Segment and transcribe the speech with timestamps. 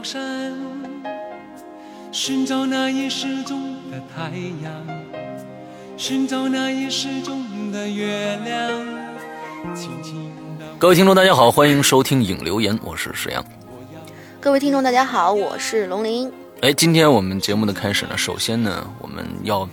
[0.00, 0.56] 高山，
[2.10, 4.30] 寻找那已失踪的太
[4.64, 4.72] 阳，
[5.98, 8.70] 寻找那已失踪的月亮。
[9.74, 13.44] 轻轻的，各位听众，大家好，欢迎收听影留言，我是石阳。
[14.40, 16.32] 各位听众，大家好，我是龙鳞。
[16.62, 19.68] 哎，今天我们节目的开始呢，首先呢，我们要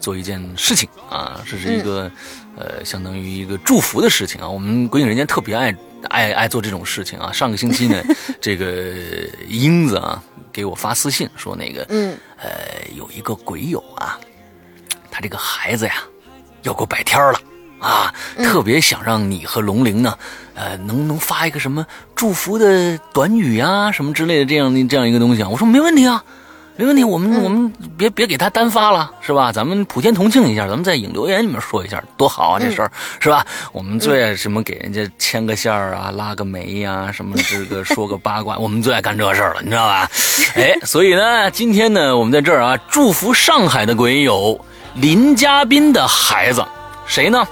[0.00, 2.10] 做一件事情啊，这是一个、
[2.56, 4.48] 呃，相当于一个祝福的事情啊。
[4.48, 5.72] 我们鬼影人间特别爱
[6.10, 7.32] 爱爱做这种事情啊。
[7.32, 8.02] 上个星期呢，
[8.40, 8.92] 这个
[9.48, 12.50] 英子啊给我发私信说那个，嗯，呃，
[12.94, 14.20] 有一个鬼友啊，
[15.10, 15.94] 他这个孩子呀
[16.62, 17.40] 要过百天了。
[17.80, 20.14] 啊，特别想让你和龙玲呢，
[20.52, 25.48] 呃，能不能发一个什么祝福的短语啊，什么之类的这样的这样一个东西啊。
[25.48, 26.22] 我说没问题啊，
[26.80, 29.52] 没问题，我们、我们别别给他单发了，是吧？
[29.52, 33.44] 咱们普天同庆一下，咱们在影留言里面说一下，多好啊，这事儿、是吧？
[33.70, 40.08] 我们最爱什么给人家牵个线儿啊，拉个媒呀、什么这个 说个八卦，我们最爱干这事儿了，你知道吧？
[40.56, 44.58] 哎，所以呢，今天呢，我们在这儿啊，祝福上海的鬼友
[44.94, 46.64] 林嘉宾的孩子，
[47.04, 47.46] 谁呢？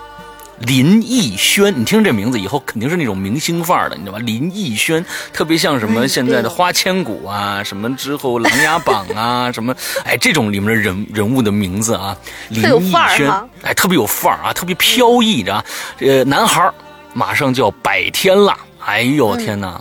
[0.61, 4.19] 林逸轩，你听这名字以后肯定是那种明星范儿的，你知道吧？
[4.25, 12.17] 林逸轩特别像什么嗯现在的花千骨啊，什么之后琅琊榜啊， 什么哎这种里面的人人物的名字啊，
[12.49, 15.65] 林特有范奕轩哎特别有范儿啊，特别飘逸，着啊？
[16.01, 16.75] 呃，男孩儿
[17.15, 19.81] 马上就要百天了，哎呦天哪！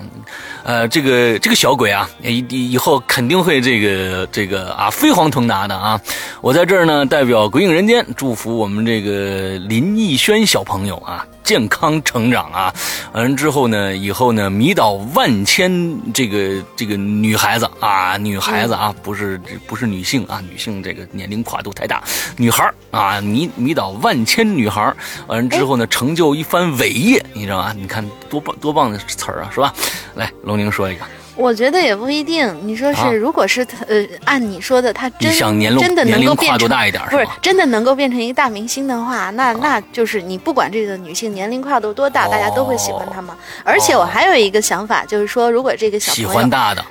[0.67, 5.97] 呃，这个这个小鬼啊，以以后肯定会这个这个啊飞黄腾达的啊！
[6.41, 12.73] 我在这儿呢，代表鬼影人间祝福我们这个林逸轩小朋友啊健康成长啊！
[13.13, 15.71] 完了之后呢，以后呢迷倒万千
[16.11, 22.03] 这个这个女孩子啊，女孩子啊，不是不是女性啊，女性这个年龄跨度太大，
[22.35, 24.97] 女孩儿啊迷迷倒万千女孩儿
[25.27, 27.73] 完了之后呢，成就一番伟业，你知道吗？
[27.73, 29.73] 你看多棒多棒的词儿啊，是吧？
[30.15, 31.05] 来，龙宁说一个。
[31.37, 32.53] 我觉得也不一定。
[32.63, 35.31] 你说是，啊如果是他呃，按你说的，他真
[35.77, 43.37] 真的能够变成大一点不是真的能够变成一个大明星的话，那那就是你不管这个女性年龄跨度多大，大家都会喜欢她嘛。
[43.63, 46.83] 而且我还有一个想法，就是说，如果这个小喜朋友欢大的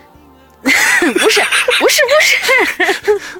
[1.15, 1.41] 不是
[1.79, 2.03] 不是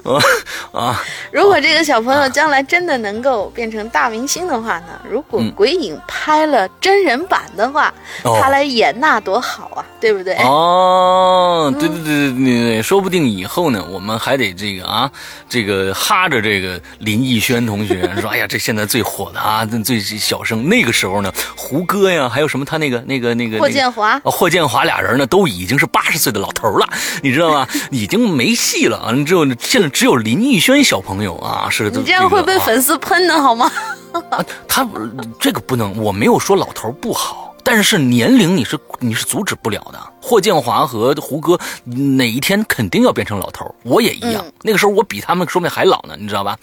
[0.03, 0.27] 不是，
[0.77, 1.01] 啊，
[1.31, 10.35] 如果这个小朋友将来真的能够变成大明星的话呢，如果嗯鬼影拍了真人版的话，哦他来演那多好啊，对不对？
[10.43, 15.09] 哦，对对对对对对，说不定以后呢，我们还得这个啊，
[15.49, 20.67] 这个哈着这个林奕轩同学说， 哎呀，这现在最火的啊，最小生。
[20.69, 26.87] 那个时候呢，胡歌呀，还有什么他那个那个那个霍建华霍建华俩人呢，都已经是八十岁的老头了，
[27.21, 27.67] 你知道吗？
[27.91, 29.13] 已经没戏了啊！
[29.25, 33.71] 只有现在只有林奕轩小朋友啊，是你这样会被啊粉丝喷的好吗？
[34.31, 35.09] 啊，他呃
[35.39, 39.99] 这个不能，我没有说老头不好，但是年龄你是你是阻止不了的。
[40.21, 44.43] 霍建华和胡歌哪一天肯定要变成老头，我也一样。
[44.45, 46.57] 嗯那个时候我比他们说不定还老呢，你知道吧？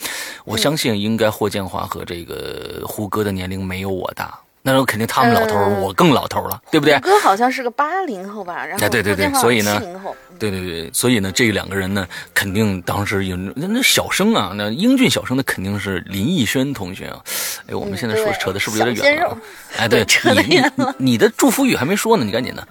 [0.45, 7.01] 我相信应该霍建华和这个胡歌的年龄没有我大，那时候肯定他们老头儿，嗯我更老头儿了，对不对胡？
[7.03, 17.21] 歌好像是个八零后吧，然后哎对对对所以呢七零后，对对对，所以呢，这两个人呢，肯定当时有那那小生啊，那英俊小生，那肯定是林奕轩同学啊。
[17.67, 19.37] 哎，我们嗯现在说对扯的是不是有点远了啊？
[19.77, 22.67] 哎，对， 扯得你远你你的祝福语还没说呢，你赶紧的。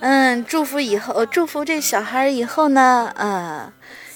[0.00, 3.70] 嗯，祝福以后，祝福这小孩以后呢，呃，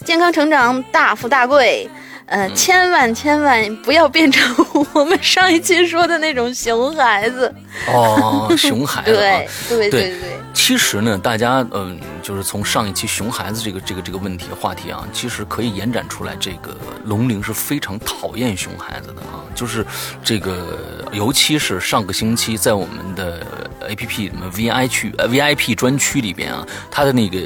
[0.06, 1.86] 健康成长，大富大贵。
[2.26, 7.53] 呃，嗯千万千万不要变成我们上一期说的那种熊孩子。
[7.88, 9.16] 哦， 熊孩子、啊。
[9.16, 19.86] 对对对对对，其实呢，大家嗯、就是从上一期熊孩子这个这个这个问题话题啊，其实可以延展出来，这个龙鳞是非常讨厌熊孩子的啊，就是
[20.25, 23.47] 这个，尤其是上个星期在我们的
[23.89, 27.39] A P P 什么 V I 区呃 V I P 专区里边啊，他的那个。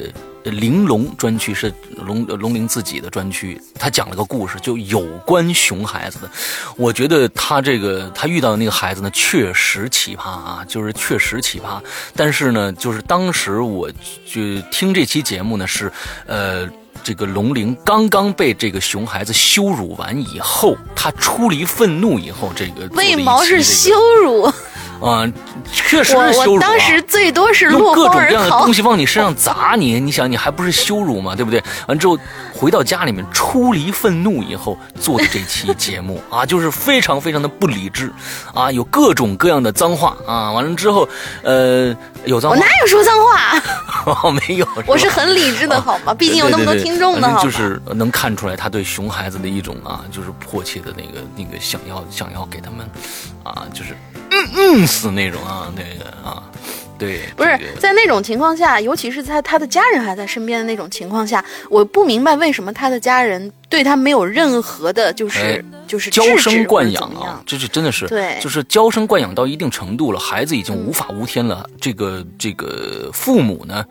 [0.45, 6.31] 玲珑专区是龙龙玲自己的专区，他讲了个故事，就有关熊孩子的。
[6.77, 11.81] 我觉得他这个他遇到的那个孩子呢，确实奇葩啊，就是确实奇葩。
[12.15, 13.91] 但是呢，就是当时我
[14.27, 15.93] 就听这期节目呢，是
[16.27, 16.69] 呃。
[17.03, 24.53] 这个龙玲刚刚被这个熊孩子羞辱完以后，他出离愤怒以后，这个为毛是羞辱？
[25.01, 25.27] 啊、
[25.73, 26.55] 确实我是羞辱、啊。
[26.55, 28.73] 我当时最多是用落各种各样的东。
[28.73, 31.35] 西往你身上砸你，你想你还不是羞辱吗？
[31.35, 31.63] 对不对？
[31.89, 32.19] 完之后，
[32.53, 38.13] 回到家里面出离愤怒以后做的这期节目啊，就是非常非常的不理智
[38.55, 41.09] 啊，有各种各样的脏话啊，完了之后，
[41.43, 41.95] 呃，
[42.25, 43.63] 有脏话，我哪有说脏话？
[44.23, 46.15] 哦， 没有，我是很理智的，好吗？
[46.15, 52.89] 毕竟有那么多听众呢，好就是能看出来他对熊孩子的一种啊，就是迫切的那个那个想要想要给他们
[53.43, 53.97] 啊，就是
[54.31, 56.43] 嗯嗯死那种啊，那个啊。
[56.99, 73.83] 对，不是在那种情况下，尤其是在他的家人还在身边的那种情况下，我不明白为什么他的家人对他没有任何的，就是就是娇生惯养啊，这是真的是，对，就是娇生惯养到一定程度了，孩子已经无法无天了，这个这个父母呢？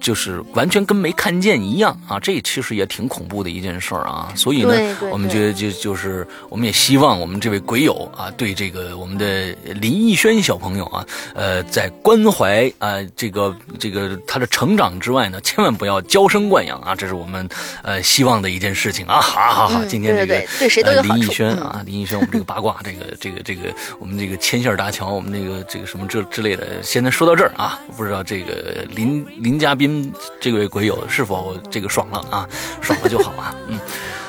[0.00, 2.18] 就是完全跟没看见一样啊！
[2.20, 4.32] 这其实也挺恐怖的一件事儿啊。
[4.34, 4.74] 所以呢，
[5.10, 11.04] 我们觉得就就是我们也希望我们这位鬼友啊，对这个我们的林逸轩小朋友啊，
[11.34, 16.94] 呃，在关怀啊这个这个他的成长之外呢， 千万不要娇生惯养啊！
[16.94, 17.48] 这是我们
[17.82, 19.20] 呃希望的一件事情啊！
[19.20, 29.87] 好好好，今天这个对谁都有林逸轩啊，林逸轩，我们这个八卦， 这个这个这个我们这个牵线搭桥，我们这个这个什么这之类的，现在说到这儿啊，不知道这个林林嘉宾。
[29.88, 32.48] 嗯这位鬼友是否这个爽了啊？
[32.82, 33.54] 爽了就好啊。
[33.68, 33.78] 嗯，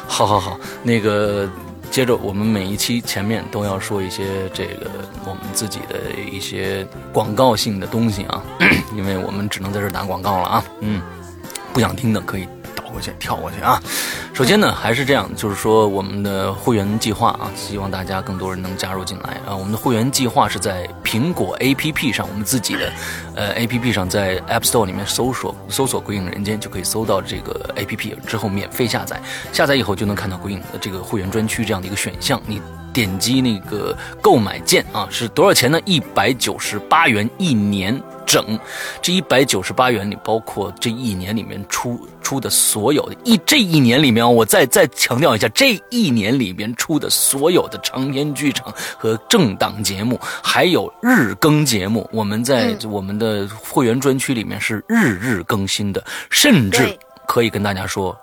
[0.08, 1.50] 好好好，那个
[1.92, 4.90] 接着我们每一期前面都要说一些这个
[5.26, 6.00] 我们自己的
[6.32, 8.42] 一些广告性的东西啊，
[8.96, 10.64] 因为我们只能在这打广告了啊。
[10.80, 11.02] 嗯，
[11.74, 12.48] 不想听的可以。
[12.90, 13.82] 过去跳过去啊！
[14.34, 19.56] 首先呢，还是这样，就是说我们的会员计划啊，希望大家更多人能加入进来啊。
[19.56, 22.92] 我们的会员计划是在苹果 APP 上，我们自己的
[23.36, 29.22] 呃 APP 上，在 App Store 里面搜索搜索“鬼影人间”，就可以搜到这个 APP，之后免费下载。
[29.52, 32.42] 下载以后就能看到鬼影的这个会员专区这样的一个选项。
[32.46, 32.62] 你
[33.00, 35.80] 点击那个购买键啊，是多少钱呢？
[35.86, 38.02] 一百九十八元一年。
[38.30, 38.60] 整
[39.02, 56.96] 这一百九十八元里，包括这一年里面出出的所有的一这一年里面，我再再强调一下，这一年里面出的所有的长篇剧场和正档节目，还有日更节目，我们在我们的会员专区里面是日日更新的，甚至
[57.26, 58.16] 可以跟大家说。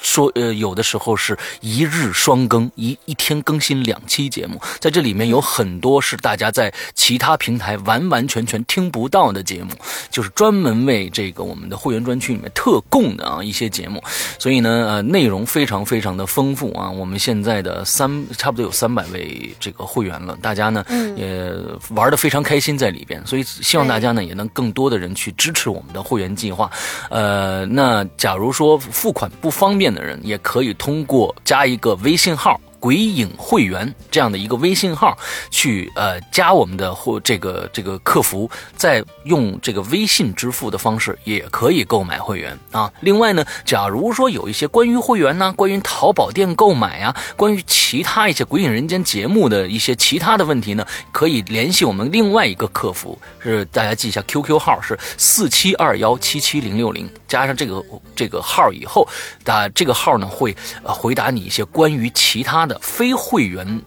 [0.00, 9.70] 说呃，有的时候是一日双更，一一天更新两期节目，在这里面有很多是大家在其他平台完完全全听不到的节目，
[10.10, 14.02] 就是专门为这个我们的会员专区里面特供的啊一些节目，
[14.38, 20.84] 所以呢呃内容非常非常的丰富啊，我们现在的三差不多有三百位这个会员了，大家呢
[21.16, 21.52] 也
[21.90, 26.70] 玩的非常开心在里边，所以希望大家呢也能更多的人去支持我们的会员计划，
[27.10, 29.81] 呃那假如说付款不方便。
[29.82, 32.60] 变的人也可以通过加一个微信号。
[32.82, 35.16] 鬼影会员这样的一个微信号，
[35.52, 42.92] 去呃加我们的或这个这个客服，再用这个微信支付的方式也可以购买会员啊。
[43.02, 57.80] 另外呢，假如说有一些关于会员呢，关于淘宝店购买啊，关于其他一些鬼影人间节目的一些其他的问题呢，可以联系我们另外一个客服，是大家记一下 QQ 号是四七二幺七七零六零，加上这个
[58.16, 59.06] 这个号以后，
[59.44, 62.71] 啊这个号呢会回答你一些关于其他的。
[62.80, 63.82] 非会员，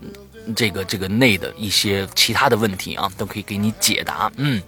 [0.55, 4.31] 这个这个内的一些其他的问题啊，都可以给你解答。
[4.37, 4.61] 嗯。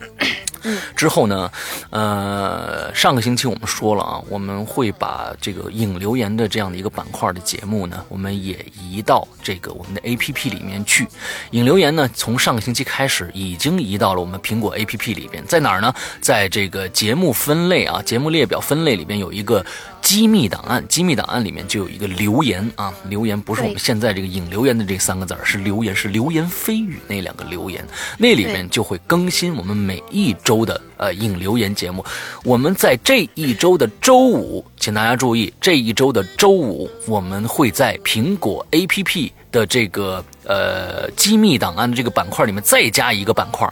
[0.98, 1.50] 之后呢，
[1.92, 11.08] 呃，上个星期我们说了啊，我们会把这个影留言的这样的一个板块的节目呢，我们也移到这个我们的 A P P 里面去。
[11.52, 15.94] 影留言呢，从上个星期开始已经移到了我们苹果 A P P 里边，在哪儿呢？
[16.20, 19.64] 在这个节目分类啊，节目列表分类里边有一个
[20.08, 27.86] 机密档案，机密档案里面就有一个留言啊，留言不是我们现在这个引留言的这三个字儿，是留言，是流言蜚语那两个留言，
[28.18, 30.66] 那里面就会更新我们每一周。
[30.68, 32.04] 的呃引留言节目，
[32.44, 43.66] 我们在这一周的周五，请大家注意，这一周的周五，我们会在苹果 APP 的这个呃机密档案的这个板块里面再加一个板块，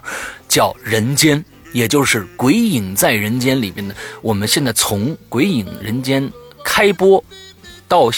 [0.48, 1.44] 叫人间，
[1.75, 3.94] 也就是《鬼影在人间》里面的。
[4.22, 6.24] 我们现在从《鬼影人间》
[6.63, 7.22] 开播
[7.86, 8.10] 到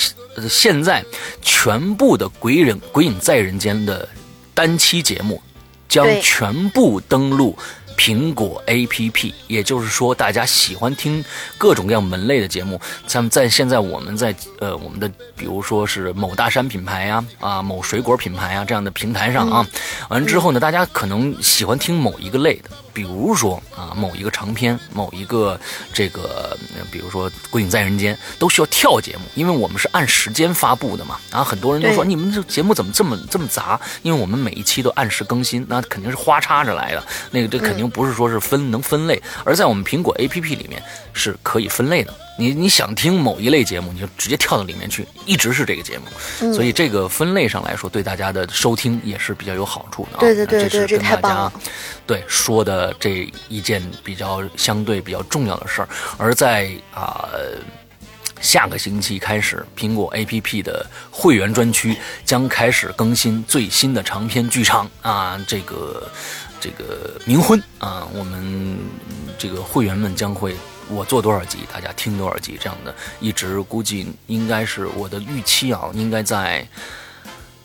[0.48, 1.04] 现在，
[1.42, 4.08] 全部的《鬼影鬼影在人间》的
[4.54, 5.42] 单期节目
[5.90, 7.58] 将全部登录。
[7.98, 11.26] 苹果 APP，也就是说，大家喜欢听
[11.58, 19.68] 各种各样门类的节目，像在现在我们在呃我们的比如说是某大山品牌呀啊某水果品牌啊这样的平台上啊，
[20.10, 22.70] 完了之后呢，大家可能喜欢听某一个类的。
[22.98, 25.60] 比如说啊，某一个长篇，某一个
[25.94, 26.58] 这个，
[26.90, 31.20] 比如说《鬼影在人间》，都需要跳节目，因为我们是按时间发布的嘛。
[31.30, 33.80] 然后很多人都说你们这节目怎么这么这么杂？
[34.02, 37.04] 因为我们每一期都按时更新，那肯定是花插着来的。
[37.30, 40.82] 那个这肯定不是说是分能分类，而在我们苹果 APP 里面
[41.14, 42.12] 是可以分类的。
[42.40, 46.54] 你你想听某一类节目，你就直接跳到里面去，一直是这个节目。
[46.54, 50.20] 所以这个分类上来说，对大家的收听也是比较有好处的。
[50.20, 51.54] 对对对对，这太棒了。
[52.06, 57.28] 对说的这一件比较相对比较重要的事儿，而在啊
[58.40, 66.08] 下个星期开始，苹果 APP 的会员专区将开始更新最新的长篇剧场啊，这个
[66.62, 68.78] 这个冥婚啊，我们
[69.40, 70.56] 这个会员们将会。
[70.90, 76.68] 我做多少集，大家听多少集，这样的一直估计应该是我的预期啊，应该在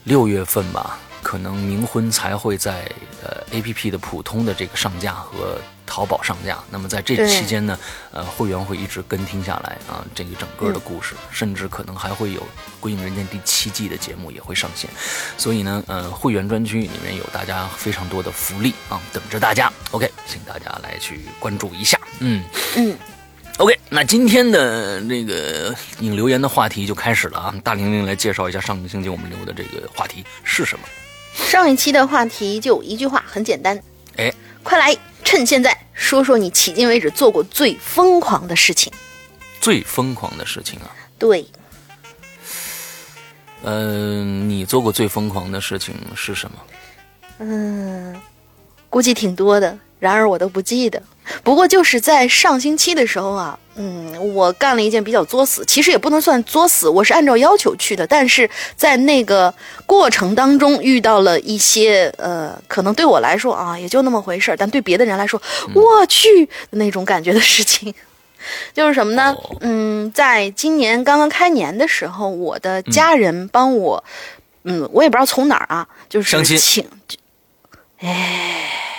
[0.03, 2.89] 六月份吧，可能冥婚才会在
[3.23, 6.57] 呃 A P P 的普通的这个上架和淘宝上架。
[6.69, 7.79] 那么在这期间呢，
[8.11, 12.41] 呃，会员会一直跟听下来啊，这个整个的故事，甚至可能还会有
[12.81, 14.89] 《归影人间》第七季的节目也会上线。
[15.37, 19.71] 所以呢，呃，会员专区里面有大家非常多的福利啊，等着大家。
[19.91, 21.97] OK，请大家来去关注一下。
[22.19, 22.43] 嗯
[22.75, 22.97] 嗯。
[23.57, 27.55] OK，那今天的这个引留言的话题就开始了啊！
[27.63, 30.85] 大玲玲来介绍一下上个星期我们留的这个话题是什么？
[31.35, 33.79] 上一期的话题就一句话，很简单。
[34.17, 34.33] 哎，
[34.63, 38.91] 快来，趁现在说说你迄今为止做过最疯狂的事情。
[39.61, 40.89] 最疯狂的事情啊？
[41.19, 41.45] 对。
[43.61, 46.57] 嗯，你做过最疯狂的事情是什么？
[47.37, 48.19] 嗯，
[48.89, 51.01] 估计挺多的，然而我都不记得。
[51.43, 58.05] 不过就是在上星期的时候啊，嗯，我干了一件比较作死，其实也不能算作死，我是按照要求去的。
[58.05, 59.53] 但是在那个
[59.85, 65.41] 过程当中遇到了一些呃，可能对我来说啊也就那么回事儿，但对别的人来说，
[65.73, 67.93] 我去那种感觉的事情，
[68.73, 69.35] 就是什么呢？
[69.61, 74.03] 嗯，在今年刚刚开年的时候，我的家人帮我，
[74.65, 76.85] 嗯，我也不知道从哪儿啊，就是请，
[77.99, 78.89] 哎。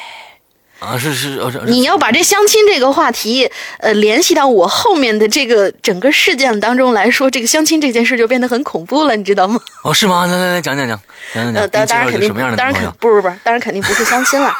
[0.85, 9.59] 啊，是是，你要把这相亲这个话题，呃，联系到我后面的这个整个事件当中来说，这个相亲这件事就变得很恐怖了，你知道吗？
[9.83, 10.27] 哦，是吗？
[10.27, 11.01] 来来来，讲讲讲，
[11.35, 11.69] 讲讲 讲。
[11.71, 14.53] 当当然肯定，当然肯不不不，当然肯定不是相亲了。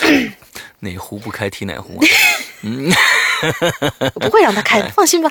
[0.80, 2.00] 哪壶不开提哪壶。
[2.62, 2.90] 嗯，
[4.14, 5.30] 我不会让他开的，放心吧。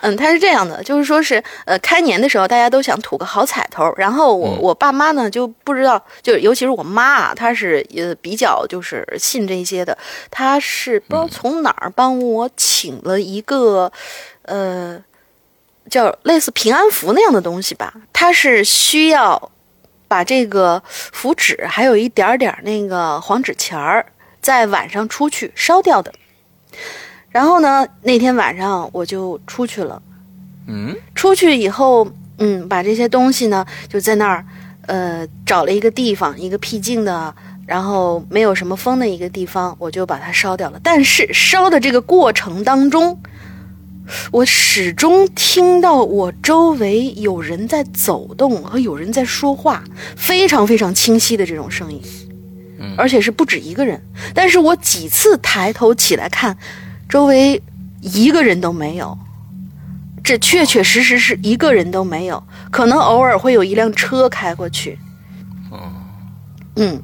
[0.00, 9.96] 嗯，他是这样的，就是说是呃，开年的时候大家都想吐个好彩头，然后我我爸妈呢就不知道，就尤其是我妈啊，她是呃比较就是信这些的，
[10.30, 13.90] 她是不知道从哪儿帮我请了一个
[14.42, 15.02] 呃
[15.90, 19.50] 叫类似平安符那样的东西吧，它是需要
[20.06, 24.06] 把这个符纸还有一点点那个黄纸钱儿。
[24.48, 26.10] 在晚上出去烧掉的，
[27.28, 30.00] 然后呢，那天晚上我就出去了，
[30.66, 34.42] 嗯，出去以后，嗯，把这些东西呢就在那儿，
[34.86, 37.34] 呃，找了一个地方，一个僻静的，
[37.66, 40.80] 然后没有什么风的一个地方，我就把它烧掉了。
[40.82, 43.20] 但是烧的这个过程当中，
[44.32, 49.84] 我始终听到我周围有人在走动和有人在说话，
[50.16, 52.00] 非常非常清晰的这种声音。
[52.96, 54.00] 而且是不止一个人，
[54.34, 56.56] 但是我几次抬头起来看，
[57.08, 57.62] 周围
[58.00, 59.18] 一个人都没有，
[60.22, 64.98] 这确确实实是一个人都没有，可能偶尔会有一辆车开过去。
[66.76, 67.02] 嗯，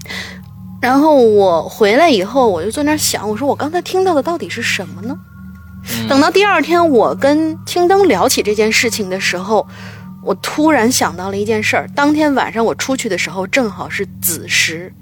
[0.81, 5.19] 然后我回来以后，我就坐那想，我说我刚才听到的到底是什么呢？
[6.09, 9.67] 等到第二天我跟青灯聊起这件事情的时候，
[10.23, 14.93] 我突然想到了一件事儿，当天晚上我出去的时候正好是子时。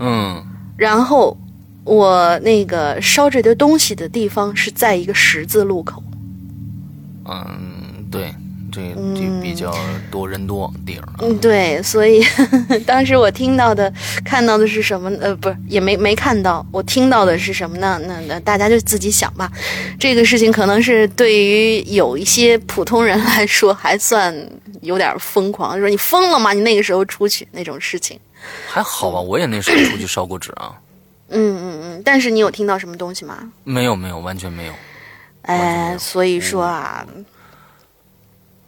[0.00, 0.42] 嗯，
[0.76, 1.36] 然后
[1.84, 6.02] 我那个烧这堆东西的地方是在一个十字路口。
[7.26, 8.34] 嗯，对，
[8.72, 8.80] 这
[9.14, 9.74] 这比较
[10.10, 11.06] 多人多地儿。
[11.20, 12.24] 嗯，对，所以
[12.86, 13.92] 当时我听到的、
[14.24, 15.10] 看到的是什么？
[15.20, 16.64] 呃，不是，也没没看到。
[16.72, 18.00] 我听到的是什么呢？
[18.06, 19.52] 那那大家就自己想吧。
[19.98, 24.34] 这个事情可能是对于有一些普通人来说还算
[24.80, 26.52] 有点疯狂，就说你疯了吗？
[26.54, 28.18] 你那个时候出去那种事情。
[28.68, 30.78] 还好吧，我也那时候出去烧过纸啊。
[31.28, 33.52] 嗯嗯嗯，但是你有听到什么东西吗？
[33.64, 34.72] 没有没有，完全没有。
[35.42, 37.06] 哎，所以说啊，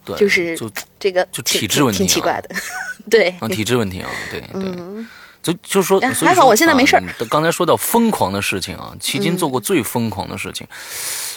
[0.05, 2.55] 对，就是就这个就体质问题，挺奇怪的。
[3.11, 5.05] 对，体质问题啊，对对。
[5.43, 7.03] 就就说还好，我现在没事儿。
[7.29, 10.67] 刚才说到疯狂的事情啊，迄今做过最疯狂的事情，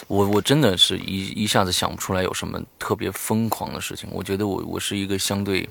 [0.06, 4.08] 我我真的是一一下子想不出来有什么特别疯狂的事情。
[4.12, 5.68] 我觉得我我是一个相对。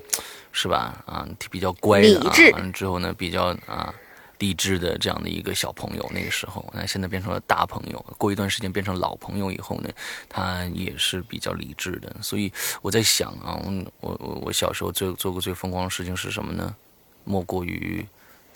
[0.58, 1.04] 是吧？
[1.04, 2.32] 啊，比较乖的啊。
[2.54, 3.92] 完了之后呢，比较啊，
[4.38, 9.90] 理智的这样的一个小朋友，那个时候，那现在变成了大朋友，过一段时间变成老朋友以后呢，
[10.30, 12.10] 他也是比较理智的。
[12.22, 12.50] 所以
[12.80, 13.60] 我在想啊，
[14.00, 16.74] 我我我小时候最做过最疯狂的事情是什么呢？
[17.24, 18.02] 莫过于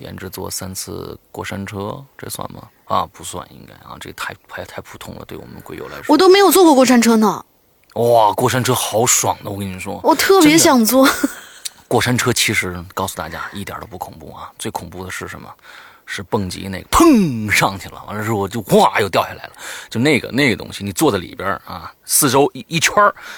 [0.01, 2.63] 连着坐三次过山车，这算吗？
[2.87, 6.07] 啊，不算，应该啊，这太太太普通了，对我们鬼友来说。
[6.09, 7.45] 我都没有坐过过山车呢。
[7.95, 11.09] 哇，过山车好爽的，我跟你说，我特别想坐。
[11.87, 15.49] 过山车其实告诉大家一点都不恐怖啊，最恐怖的是什么？
[16.07, 19.53] 是蹦极那个，砰上去了，完了之后就哗又掉下来了，
[19.89, 22.93] 就那个那个东西，你坐在里边啊，四周一一圈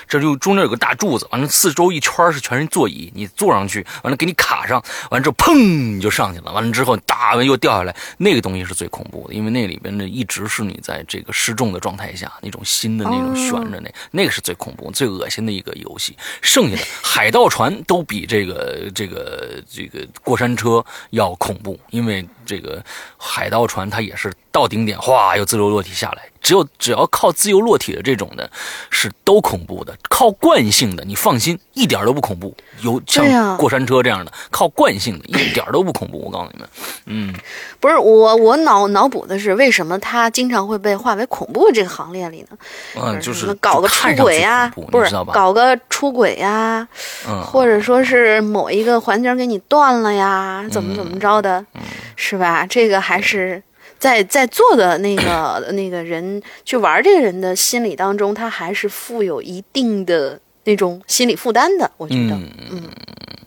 [0.09, 16.17] 这就中间有个大柱子，完了四周一圈是全是座椅，你坐上去，完了给你卡上，完了之后砰你就上去了，完了之后大完又掉下来，那个东西是最恐怖的，因为那里边呢一直是你在这个失重的状态下，那种心的那种悬着那，那个是最恐怖、最恶心的一个游戏。
[16.41, 22.27] 剩下的海盗船都比这个这个这个过山车要恐怖，因为。
[22.45, 22.85] 这个
[23.17, 26.23] 海盗船，它也是到顶点，哗，又自由落体下来。
[26.43, 28.51] 只有只要靠自由落体的这种的，
[28.91, 29.97] 是都恐怖的。
[30.11, 32.53] 靠惯性的，你放心，一点都不恐怖。
[32.81, 36.19] 有像过山车这样的，靠惯性的，一点都不恐怖。
[36.19, 36.69] 我告诉你们，
[37.07, 37.35] 嗯，
[37.79, 42.59] 不是我，我脑脑补的是，为什么他经常会被划为恐怖这个行列里呢？
[42.97, 46.87] 嗯，就是搞个出轨呀，不是搞个出轨呀，
[47.47, 51.65] 或者说是某一个环节给你断了呀，怎么怎么着的，
[52.17, 52.67] 是吧？
[52.67, 53.63] 这个还是。
[54.03, 61.89] 在在做的那个那个人去玩这个人的心理当中，他还是负有一定的那种心理负担的。
[61.97, 62.35] 我觉得，
[62.73, 62.83] 嗯，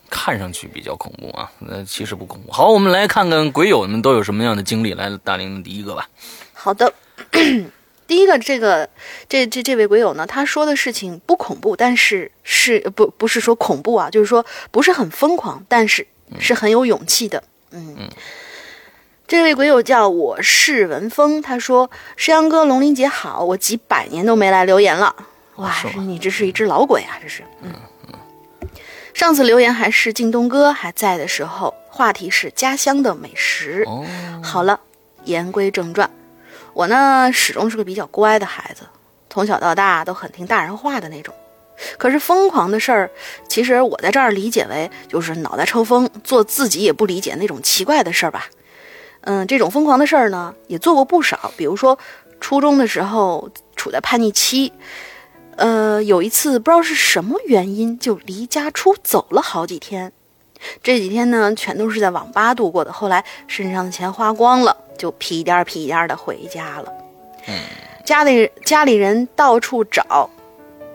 [0.09, 2.53] 看上去比较恐怖啊，那其实不恐怖。
[2.53, 4.93] 好，我们来看看鬼友们都有什么样的经历。
[4.93, 6.07] 来，大林第一个吧。
[6.53, 6.93] 好的，
[8.07, 8.89] 第一个这个
[9.27, 16.07] 这这这位鬼友呢，他说的事情不恐怖，但是是不不是说恐怖啊，就是说不是很疯狂，但是
[16.39, 17.43] 是很有勇气的。
[17.71, 18.09] 嗯。
[19.27, 25.15] 这位鬼友叫我是文峰，他说：“石阳哥，龙鳞姐好，我几百年都没来留言了。
[25.55, 27.41] 哇，你这是一只老鬼啊，这是。
[27.63, 27.73] 嗯
[28.07, 28.69] 嗯。
[29.15, 33.83] 上次留言还是靳东哥还在的时候，话题是家乡的美食。
[33.87, 34.05] 哦。
[34.43, 34.79] 好了，
[35.23, 36.07] 言归正传，
[36.73, 38.83] 我呢始终是个比较乖的孩子，
[39.31, 41.33] 从小到大都很听大人话的那种。
[41.97, 43.09] 可是疯狂的事儿，
[43.49, 48.45] 其实我在这儿理解为就是脑袋抽风，做自己也不理解那种奇怪的事儿吧。”
[49.25, 51.51] 嗯，这种疯狂的事儿呢，也做过不少。
[51.57, 51.97] 比如说，
[52.39, 54.71] 初中的时候处在叛逆期，
[55.55, 60.13] 呃，有一次不知道是什么原因，就离家出走了好几天。
[60.83, 62.93] 这几天呢，全都是在网吧度过的。
[62.93, 66.93] 后来身上的钱花光了，就屁颠儿屁颠儿的回家了。
[68.05, 70.29] 家里家里人到处找，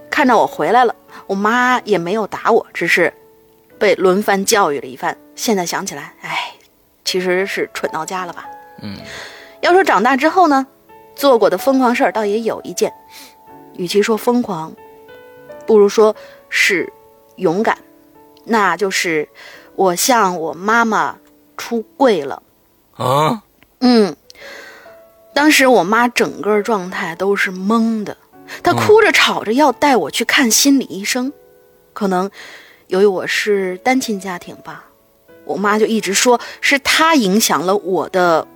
[0.09, 0.95] 看到我回来了，
[1.27, 3.13] 我妈也没有打我，只是
[3.77, 5.17] 被轮番教育了一番。
[5.35, 6.55] 现在想起来，哎。
[7.11, 8.47] 其实是蠢到家了吧？
[8.83, 8.97] 嗯，
[9.63, 10.65] 要说长大之后呢，
[11.17, 12.93] 做过的疯狂事儿倒也有一件，
[13.75, 14.73] 与其说疯狂，
[15.67, 16.15] 不如说
[16.49, 16.93] 是
[17.35, 17.77] 勇敢，
[18.45, 19.29] 那就是
[19.75, 21.17] 我向我妈妈
[21.57, 22.41] 出柜了。
[22.95, 23.43] 啊？
[23.81, 24.15] 嗯，
[25.35, 28.17] 当时我妈整个状态都是懵的，
[28.63, 31.33] 她哭着吵着要带我去看心理医生，
[31.93, 32.31] 可能
[32.87, 34.85] 由于我是单亲家庭吧。
[35.51, 38.47] 我妈就一直说是她影响了我的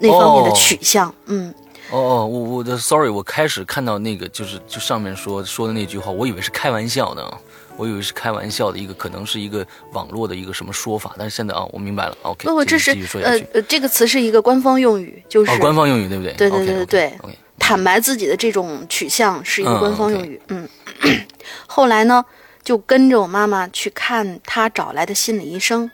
[0.00, 1.54] 那方面的取向，嗯。
[1.90, 7.38] 哦哦，我我的 sorry，我开始看到那个就是就上面说说的那句话，我以为是开玩笑的，
[7.76, 12.46] 我以为是开玩笑的一个，可能是一个网络的一个什么说法，但是现在啊，我明白了，OK。
[12.46, 16.32] 不不，这是呃呃，这个词是一个官方用语，就是官方用语，对不对？
[16.34, 17.18] 对对对对对。
[17.58, 20.68] 坦白自己的这种取向是一个官方用语，嗯。
[21.66, 22.24] 后来呢，
[22.62, 25.90] 就跟着我妈妈去看她找来的心理医生。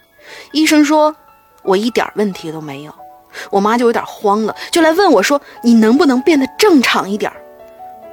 [0.52, 1.14] 医生说，
[1.62, 2.94] 我一点问题都没有，
[3.50, 7.32] 我妈就有点慌了，就来问我说：“你能不能变得正常一点？”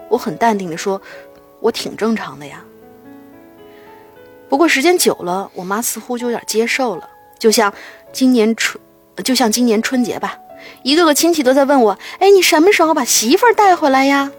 [0.10, 1.02] 我很淡定的说
[1.60, 2.64] ：“我挺正常的呀。”
[4.50, 7.74] 不过时间久了，我妈似乎就有点接受了，就像
[8.12, 8.80] 今年春，
[9.24, 10.38] 就像今年春节吧，
[10.84, 14.32] 一个个亲戚都在问我：“哎，你什么时候把媳妇儿带回来呀？”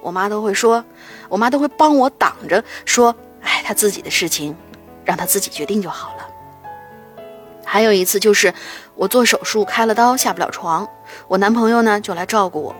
[0.00, 0.84] 我妈都会说，
[1.28, 4.54] 我妈都会帮我挡着说：“哎，她自己的事情，
[5.04, 6.17] 让她自己决定就好了。”
[7.70, 8.54] 还有一次，就是
[8.94, 10.88] 我做手术开了刀下不了床，
[11.28, 12.74] 我男朋友呢就来照顾我。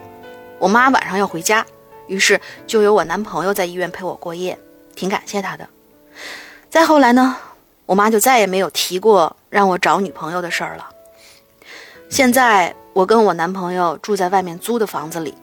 [0.59, 1.65] 我妈晚上要回家，
[2.07, 4.59] 于是就由我男朋友在医院陪我过夜，
[4.97, 5.69] 挺感谢他的。
[6.71, 7.37] 再后来呢，
[7.85, 10.89] 我妈就再也没有提过让我找女朋友的事儿了。
[12.09, 15.35] 现在我跟我男朋友住在外面租的房子里，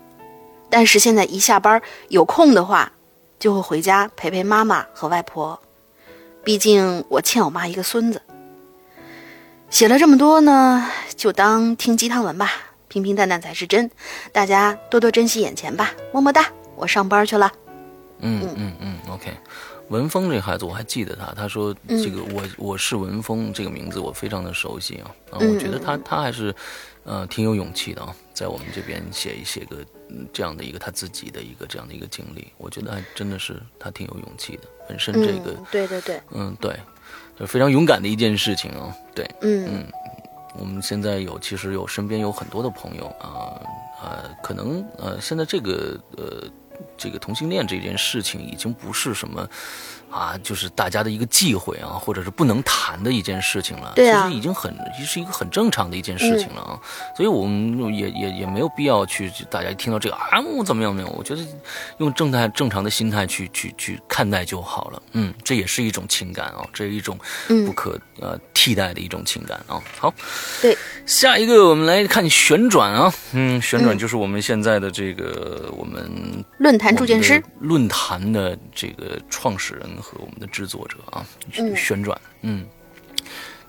[0.72, 1.80] 但是现在一下班
[2.10, 2.92] 有空的话，
[3.38, 5.60] 就会回家陪陪妈妈和外婆，
[6.44, 8.20] 毕竟我欠我妈一个孙子。
[9.76, 11.34] 写了这么多呢，就。
[11.34, 12.50] 当听鸡汤文吧，
[12.88, 13.92] 平平淡淡才是真。
[14.32, 17.52] 大家多多珍惜眼前吧，么么哒，我上班去了。
[18.20, 19.34] 嗯嗯嗯，OK。
[19.90, 26.56] 文峰这孩子我还记得他，他说这个我我是文峰这个名字我非常的熟悉啊啊，我觉得他他还是
[27.04, 29.86] 呃挺有勇气的啊，在我们这边写一写个
[30.32, 36.80] 这样的一个他自己的一个这样的一个经历，我觉得还真的是他挺有勇气的，本身这个对对对，嗯对，
[37.38, 39.86] 就非常勇敢的一件事情啊，对，嗯嗯，
[40.60, 43.60] 我们现在有其实有身边有很多的朋友啊
[44.02, 46.44] 呃，可能呃现在这个呃。
[46.98, 49.48] 这个同性恋这件事情已经不是什么，
[50.10, 53.94] 啊，就是大家的一个忌讳啊，或者是不能谈的一件事情了。
[53.96, 54.74] 对啊，其实已经很
[55.06, 56.80] 是一个很正常的一件事情了啊。
[57.16, 61.08] 所以我们也也也没有必要去大家一听到这个啊，我怎么样没有？
[61.10, 61.42] 我觉得
[62.00, 65.02] 用正态正常的心态去去去看待就好了。
[65.14, 67.18] 嗯，这也是一种情感啊，这是一种
[67.66, 69.82] 不可呃替代的一种情感啊。
[69.98, 70.14] 好，
[70.62, 76.44] 对，下一个我们来看旋转啊，嗯，旋转就是我们现在的这个我们。
[76.58, 81.26] 论坛铸剑师，论坛的这个创始人和我们的制作者啊，
[81.74, 82.66] 旋转，嗯，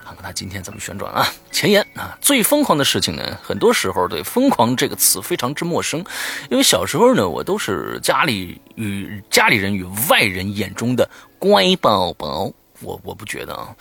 [0.03, 1.25] 看看他今天怎么旋转啊？
[1.51, 6.03] 前言啊，最疯狂的事情呢，很多时候对“疯狂”这个词非常之陌生，
[6.49, 12.51] 因为小时候呢，我都是家里与家里人与外人眼中的乖宝宝，
[12.81, 13.75] 我我不觉得啊。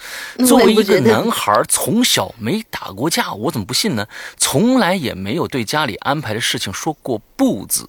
[0.47, 4.07] 作为一个男孩，从小没打过架，我怎么不信呢？
[4.37, 7.87] 从来也没有对家里安排的事情说过不字。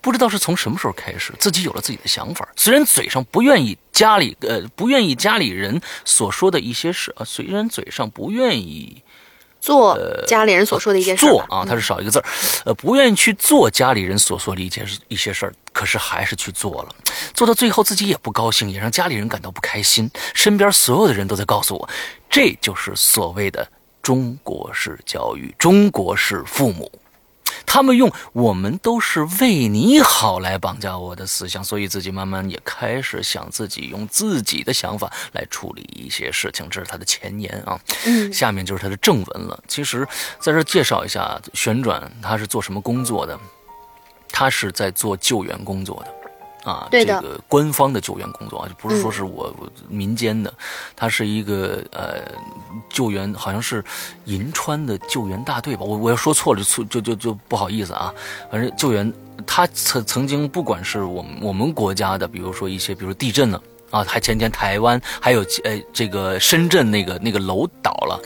[0.00, 2.48] 不知道是从什么时候开始，自己有了自己的想法。
[2.56, 9.02] 虽然嘴上不愿意家里呃不愿意家里人所说的一些事啊，虽然嘴上不愿意
[9.60, 12.24] 做家里人所说的一件事做啊，他是少一个字儿，
[12.66, 16.94] 呃，不愿意去做家里人所说的一件事一些事儿，可是还是去做了。
[17.34, 20.08] 做到最后自己也不高兴，也让家里人感到不开心。
[20.34, 21.88] 身边所有的人都在告诉我，
[22.30, 23.66] 这就是所谓的
[24.02, 26.90] 中国式教育，中国式父母。
[27.66, 36.66] 他们用“我们都是为你好”来绑架我的思想，所以自己慢慢也开始想自己用自己的想法来处理一些事情。
[36.70, 39.62] 这是他的前言啊，嗯，下面就是他的正文了。
[39.68, 40.06] 其实，
[40.38, 43.38] 在这介绍一下，旋转他是做什么工作的？
[44.28, 46.25] 他是在做救援工作的。
[46.66, 49.54] 啊，这个官方的救援工作啊，就不是说是我
[49.88, 50.52] 民间的，
[50.96, 52.22] 它是一个呃
[52.90, 53.84] 救援，好像是
[54.24, 58.12] 银川的救援大队吧，我我要说错了就错就就就不好意思啊，
[58.50, 59.12] 反正救援
[59.46, 68.20] 他曾曾经不管是我们我们国家的，比如说一些，比如地震了啊，还前天台湾还有呃这个深圳那个那个楼倒了。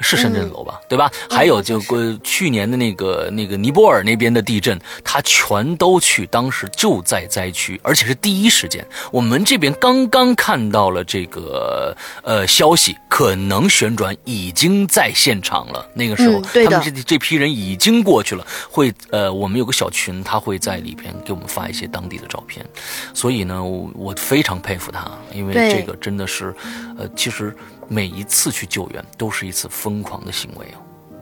[0.00, 1.10] 是深圳楼吧，对吧？
[1.28, 8.86] 还有就呃去年的那个那个尼泊尔那边的地震，他全都去，当时就在灾区，而且是第一时间。
[9.10, 15.84] 我们这边刚刚看到了这个呃消息，可能旋转已经在现场了。
[15.94, 18.46] 那个时候，他们这这批人已经过去了。
[18.70, 22.64] 会呃，我们有个小群，他会在里边给我们发一些当地的照片。
[23.12, 26.54] 所以呢，我我非常佩服他，因为这个真的是，
[26.96, 27.54] 呃，其实。
[27.88, 30.78] 每一次去救援都是一次疯狂的行为啊！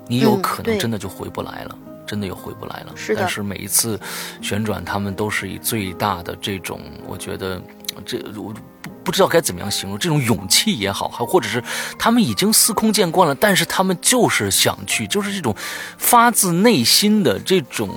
[0.09, 2.93] 你有可能真的就回不来了，真的又回不来了。
[2.95, 3.21] 是的。
[3.21, 3.99] 但是每一次
[4.43, 7.63] 旋转，他们都是以最大的这种，我觉得
[8.05, 8.53] 这我
[8.83, 11.63] 不不知道该怎么样形容，这种勇气也好，还或者是
[11.97, 15.55] 他们已经司空见惯了，但是他们就是想去，就是这种
[15.97, 17.89] 发自内心的这种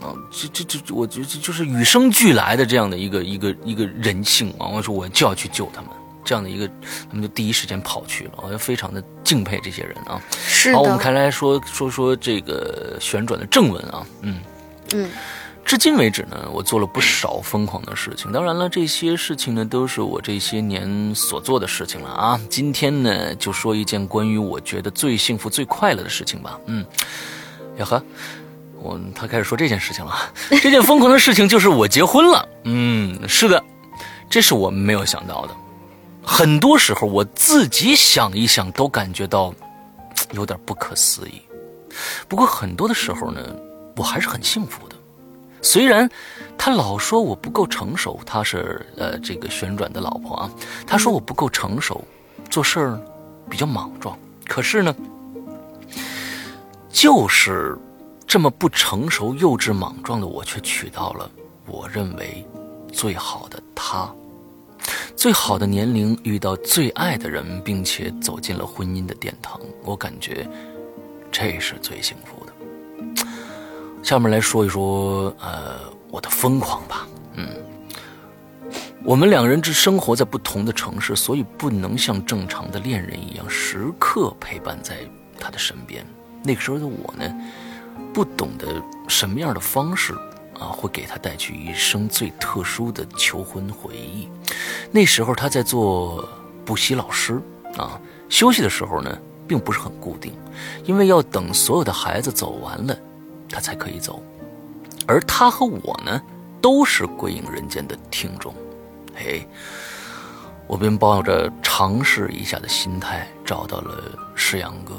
[0.00, 4.66] 啊，这这这，我觉得就是与生俱来的这样的一个一个一个人性啊！
[4.66, 5.90] 我说我就要去救他们。
[6.24, 6.66] 这样的一个，
[7.10, 10.20] 他们就第一时间跑去了，我就非常的敬佩这些人啊。
[10.30, 14.06] 是好，我们开来说说说这个旋转的正文啊。
[14.22, 14.40] 嗯
[14.92, 15.10] 嗯，
[15.64, 18.30] 至今为止呢，我做了不少疯狂的事情。
[18.30, 22.40] 当然了，这些事情呢，都是我这些年所做的事情了啊。
[22.50, 26.60] 今天呢，就说一件关于我觉得最幸福、最快乐的事情吧。
[26.66, 26.84] 嗯，
[27.78, 28.02] 呀呵，
[28.78, 30.14] 我他开始说这件事情了。
[30.62, 32.48] 这件疯狂的事情就是我结婚了。
[32.64, 33.64] 嗯，是的，
[34.28, 35.56] 这是我没有想到的。
[36.26, 39.54] 很多时候，我自己想一想，都感觉到
[40.32, 41.42] 有点不可思议。
[42.26, 43.40] 不过很多的时候呢，
[43.96, 44.96] 我还是很幸福的。
[45.62, 46.10] 虽然
[46.58, 50.50] 他老说我不够成熟，他是呃这个旋转的老婆啊，
[50.86, 52.02] 他说我不够成熟，
[52.50, 53.00] 做事儿
[53.48, 54.18] 比较莽撞。
[54.46, 54.94] 可是呢，
[56.90, 57.78] 就是
[58.26, 61.30] 这么不成熟、幼稚、莽撞的我，却娶到了
[61.66, 62.46] 我认为
[62.92, 64.10] 最好的他。
[65.16, 70.46] 最好的年龄遇到最爱的人，并且走进了婚姻的殿堂，我感觉
[71.32, 73.26] 这是最幸福的。
[74.02, 77.08] 下面来说一说，呃，我的疯狂吧。
[77.36, 77.48] 嗯，
[79.02, 84.98] 我们两人只生活在不同的城市，所以不能像正常的恋人一样时刻陪伴在
[85.40, 86.04] 他的身边。
[86.42, 87.34] 那个时候的我呢，
[88.12, 88.66] 不懂得
[89.08, 90.14] 什么样的方式
[90.58, 94.28] 啊，会给他带去一生最特殊的求婚回忆。
[94.90, 96.28] 那时候他在做
[96.64, 97.40] 补习老师
[97.76, 100.32] 啊，休息的时候呢，并不是很固定，
[100.84, 102.96] 因为要等所有的孩子走完了，
[103.48, 104.22] 他才可以走。
[105.06, 106.22] 而他和我呢，
[106.60, 108.54] 都是《鬼影人间》的听众，
[109.14, 109.46] 嘿，
[110.66, 114.02] 我便抱着尝试一下的心态找到了
[114.34, 114.94] 石阳哥。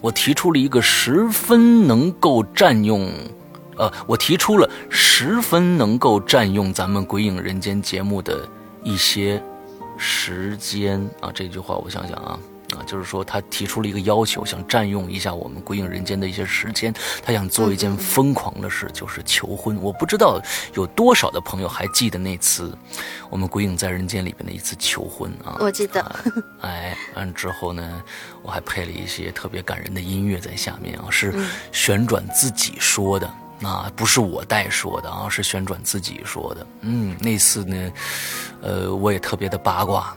[0.00, 3.10] 我提出了一个十分能够占用，
[3.76, 8.48] 呃，我提出了十分能够占用咱们《鬼影人间》节目的
[8.82, 9.42] 一些
[9.96, 11.30] 时间啊。
[11.34, 12.38] 这句话我想想啊。
[12.72, 16.90] 啊，就是说他提出了一个要求，想占用一下我们《鬼影人间》的一些时间，
[17.22, 19.76] 他想做一件疯狂的事，就是求婚。
[19.82, 20.40] 我不知道
[20.72, 22.74] 有多少的朋友还记得那次
[23.28, 25.58] 我们《鬼影在人间》里边的一次求婚啊？
[25.60, 26.02] 我记得。
[26.62, 28.02] 哎，完之后呢，
[28.40, 31.34] 我还配了一些特别感人的音乐在下面啊，是
[31.72, 33.30] 旋转自己说的，
[33.64, 36.66] 啊不是我代说的啊，是旋转自己说的。
[36.80, 37.92] 嗯，那次呢，
[38.60, 40.16] 呃，我也特别的八卦。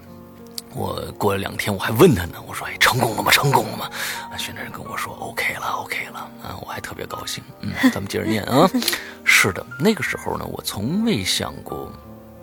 [0.73, 3.31] 我过了两天，我还问他呢，我说：“哎，成功了吗？
[3.31, 3.89] 成功了吗？”
[4.29, 7.41] 啊，宣传人跟我说：“OK 了，OK 了。”啊，我还特别高兴。
[7.61, 8.69] 嗯，咱们接着念啊。
[9.23, 11.89] 是的，那个时候呢，我从未想过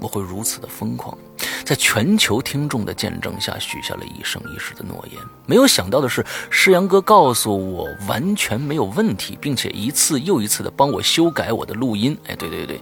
[0.00, 1.16] 我会如此的疯狂，
[1.64, 5.20] 在全球听众的见证下，许下了一生一世的诺言。
[5.46, 12.16] 没有想到的是，诗阳哥告诉我完全没有问题，并且一次又一次的帮我修改我的录音。
[12.26, 12.80] 哎，对对对。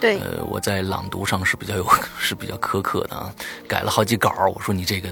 [0.00, 1.86] 对，呃，我在朗读上是比较有，
[2.18, 3.32] 是比较苛刻的啊，
[3.66, 4.34] 改了好几稿。
[4.54, 5.08] 我说你这个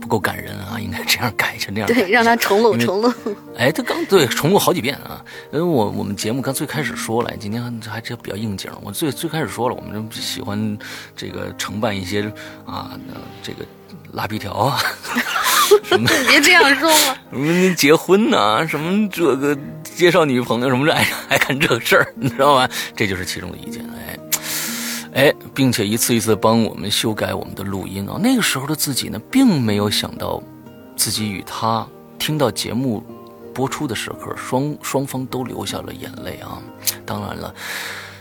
[0.00, 1.86] 不够感人啊，应该这样改成那样。
[1.86, 3.12] 对，让他重录重录。
[3.56, 5.22] 哎，他刚对重录好几遍啊。
[5.52, 8.70] 因为我我们节目刚最开始说了，今天还这比较应景。
[8.82, 10.78] 我最最开始说了，我们喜欢
[11.14, 12.22] 这个承办一些
[12.64, 12.98] 啊，
[13.42, 13.64] 这个
[14.12, 14.78] 拉皮条啊。
[15.82, 16.08] 什么？
[16.28, 17.16] 别这样说嘛。
[17.30, 18.66] 什么结婚呐？
[18.66, 22.68] 什么这个介绍女朋友什么的，爱爱干这个事儿，你知道吧？
[22.94, 23.84] 这就是其中的一件。
[23.96, 24.16] 哎。
[25.16, 28.20] 哎，并且一次一次帮我们修改我们的录音啊！
[28.22, 30.42] 那个时候的自己呢，并没有想到，
[30.94, 33.02] 自己与他听到节目
[33.54, 36.60] 播出的时刻，双双方都流下了眼泪啊！
[37.06, 37.54] 当然了，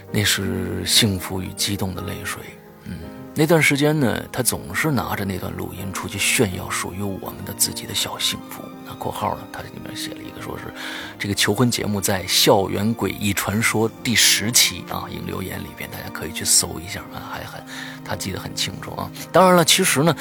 [0.10, 2.41] 那是幸福与激动的泪水。
[2.86, 2.97] 嗯，
[3.36, 8.62] 那段时间呢，他总是拿着那段录音出去炫耀属于我们的自己的小幸福。
[8.86, 10.74] 那括号呢，他里面写了一个，说是
[11.17, 17.63] 这个求婚节目在《校园诡异传说》第十期啊，引留言里边，大家可以去搜一下啊，还很
[18.04, 19.10] 他记得很清楚啊。
[19.32, 20.15] 当然了，其实呢，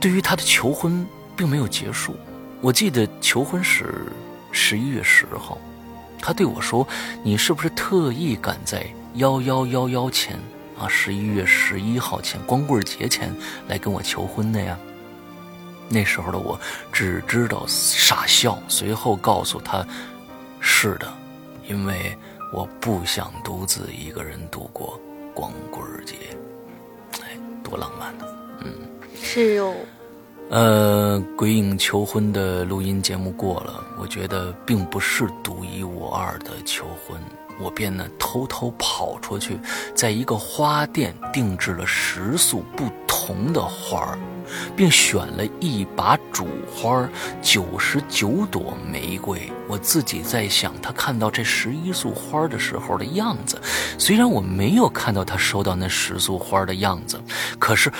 [0.00, 2.16] 对于他的求婚并没有结束。
[2.60, 4.06] 我记得求婚是
[4.52, 5.58] 十一月十号，
[6.20, 6.86] 他对我说
[7.22, 10.38] ：“你是不是特意赶在幺幺幺幺前
[10.78, 13.34] 啊，十一月十一号前，光棍节前
[13.68, 14.78] 来跟我求婚的呀？”
[15.88, 16.58] 那时候的我
[16.92, 19.86] 只知道傻笑，随后告诉他
[20.60, 21.06] ：“是的，
[21.68, 22.16] 因为
[22.52, 24.98] 我不想独自一个人度过
[25.34, 26.14] 光棍节。”
[27.22, 28.24] 哎，多浪漫呢！
[28.64, 28.72] 嗯，
[29.22, 29.74] 是哟。
[30.50, 37.18] 呃，鬼影求婚的录音节目过了，我觉得并不是独一无二的求婚。
[37.60, 39.58] 我便呢偷偷跑出去，
[39.94, 44.18] 在一个花店定制了十束不同的花儿，
[44.76, 47.08] 并选了一把主花，
[47.40, 49.50] 九十九朵玫瑰。
[49.68, 53.60] 我自己在想，他看到这十一束花的时候的样子，
[53.98, 57.20] 虽然我没有看到他收到那十束花的样子，
[57.58, 57.90] 可是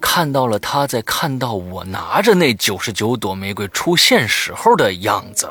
[0.00, 5.48] 看到了他在看到我拿着那九十九朵玫瑰出现时候的样子。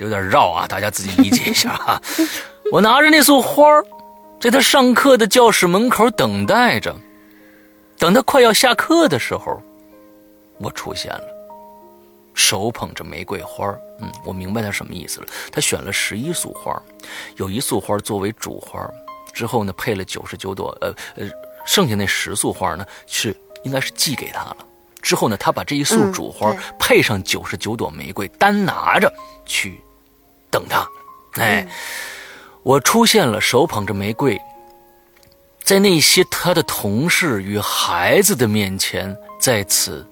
[0.00, 2.02] 有点绕啊，大家自己理解一下啊。
[2.72, 3.64] 我拿着那束花
[4.40, 6.94] 在他上课的教室门口等待着。
[7.98, 9.60] 等他快要下课的时候，
[10.58, 11.24] 我出现了，
[12.32, 13.66] 手捧着玫瑰花
[14.00, 15.26] 嗯，我明白他什么意思了。
[15.52, 16.80] 他选了十一束花
[17.36, 18.80] 有一束花作为主花
[19.34, 21.28] 之后呢配了九十九朵，呃呃，
[21.66, 24.56] 剩下那十束花呢是应该是寄给他了。
[25.02, 29.12] 之后呢，他把这一束主花配上九十九朵玫瑰，单拿着
[29.44, 29.78] 去。
[30.50, 30.88] 等他，
[31.34, 31.66] 哎，
[32.62, 34.40] 我出现了，手捧着玫瑰，
[35.62, 40.06] 在那些他的同事与孩子的面前，再次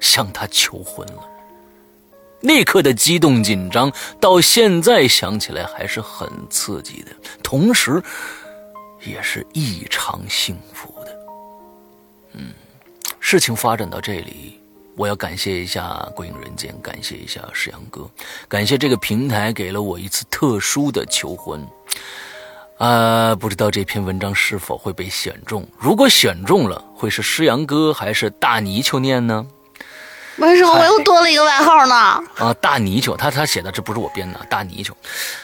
[0.00, 1.22] 向他求婚了。
[2.40, 7.10] 那刻的激动紧张，到现在想起来还是很刺激的，
[7.42, 8.02] 同时
[9.04, 11.18] 也是异常幸福的。
[12.32, 12.52] 嗯，
[13.20, 14.60] 事情发展到这里。
[14.96, 15.82] 我要感谢一下
[16.14, 18.08] 《鬼影人间》，感谢一下诗阳哥，
[18.48, 21.66] 感谢这个平台给了我一次特殊的求婚。
[22.78, 25.66] 啊，不知道这篇文章是否会被选中？
[25.78, 29.46] 如果选中了，会是诗阳哥还是大泥鳅念呢？
[30.38, 31.94] 为什么我又多了一个外号呢？
[32.36, 34.94] 啊，大泥鳅，他他写的这不是我编的，大泥鳅。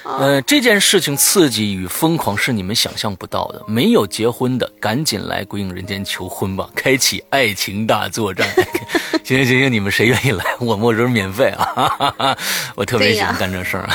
[0.04, 3.62] 呃，这件事情刺激与疯狂是你们想象不到的。
[3.66, 8.46] 没有结婚的，赶紧来鬼影人间求婚吧， 开启爱情大作战。
[9.24, 10.44] 行行行行，你们谁愿意来？
[10.58, 12.36] 我我这是免费啊，
[12.76, 13.88] 我特别喜欢干这事儿。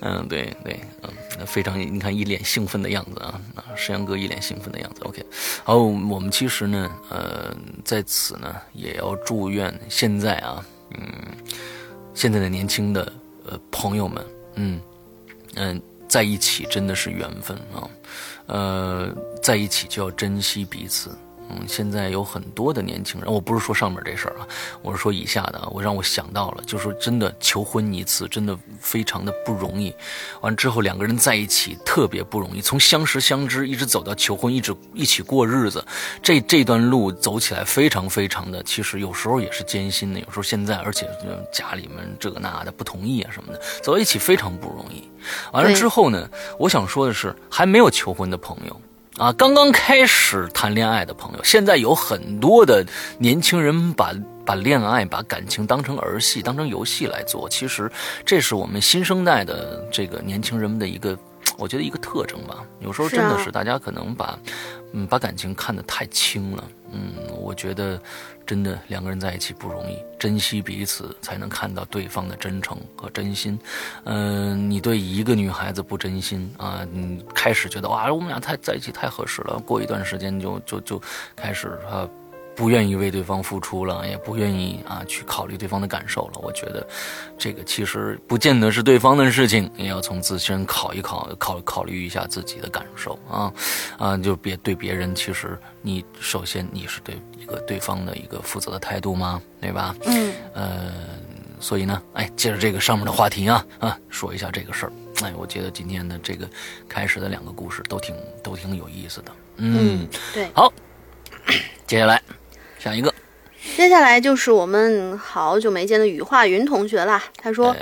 [0.00, 1.08] 嗯，对对，嗯。
[1.46, 3.64] 非常，你看一脸兴奋的样子啊啊！
[3.76, 5.02] 石阳哥一脸兴奋的样子。
[5.04, 5.24] OK，
[5.64, 11.00] 好，我们其实呢，呃，在此呢，也要祝愿现在啊，嗯，
[12.14, 13.12] 现在的年轻的
[13.46, 14.80] 呃朋友们，嗯
[15.54, 17.90] 嗯，在一起真的是缘分啊，
[18.46, 21.10] 呃，在一起就要珍惜彼此。
[21.50, 24.48] 嗯，现在有很多的年轻人，我不是说上面这事儿啊，
[24.82, 25.68] 我是说以下的。
[25.70, 29.94] 我让我想到了，就是真的求婚一次，真的非常的不容易。
[30.40, 35.84] 完之后两个人在一起特别不容易，从相识相知一直走到求婚，一直一起过日子，
[36.22, 40.20] 这这段路走起来非常非常的，其实有时候也是艰辛的。
[40.20, 41.08] 有时候现在，而且
[41.52, 45.08] 家里面这个那的不同意啊什么的，走到一起非常不容易。
[45.52, 46.28] 完了之后呢，
[46.58, 48.80] 我想说的是，还没有求婚的朋友。
[49.18, 52.84] 啊，刚刚开始谈恋爱的朋友，现在有很多的
[53.16, 54.12] 年轻人把
[54.44, 57.48] 把恋爱、把感情当成儿戏、当成游戏来做。
[57.48, 57.90] 其实，
[58.26, 61.16] 这是我们新生代的这个年轻人们的一个，
[61.56, 62.64] 我觉得一个特征吧。
[62.80, 64.36] 有时候真的是大家可能把，
[64.92, 66.64] 嗯，把感情看得太轻了。
[66.90, 68.00] 嗯，我觉得。
[68.46, 73.58] 真的两个人在一起不容易，珍惜彼此才能看到对方的真诚和真心。
[74.04, 81.02] 嗯，你对一个女孩子不真心啊，你开始觉得哇，我们俩太在一起太合适了，过一段时间就就就
[81.34, 82.08] 开始啊。
[82.56, 86.40] 不愿意为对方付出了，也不愿意啊去考虑对方的感受了。
[86.42, 86.86] 我觉得，
[87.36, 93.52] 这个其实不见得是对方的事情，也要从自身考一考，考考虑一下自己的感受啊
[93.98, 94.16] 啊！
[94.16, 99.42] 就别对别人，其实你首先你是对一个对方的一个负责的态度吗？
[99.60, 99.94] 对吧？
[100.06, 100.32] 嗯。
[100.54, 100.92] 呃，
[101.58, 104.92] 所以呢，哎，接着这个上面的话题啊啊，说一下这个事儿。
[105.22, 106.48] 哎，我觉得今天的这个
[106.88, 109.32] 开始的两个故事都挺都挺有意思的。
[109.56, 110.48] 嗯，对。
[110.54, 110.72] 好，
[111.86, 112.22] 接下来。
[112.84, 113.14] 下一个，
[113.78, 117.22] 接下来就是我们好久没见的羽化云同学啦。
[117.42, 117.74] 他说，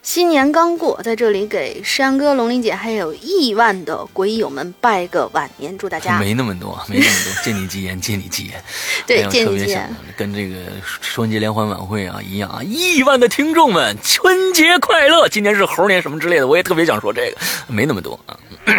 [0.00, 8.62] 新年刚过，在这里给山哥、龙鳞姐还有亿万的鬼友们拜个晚年，祝大家没那么多， 没那么多，借你吉言， 借你吉言。
[9.08, 10.54] 对，借你吉言，跟这个
[11.00, 15.28] 春节联欢晚会啊一样啊，亿万的听众们，春节快乐！
[15.28, 18.38] 今年是猴年什么之类的，我也特别想说这个，没那么多啊。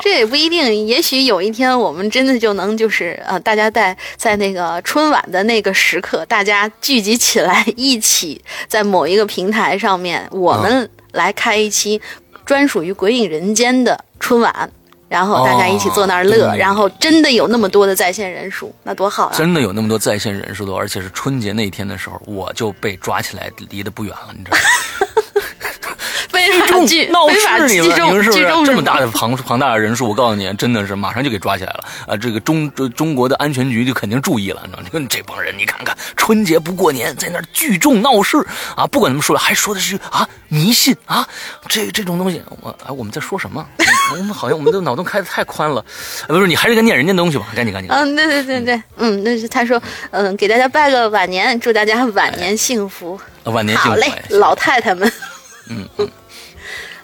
[0.00, 12.00] 这也不一定，也许有一天我们真的就能，就是呃，大家在在那个春晚的那个时刻，大家聚集起来，一起在某一个平台上面，我们来开一期
[12.44, 14.70] 专属于鬼影人间的春晚，
[15.08, 19.34] 然后大家一起坐那儿乐，然后真的有那么多的在线人数，那多好啊！
[19.36, 24.62] 真的有那么多在线人数的，而且是春节那天的时候，我就被抓起来，离得不远了，你知道吗？
[26.50, 30.08] 非法聚 闹事，你们是不是这么大的庞 庞大的人数？
[30.08, 32.16] 我告诉你，真的是马上就给抓起来了啊！
[32.16, 35.06] 这个中中国的安全局就肯定注意了，你知道吗？
[35.08, 38.38] 这帮人，你看看，春节不过年，在那儿聚众闹事
[38.76, 38.86] 啊！
[38.86, 41.26] 不管怎么说，还说的是啊迷信啊，
[41.68, 43.64] 这这种东西，我哎我们在说什么？
[44.12, 45.84] 我们好像我们的脑洞开的太宽了，
[46.28, 46.46] 不是？
[46.46, 47.90] 你还是该念人家东西吧，赶紧赶紧。
[47.90, 53.18] 嗯，对对对对，嗯，那是他说，嗯，给大家拜个晚年，祝大家晚年幸福。
[53.44, 53.90] 晚年幸福。
[53.90, 55.10] 好嘞，老太太们。
[55.68, 56.10] 嗯嗯。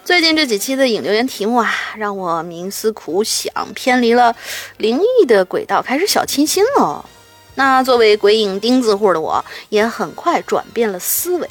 [0.09, 4.35] 最近这几期的影留言题目啊，让我冥思苦想，偏离了
[4.77, 7.07] 灵异的轨道，开始小清新了。
[7.53, 11.47] 那作为鬼影钉子户的我，也很快转变了思维。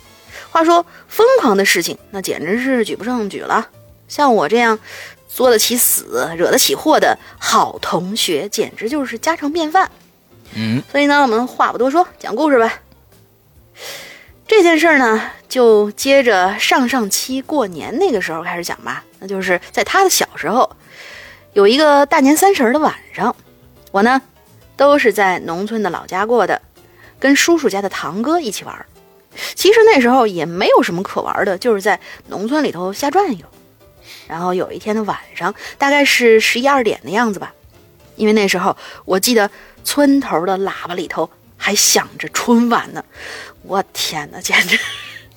[0.51, 3.65] 话说，疯狂的事情那简直是举不胜举了。
[4.09, 4.77] 像我这样
[5.29, 9.89] 作得起死、惹得起祸的好同学，简直就是家常便饭。
[10.57, 12.81] 嗯，所以呢，我们话不多说，讲故事吧。
[14.49, 19.05] 这件事儿呢，就接着上上期过年那个时候开始讲吧。
[19.19, 20.75] 那就是在他的小时候，
[21.53, 23.37] 有一个大年三十的晚上，
[23.93, 24.23] 我呢
[24.75, 26.63] 都是在农村的老家过的，
[27.21, 28.87] 跟叔叔家的堂哥一起玩。
[29.55, 33.45] 其实那时候也没有什么可玩的，就是在农村里头瞎转悠。
[34.27, 37.53] 然后有一天的晚上，大概是十一二点的样子吧，
[38.17, 39.51] 因为那时候我记得
[39.85, 43.05] 村头的喇叭里头还响着春晚呢。
[43.69, 44.79] 我天哪，简直！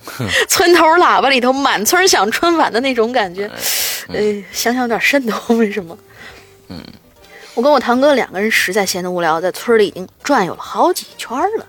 [0.50, 3.46] 村头喇叭里头满村响春晚的那种感觉，
[4.08, 5.56] 呃，想想有点瘆得慌。
[5.60, 5.96] 为什么？
[6.70, 6.82] 嗯，
[7.54, 11.68] 我跟我堂哥两个人实在闲得无聊，在村里已经转悠了好几圈了。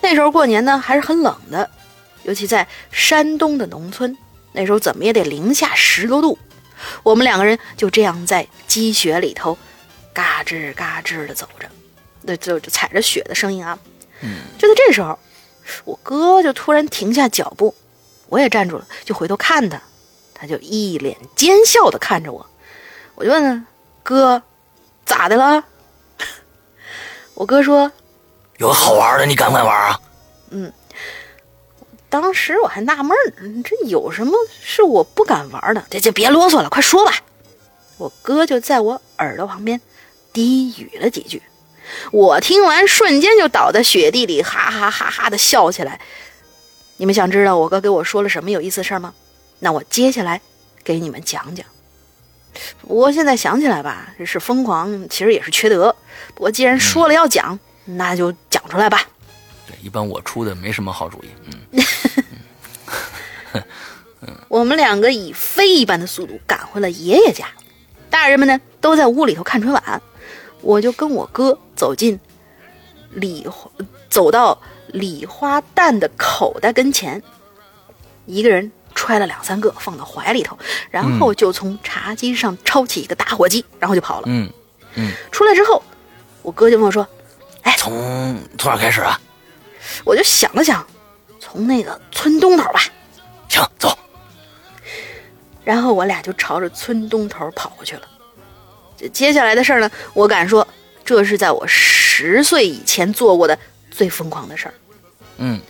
[0.00, 1.70] 那时候过年呢还是很冷的，
[2.24, 4.16] 尤其在山东的农村，
[4.52, 6.36] 那时候怎么也得零下十多度。
[7.04, 9.56] 我们两个人就这样在积雪里头，
[10.12, 11.68] 嘎吱嘎吱的走着，
[12.22, 13.78] 那就就踩着雪的声音啊。
[14.22, 15.16] 嗯，就在这时候。
[15.84, 17.74] 我哥就突然停下脚步，
[18.28, 19.80] 我也站住了，就回头看他，
[20.34, 22.46] 他就一脸奸笑的看着我。
[23.14, 23.64] 我就问他
[24.02, 24.42] ：“哥，
[25.04, 25.64] 咋的了？”
[27.34, 27.90] 我哥说
[28.58, 30.00] ：“有个好玩的，你敢不敢玩啊？”
[30.50, 30.72] 嗯，
[32.08, 35.84] 当时我还纳闷儿，这有什么是我不敢玩的？
[35.90, 37.12] 这这别啰嗦了，快说吧。
[37.98, 39.80] 我哥就在我耳朵旁边
[40.32, 41.40] 低语了几句，
[42.10, 46.00] 我听完瞬间就倒在雪地里，哈哈哈哈的笑起来。
[46.96, 49.14] 你们想知道我哥给我说了什么有意思的事儿吗？
[49.58, 50.40] 那我接下来
[50.84, 51.66] 给你们讲讲。
[52.80, 55.94] 不过现在想起来吧，这是疯狂，其实也是缺德。
[56.34, 59.02] 不过既然说了要讲，那就讲出来吧。
[59.66, 61.28] 对，一般我出的没什么好主意。
[61.72, 61.82] 嗯。
[64.48, 67.46] 我们两个以飞一般的速度赶回了爷爷家，
[68.10, 70.02] 大人们呢都在屋里头看春晚，
[70.62, 72.18] 我就跟我哥走进
[73.10, 73.70] 礼花，
[74.08, 77.22] 走到礼花弹的口袋跟前，
[78.24, 80.56] 一个人揣了两三个放到怀里头，
[80.90, 84.24] 然后就从茶几上抄起一个打火机，然后就跑了。
[84.26, 84.48] 嗯
[84.94, 85.82] 嗯，出来之后，
[86.42, 87.06] 我哥就问我说
[87.62, 89.20] ：“哎，从从哪开始啊？”
[90.04, 90.86] 我就想了想，
[91.40, 92.80] 从那个村东头吧。
[93.48, 93.98] 行，走。
[95.64, 98.02] 然后我俩就朝着村东头跑过去了。
[98.96, 100.66] 这接下来的事儿呢，我敢说，
[101.04, 103.58] 这是在我十岁以前做过的
[103.90, 104.74] 最疯狂的事儿。
[105.38, 105.60] 嗯，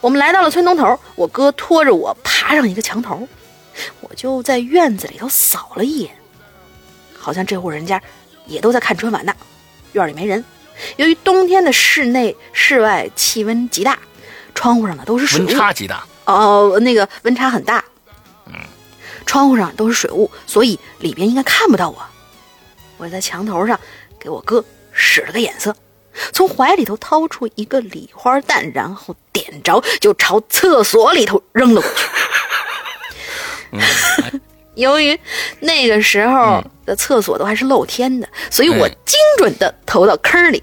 [0.00, 3.26] 我们来到了村东头，我哥拖着我爬上一个墙头，
[4.00, 6.10] 我就在院子里头扫了一眼，
[7.18, 8.00] 好像这户人家
[8.46, 9.34] 也都在看春晚呢。
[9.92, 10.44] 院里没人，
[10.96, 13.98] 由于冬天的室内室外气温极大，
[14.54, 16.06] 窗户上的都是水雾，温差极大。
[16.26, 17.82] 哦，那个温差很大。
[19.24, 22.00] 窗户上都是水雾，所以里边应该看不到我。
[22.96, 23.78] 我在墙头上
[24.18, 25.74] 给我哥使了个眼色，
[26.32, 32.06] 从怀里头掏出一个礼花弹，然后点着就朝厕所里头扔了过去。
[34.74, 35.18] 由于
[35.60, 40.62] 那个时候的厕所都还是露天的，所以我精准的投到坑里。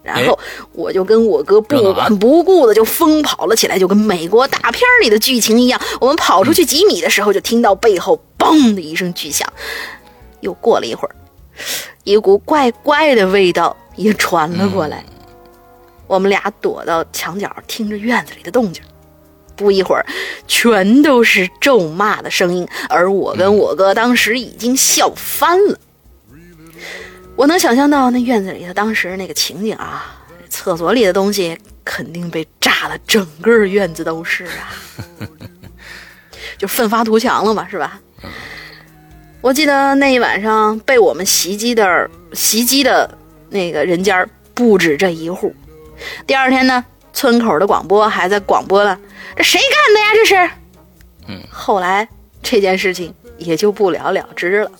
[0.00, 0.38] 然后
[0.72, 5.78] 我就跟我哥不管不顾的就疯跑了起来，就跟美国大片里的剧情一样。
[6.00, 9.46] 我们跑出去几米的时候，就听到背后“嘣”的一声巨响。
[10.40, 11.14] 又过了一会儿，
[12.04, 15.04] 一股怪怪的味道也传了过来。
[16.06, 18.82] 我们俩躲到墙角，听着院子里的动静。
[19.54, 20.06] 不一会儿，
[20.46, 25.78] 全都是咒骂的声音，而我跟我哥当时已经笑翻了。
[27.34, 30.16] 我能想象到那院子里头当时那个情景啊，
[30.48, 34.70] 厕所里的东西肯定被炸的，整个院子都是啊，
[36.56, 38.00] 就奋发图强了嘛，是吧？
[39.40, 43.08] 我记得那一晚上被我们袭击的袭击的
[43.50, 45.54] 那个人家不止这一户。
[46.26, 48.98] 第二天呢，村口的广播还在广播了
[49.36, 50.06] ：“这谁干的呀？
[50.14, 50.50] 这是。”
[51.28, 51.42] 嗯。
[51.50, 52.08] 后来
[52.42, 54.70] 这件事情也就不了了之了。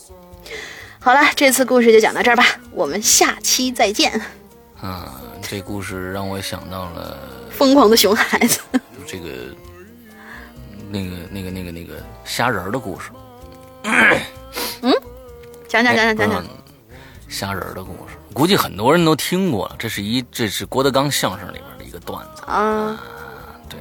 [0.99, 4.21] 好了，这次故事就讲到这儿吧，我们下期再见。
[4.81, 7.17] 啊，这故事让我想到了
[7.51, 8.61] 疯狂的熊孩子，
[9.07, 9.29] 这个
[10.91, 11.95] 那个那个那个那个
[12.25, 13.11] 虾仁儿的故事。
[13.85, 14.21] 嗯，
[15.69, 16.45] 讲讲讲讲讲讲
[17.29, 19.77] 虾仁的故事，估计很多人都听过了。
[19.79, 22.99] 这是一这是郭德纲相声里边的一个段子啊。
[23.69, 23.79] 对，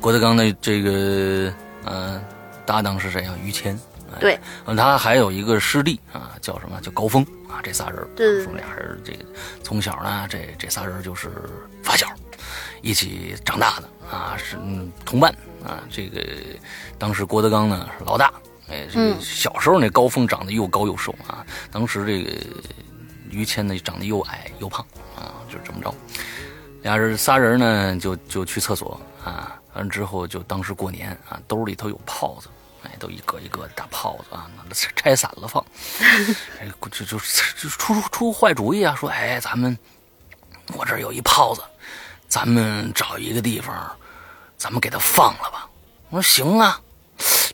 [0.00, 1.54] 郭德纲的这个
[1.84, 2.20] 嗯
[2.66, 3.34] 搭档是谁啊？
[3.44, 3.78] 于谦。
[4.18, 4.36] 对，
[4.76, 6.80] 他还有一个师弟啊，叫什么？
[6.80, 7.62] 叫高峰啊。
[7.62, 9.24] 这仨人，对，说俩人这个
[9.62, 11.30] 从小呢，这这仨人就是
[11.80, 12.08] 发小，
[12.82, 14.56] 一起长大的啊，是
[15.04, 15.32] 同伴
[15.64, 15.78] 啊。
[15.88, 16.20] 这个
[16.98, 18.32] 当时郭德纲呢是老大，
[18.70, 21.44] 哎，这个小时候那高峰长得又高又瘦啊。
[21.70, 22.30] 当时这个
[23.30, 25.94] 于谦呢长得又矮又胖啊，就这么着。
[26.82, 32.48] 俩人仨人呢就就去厕所啊，完之后就当时过年啊，兜里头有炮子。
[32.82, 35.62] 哎，都一个一个的大炮子啊，那拆散了放。
[36.58, 39.78] 哎，就就就出出坏主意啊，说哎，咱们
[40.72, 41.60] 我这有一炮子，
[42.26, 43.94] 咱们找一个地方，
[44.56, 45.68] 咱们给它放了吧。
[46.08, 46.80] 我说行啊，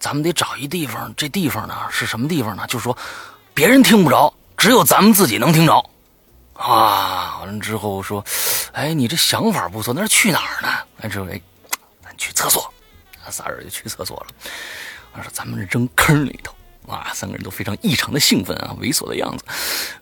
[0.00, 2.66] 咱们得找一地方，这地方呢是什么地方呢？
[2.68, 2.96] 就是说
[3.54, 5.90] 别人听不着，只有咱们自己能听着。
[6.54, 8.24] 啊，完了之后说，
[8.72, 10.68] 哎，你这想法不错，那是去哪儿呢？
[11.00, 11.40] 哎，这哎，
[12.02, 12.72] 咱去厕所。
[13.28, 14.26] 仨人就去厕所了。
[15.22, 16.54] 说咱们扔坑里头
[16.86, 17.10] 啊！
[17.12, 19.44] 三个人都非常异常的兴奋啊，猥琐的样子。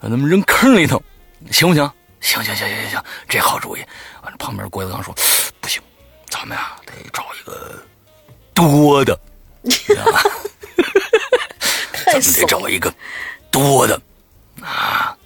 [0.02, 1.02] 咱们扔坑里头，
[1.50, 1.90] 行不行？
[2.20, 3.80] 行行行行行行，这好主意。
[4.22, 5.14] 完了，旁边郭德纲说
[5.60, 5.82] ：“不行，
[6.28, 7.82] 咱们呀得找一个
[8.52, 9.18] 多的，
[9.70, 10.22] 知道吧？
[12.06, 12.92] 咱们得找一个
[13.50, 14.00] 多的
[14.62, 15.16] 啊！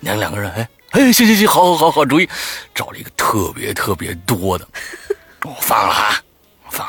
[0.00, 2.28] 娘两个人，哎哎，行行行，好好好好主意，
[2.74, 4.68] 找了一个特别特别多的。
[5.42, 6.22] 我放了哈，
[6.70, 6.88] 放。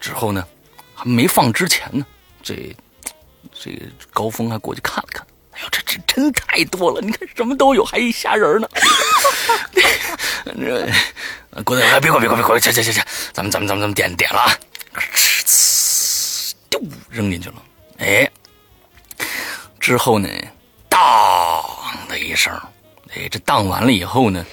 [0.00, 0.46] 之后呢，
[0.94, 2.06] 还没放之前呢，
[2.42, 2.76] 这
[3.52, 5.26] 这个高峰还过去看了看。
[5.52, 7.00] 哎呦，这这真太多了！
[7.00, 8.68] 你看什么都有，还一虾仁呢。
[10.44, 13.02] 这郭德纲，别管别管别管，行行行行，
[13.32, 14.58] 咱们咱们咱们咱们点点了啊！
[16.74, 17.62] 呲，丢扔进去了。
[17.98, 18.28] 哎，
[19.78, 20.28] 之后呢，
[20.88, 21.00] 当
[22.08, 22.52] 的一声，
[23.14, 24.44] 哎，这当完了以后呢，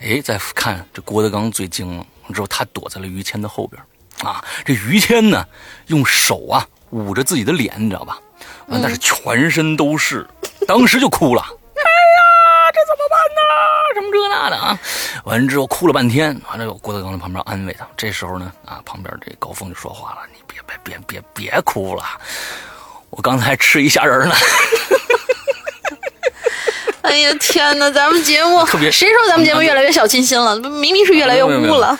[0.00, 3.82] 哎，再看这郭德纲最精了，之后他躲在了于谦的后边
[4.22, 4.44] 啊。
[4.64, 5.46] 这于谦呢，
[5.88, 8.18] 用手啊捂着自己的脸，你知道吧？
[8.68, 10.26] 啊，但是全身都是，
[10.66, 11.44] 当时就哭了。
[14.50, 14.78] 的啊？
[15.24, 17.86] 完了之后哭了半天，完了郭德纲在旁边安慰他。
[17.96, 22.04] 这时候呢，啊，旁边这高峰就说话了：“你别别别别别哭了，
[23.10, 24.34] 我刚才吃一虾仁呢。”
[27.02, 30.56] 哎呀天哪，咱们节目特别谁说咱们节目越来越小清新了？
[30.58, 31.98] 明明是越来越污了。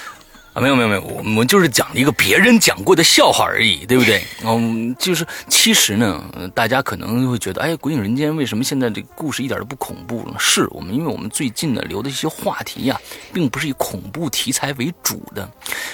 [0.57, 4.25] 啊，没有没有没有，我们就是讲了一个别人讲过的笑话而已，对不对？
[4.43, 10.35] 嗯，就是其实呢，大家可能会觉得，哎，《鬼影人间》为什么现在这个故事一点都不恐怖了？
[10.39, 12.99] 是我们，因为我们最近呢留的一些话题呀，
[13.35, 15.47] 并不是以恐怖题材为主的。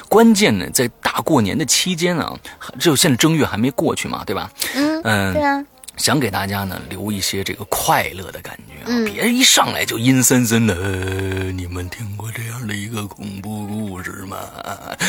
[0.08, 2.32] 关键呢，在大过年的期间啊，
[2.78, 4.48] 就现在正月还没过去嘛，对吧？
[4.76, 5.64] 嗯嗯，对啊。
[6.02, 10.74] 想给大家呢留一些这个快乐的感觉啊，别一上来就阴森森的。
[10.74, 14.36] 呃你们听过这样的一个恐怖故事吗？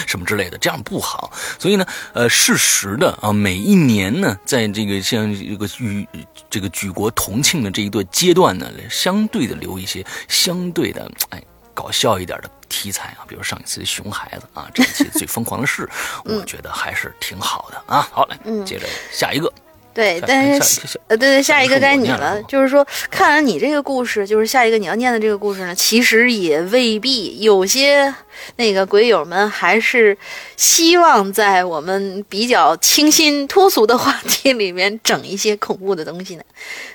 [0.06, 1.34] 什么之类的，这样不好。
[1.58, 6.08] 所以呢，呃，适时的啊，每一年呢，在这个像这个与
[6.48, 11.42] 这个举国同庆的这一段阶段呢，相对的留一些相对的哎
[11.74, 15.90] 搞笑一点的题材啊，比如上一次的熊孩子啊，这一期最疯狂的事，
[16.24, 18.08] 我觉得还是挺好的啊。
[18.12, 19.52] 好，嘞接着下一个。
[19.94, 22.42] 对，但是呃，对对，下一个该你了。
[22.44, 27.40] 就是说，看完你这个故事，就是下一个你要念的这个故事呢，其实也未必。
[27.42, 28.14] 有些
[28.56, 30.18] 那个鬼友们还是
[30.58, 36.44] 希望在我们比较清新脱俗的话题里面整一些恐怖的东西呢。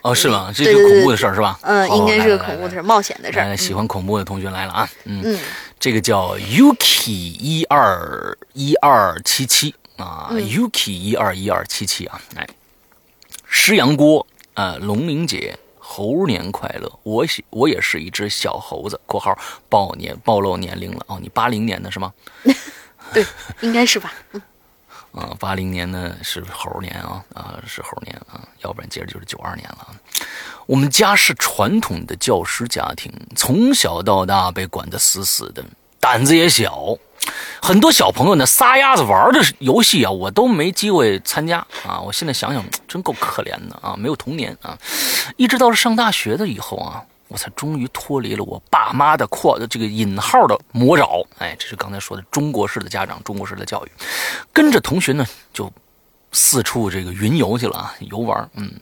[0.02, 0.52] 哦，是吗？
[0.54, 1.58] 这是恐怖的事儿是吧？
[1.62, 3.56] 嗯，应该是个恐怖的事儿，冒险的事儿。
[3.56, 4.88] 喜欢恐怖的同学来了啊！
[5.04, 5.38] 嗯，
[5.78, 12.46] 这个叫 Yuki 一二一二七七啊，Yuki 一二一二七七啊，来。
[13.48, 14.24] 石阳锅，
[14.54, 16.90] 呃，龙玲姐，猴年快乐！
[17.02, 19.00] 我喜，我也是一只小猴子。
[19.06, 19.36] （括号
[19.68, 22.12] 暴年暴露年龄了哦，你八零年的是吗？
[23.12, 23.24] 对，
[23.60, 24.12] 应该是吧。
[24.32, 24.42] 嗯，
[25.12, 29.88] 啊，八零年呢是猴年啊，啊是猴年啊，要不然接着就是九二年了。
[30.66, 35.64] 我们家是传统的教师家庭，从小到大被管得死死的，
[35.98, 36.96] 胆子也小。
[37.60, 42.00] 很多小朋友呢，撒丫子玩的游戏啊，我都没机会参加啊。
[42.00, 44.78] 我现在想想，真够可怜的啊，没有童年啊。
[45.36, 51.26] 一直到了上大学的以后啊，我才终于脱离了我爸妈的扩的这个引号的魔爪。
[51.38, 53.90] 哎，这是刚才说的中国式的家长，中国式的教育，
[54.52, 55.70] 跟着同学呢就
[56.32, 58.48] 四处这个云游去了啊，游玩。
[58.54, 58.72] 嗯，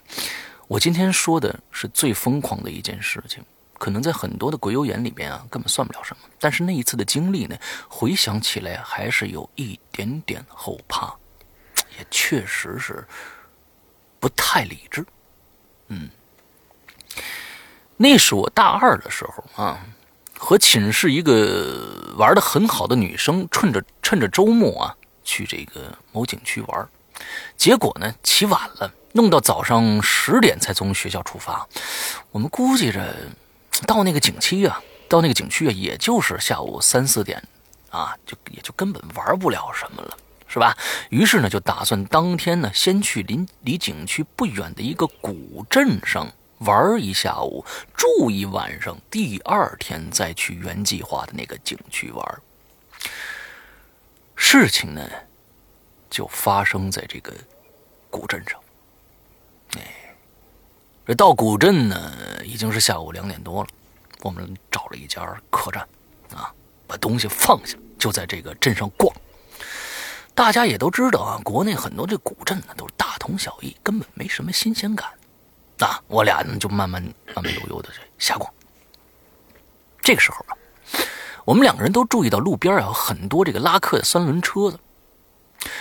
[0.69, 3.43] 我今天说的是最疯狂的一件事情。
[3.79, 6.29] 可能在很多的鬼友眼里边啊，根本算不了什么。
[6.41, 7.57] 但是那一次的经历呢，
[7.89, 11.15] 回想起来还是有一点点后怕，
[11.99, 13.07] 也确实是
[14.19, 15.05] 不太理智。
[15.89, 16.09] 嗯，
[17.97, 19.79] 那是我大二的时候啊，
[20.39, 26.89] 和寝室一个玩的很好的女生，趁着趁着周末啊，去这个某景区玩，
[27.57, 31.69] 结果呢，起晚了，弄到早上十点才从学校出发。
[32.31, 33.15] 我们估计着。
[33.85, 37.43] 到那个景区啊，到那个景区啊，也就是下午三四点，
[37.91, 40.17] 啊，就也就根本玩不了什么了，
[40.47, 40.77] 是吧？
[41.11, 47.65] 于是呢，就打算当天呢，先去离离景区不远的一个古镇上玩一下午，
[47.95, 52.43] 住一晚上，第二天再去原计划的那个景区玩。
[54.35, 55.09] 事情呢，
[56.09, 57.33] 就发生在这个
[58.09, 58.61] 古镇上。
[61.07, 62.13] 这到古镇呢，
[62.45, 63.69] 已经是下午两点多了。
[64.23, 65.87] 我们找了一家客栈，
[66.35, 66.53] 啊，
[66.85, 69.15] 把东西放下，就在这个镇上逛。
[70.35, 75.09] 大家也都知道啊，国内很多这古镇呢都是大同小异，根本没什么新鲜感。
[75.79, 77.01] 啊，我俩呢就慢慢
[77.35, 78.53] 慢慢悠悠的这瞎逛。
[80.01, 80.59] 这个时候啊，
[81.45, 84.79] 我们两个人都注意到路边啊有很多这个拉客的三轮车子。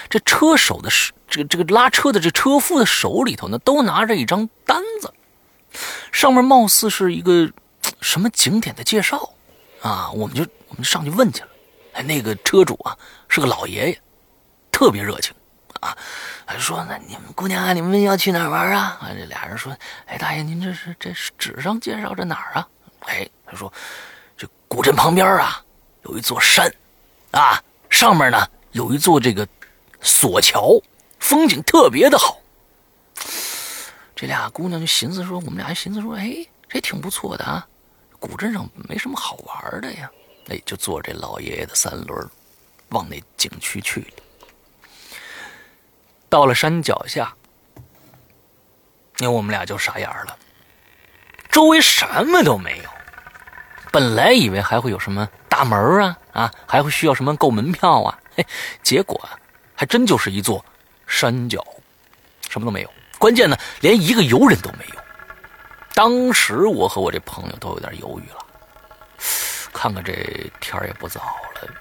[0.09, 5.13] 这车手的手，这个这个拉车的这车夫的手里头呢，都拿着一张单子，
[6.11, 7.51] 上面貌似是一个
[8.01, 9.33] 什么景点的介绍，
[9.81, 11.47] 啊，我们就我们就上去问去了。
[11.93, 14.01] 哎，那个车主啊是个老爷爷，
[14.71, 15.33] 特别热情，
[15.81, 15.97] 啊，
[16.45, 18.97] 还说那你们姑娘啊，你们要去哪儿玩啊？
[19.01, 19.75] 啊，这俩人说，
[20.05, 22.67] 哎，大爷您这是这是纸上介绍着哪儿啊？
[23.07, 23.71] 哎，他说
[24.37, 25.61] 这古镇旁边啊
[26.03, 26.73] 有一座山。
[27.31, 29.45] 啊，上面呢有一座这个
[30.05, 30.79] 索桥，
[31.19, 32.39] 风景特别的好。
[34.15, 37.67] 这俩姑娘就寻思说，我们俩还寻思说，哎，这挺不错的啊。
[38.19, 40.09] 古镇上没什么好玩的呀，
[40.47, 42.29] 哎，就坐这老爷爷的三轮，
[42.89, 44.07] 往那景区去了。
[46.29, 47.33] 到了山脚下，
[49.17, 50.37] 那我们俩就傻眼了，
[51.49, 52.89] 周围什么都没有。
[53.91, 58.45] 本来以为还会有什么大门啊啊，还会需要什么购门票啊，嘿，
[58.81, 59.29] 结果，
[59.75, 60.63] 还真就是一座
[61.05, 61.63] 山脚，
[62.49, 62.93] 什么都没有。
[63.19, 64.95] 关键呢，连一个游人都没有。
[65.93, 68.45] 当时我和我这朋友都有点犹豫了，
[69.73, 70.13] 看看这
[70.59, 71.21] 天也不早
[71.55, 71.73] 了，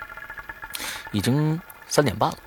[1.12, 2.38] 已经三点半了。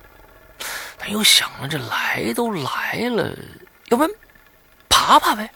[0.98, 3.36] 但又想了，这来都来了，
[3.88, 4.10] 要不然
[4.88, 5.50] 爬爬呗？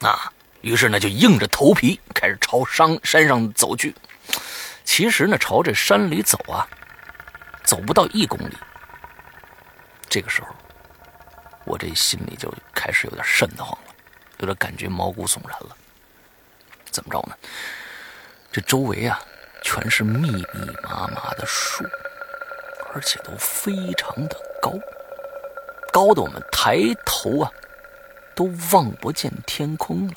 [0.00, 3.94] 啊，于是呢就硬着头皮开始朝山山上走去。
[4.84, 6.66] 其实呢，朝这山里走啊，
[7.64, 8.56] 走不到一公里。
[10.14, 10.46] 这个时候，
[11.64, 13.92] 我这心里就开始有点瘆得慌了。
[14.38, 15.76] 有点感觉毛骨悚然了，
[16.88, 17.36] 怎么着呢？
[18.52, 19.20] 这周围啊，
[19.60, 21.82] 全是密密麻麻的树，
[22.94, 24.70] 而且都非常的高，
[25.92, 27.50] 高的我们抬头啊，
[28.36, 30.14] 都望不见天空了。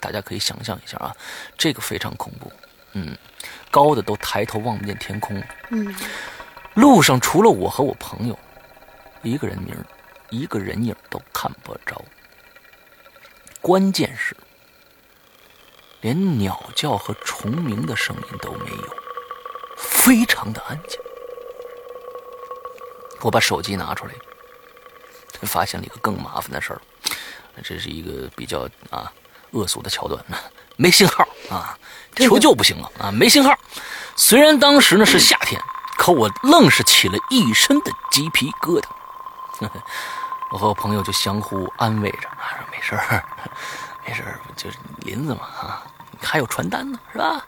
[0.00, 1.16] 大家可以想象一下啊，
[1.56, 2.50] 这个非常恐怖。
[2.94, 3.16] 嗯，
[3.70, 5.46] 高的都抬头望不见天空了。
[5.70, 5.94] 嗯，
[6.74, 8.36] 路上除了我和我朋友，
[9.22, 9.74] 一个人名
[10.30, 12.02] 一个人影都看不着。
[13.60, 14.36] 关键是，
[16.00, 18.96] 连鸟叫和虫鸣的声音都没有，
[19.76, 20.98] 非常的安静。
[23.20, 24.12] 我把手机拿出来，
[25.42, 26.80] 发现了一个更麻烦的事儿，
[27.62, 29.12] 这是一个比较啊
[29.52, 30.24] 恶俗的桥段，
[30.76, 31.78] 没信号啊，
[32.16, 33.56] 求救不行了啊，没信号。
[34.16, 35.62] 虽然当时呢是夏天，
[35.96, 38.88] 可我愣是起了一身的鸡皮疙瘩。
[40.50, 43.24] 我和我朋友就相互安慰着，啊，说没事儿，
[44.06, 45.82] 没事儿，就是林子嘛，啊，
[46.20, 47.46] 还有传单呢，是吧？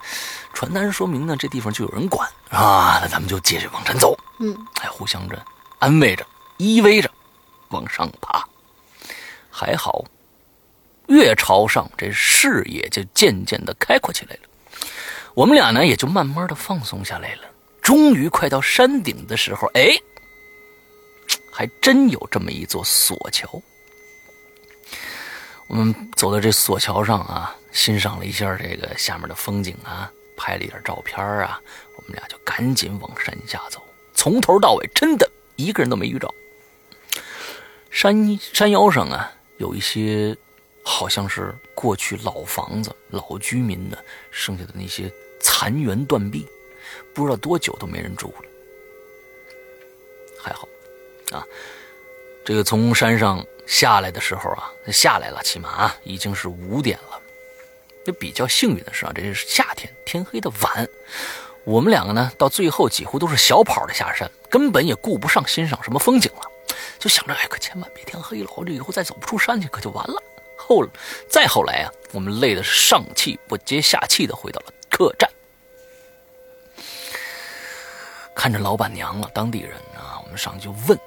[0.54, 3.00] 传单说明呢，这地方就有人管，是吧？
[3.02, 5.44] 那咱们就接着往前走，嗯，还互相着
[5.80, 6.24] 安慰着，
[6.56, 7.10] 依偎着
[7.68, 8.42] 往上爬。
[9.50, 10.02] 还好，
[11.08, 14.40] 越朝上，这视野就渐渐的开阔起来了。
[15.34, 17.42] 我们俩呢，也就慢慢的放松下来了。
[17.82, 19.94] 终于快到山顶的时候，哎。
[21.56, 23.62] 还真有这么一座索桥。
[25.68, 31.60] 我们走到这索桥上啊，欣赏了一下这个下面的风景啊，拍了一点照片啊，
[31.94, 33.80] 我们俩就赶紧往山下走。
[34.16, 36.28] 从头到尾，真的一个人都没遇着。
[37.88, 40.36] 山山腰上啊，有一些
[40.82, 45.08] 好像是过去老房子、老居民的剩下的那些
[45.40, 46.44] 残垣断壁，
[47.14, 48.48] 不知道多久都没人住了。
[50.42, 50.68] 还好。
[51.32, 51.44] 啊，
[52.44, 57.20] 这个从山上下来的时候啊，下来了，起码啊已经是五点了。
[58.04, 60.86] 就比较幸运的是啊，这是夏天，天黑的晚。
[61.64, 66.42] 我们两个呢，到最后几乎都是小跑的下山，根本也顾不上欣赏什么风景了，
[66.98, 70.22] 就想着，哎，可千万别天黑了，我这以后再走不出山去，可就完了。
[70.58, 70.86] 后
[71.30, 75.30] 再后来啊，我们累的是上气不接下气的回到了客栈，
[78.34, 80.98] 看着老板娘了，当地人啊，我们上去就问。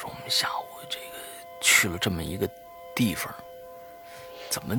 [0.00, 1.16] 说我们下午这个
[1.60, 2.48] 去了这么一个
[2.96, 3.30] 地方，
[4.48, 4.74] 怎么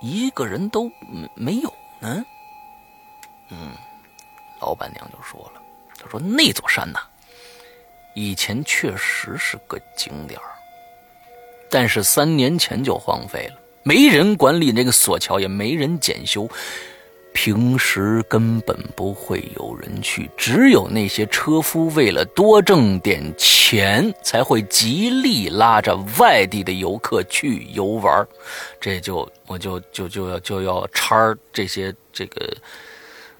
[0.00, 2.24] 一个人都没没有呢？
[3.50, 3.72] 嗯，
[4.58, 5.60] 老板娘就说了，
[6.00, 7.00] 她说那座山呐，
[8.14, 10.40] 以前确实是个景点
[11.68, 16.48] 但是三年前就荒废了，没人管理那个索桥，也没人检修。
[17.36, 28.26] 平时根本不会有人去，只有那些车夫为了多挣点钱，才会极力拉着外地的游客去游玩。
[28.80, 31.14] 这就我就就就要就要叉
[31.52, 32.56] 这些这个，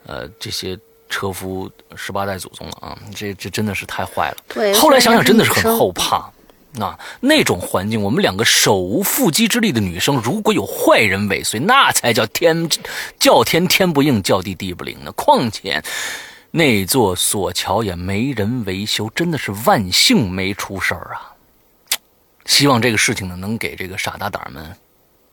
[0.04, 0.78] 呃，这些
[1.08, 2.98] 车夫十八代祖宗了啊！
[3.14, 4.36] 这这真的是太坏了。
[4.48, 6.30] 对，后来想想真的是很后怕。
[6.76, 12.68] 那那种环境，我们两个手无缚鸡之力的女生，如果有坏人尾随，那才叫天
[13.18, 15.10] 叫天天不应，叫地地不灵呢。
[15.12, 15.82] 况且
[16.50, 21.32] 那座索桥也没人维修，真的是万幸没出事儿啊！
[22.44, 24.64] 希望这个事情呢，能给这个傻大胆们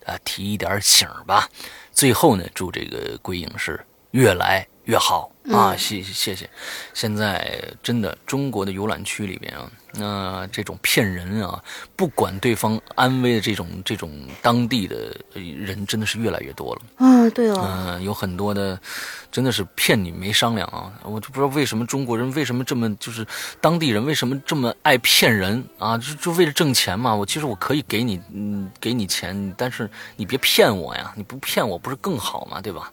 [0.06, 1.48] 啊提一点醒吧。
[1.91, 3.80] 最后呢，祝这个鬼影是
[4.12, 5.75] 越来越好啊！
[5.77, 6.49] 谢谢谢。
[6.93, 11.61] 现在真的中国的游览区里边啊，那这种骗人啊，
[11.95, 14.11] 不管对方安危的这种这种
[14.41, 16.81] 当地的人，真的是越来越多了。
[16.97, 17.61] 嗯，对哦。
[17.63, 18.79] 嗯，有很多的，
[19.31, 20.91] 真的是骗你没商量啊！
[21.03, 23.25] 我就不知道为什么中国人为什么这么就是
[23.61, 25.97] 当地人为什么这么爱骗人啊？
[25.97, 27.13] 就就为了挣钱嘛？
[27.13, 31.13] 我其实我可以给你嗯给你钱，但是你别骗我呀！
[31.15, 32.59] 你不骗我不是更好吗？
[32.61, 32.91] 对吧？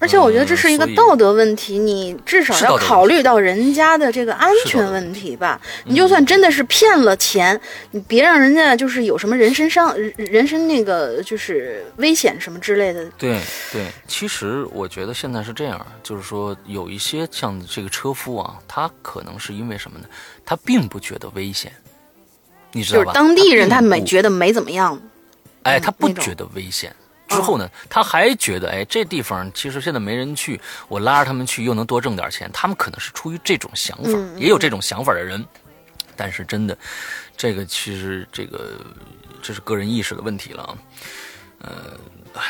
[0.00, 5.60] 而且我觉得这是一个道德问题，你至少要考虑到人家的这个安全问题吧。
[5.84, 13.04] 你就算真的是骗了钱，你别让人家就是有什么人身伤、人身那个就是危险什么之类的。
[13.18, 13.38] 对
[13.70, 20.06] 对，其实我觉得现在是这样，就是说有一些像这个车夫啊，他可能是因为什么呢？
[20.46, 21.70] 他并不觉得危险，
[22.72, 23.04] 你知道吧？
[23.04, 24.98] 就是当地人他没觉得没怎么样，
[25.64, 26.90] 哎，他不觉得危险。
[27.30, 32.50] 之后呢，他还觉得，哎，这地方其实现在没人去，我拉着他们去又能多挣点钱。
[32.52, 35.42] 他们可能是出于这种想法，也有这种想法的人。
[36.16, 36.76] 但是真的，
[37.36, 38.72] 这个其实这个
[39.40, 40.76] 这是个人意识的问题了啊。
[41.60, 41.72] 呃，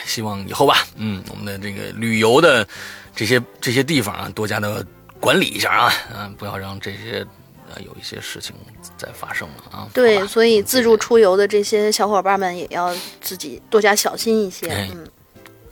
[0.07, 2.67] 希望以后吧，嗯，我们的这个旅游的
[3.15, 4.85] 这些这些地方啊，多加的
[5.21, 7.25] 管理一下啊，嗯，不要让这些。
[7.73, 8.55] 啊，有一些事情
[8.97, 9.89] 在发生了啊！
[9.95, 14.69] 对，所以自助出游的这些小伙伴们也要自己多加小心一些。
[14.69, 15.07] 嗯，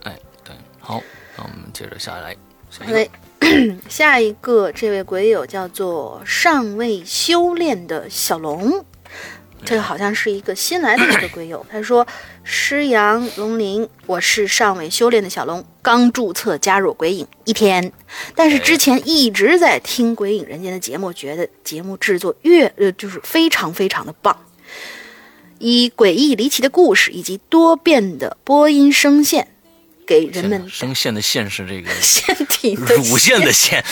[0.04, 1.02] 哎，对，好，
[1.36, 2.36] 那我们接着下来。
[2.86, 3.10] 对，
[3.88, 8.84] 下一个 这位鬼友叫做尚未修炼的小龙。
[9.64, 12.06] 这个好像是一个新来的一个鬼友，他说
[12.42, 17.92] ：“师阳龙鳞，我是尚未修炼的小龙，刚注册加入鬼影一天，
[18.34, 24.34] 但是之前一直在听鬼影人间的节目，觉得节目制作越呃就是非常非常的棒，
[25.58, 29.48] 以诡异离奇的故事以及多变的播音声线，
[30.06, 33.84] 给人们声线的线是这个腺体乳腺的腺，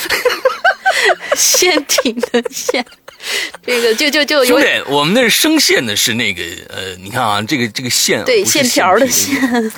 [1.35, 2.83] 腺体的腺。”
[3.65, 9.35] 这个就就就有点，我们那声线的是那个呃，你看啊，这个这个线对线条的线，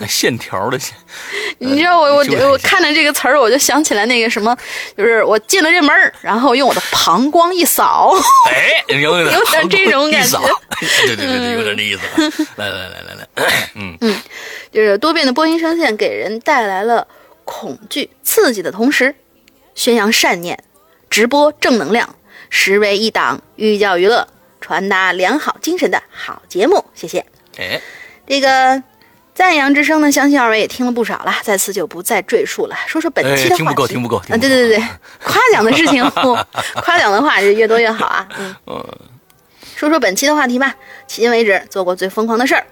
[0.07, 0.95] 线条的线。
[1.57, 4.55] 你知道我我我看着这个词儿，我就想起来那个什么，
[4.95, 8.13] 就是我进了这门然后用我的膀胱一扫，
[8.49, 10.39] 哎，有点有点这种感觉，
[11.07, 12.01] 对对对，有点那意思。
[12.55, 14.15] 来来来来来，嗯嗯，
[14.71, 17.07] 就是多变的播音声线给人带来了
[17.43, 19.15] 恐惧刺激的同时，
[19.73, 20.63] 宣扬善念，
[21.09, 22.15] 直播正能量。
[22.49, 24.27] 实为一档寓教于乐、
[24.59, 27.25] 传达良好精神的好节目，谢谢。
[27.57, 27.79] 哎，
[28.27, 28.81] 这个
[29.33, 32.75] 赞扬之声呢，相信二位也听了不少了，在此就不再赘述了。
[32.87, 33.63] 说说本期的话题。
[33.63, 34.17] 听不够，听不够。
[34.17, 34.83] 啊，对对对对，
[35.23, 36.03] 夸奖的事情，
[36.83, 38.27] 夸奖的话是越多越好啊。
[38.65, 38.85] 嗯。
[39.75, 40.75] 说说本期的话题吧。
[41.07, 42.65] 迄今为止做过最疯狂的事儿。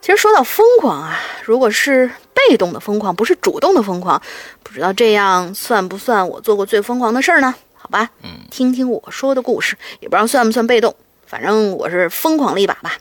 [0.00, 4.20] 其实说到疯狂啊，如果是被动的疯狂，不是主动的疯狂，
[4.62, 7.54] 不知道这样算不算我做过最疯狂的事儿呢？
[7.90, 12.96] 吧，嗯，听听我说的故事，也不知道算不算被动，反正我是疯狂了一把吧。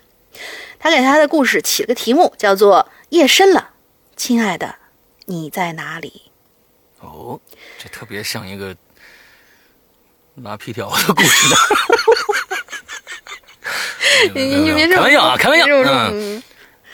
[0.80, 3.72] 他给他的故事起了个题目，叫做《夜深了，
[4.16, 4.76] 亲爱的，
[5.26, 6.32] 你在哪里》。
[7.06, 7.40] 哦，
[7.78, 8.76] 这特别像一个
[10.36, 11.56] 拉皮条的故事呢。
[14.36, 16.42] 你你别开玩笑啊，开玩笑，嗯，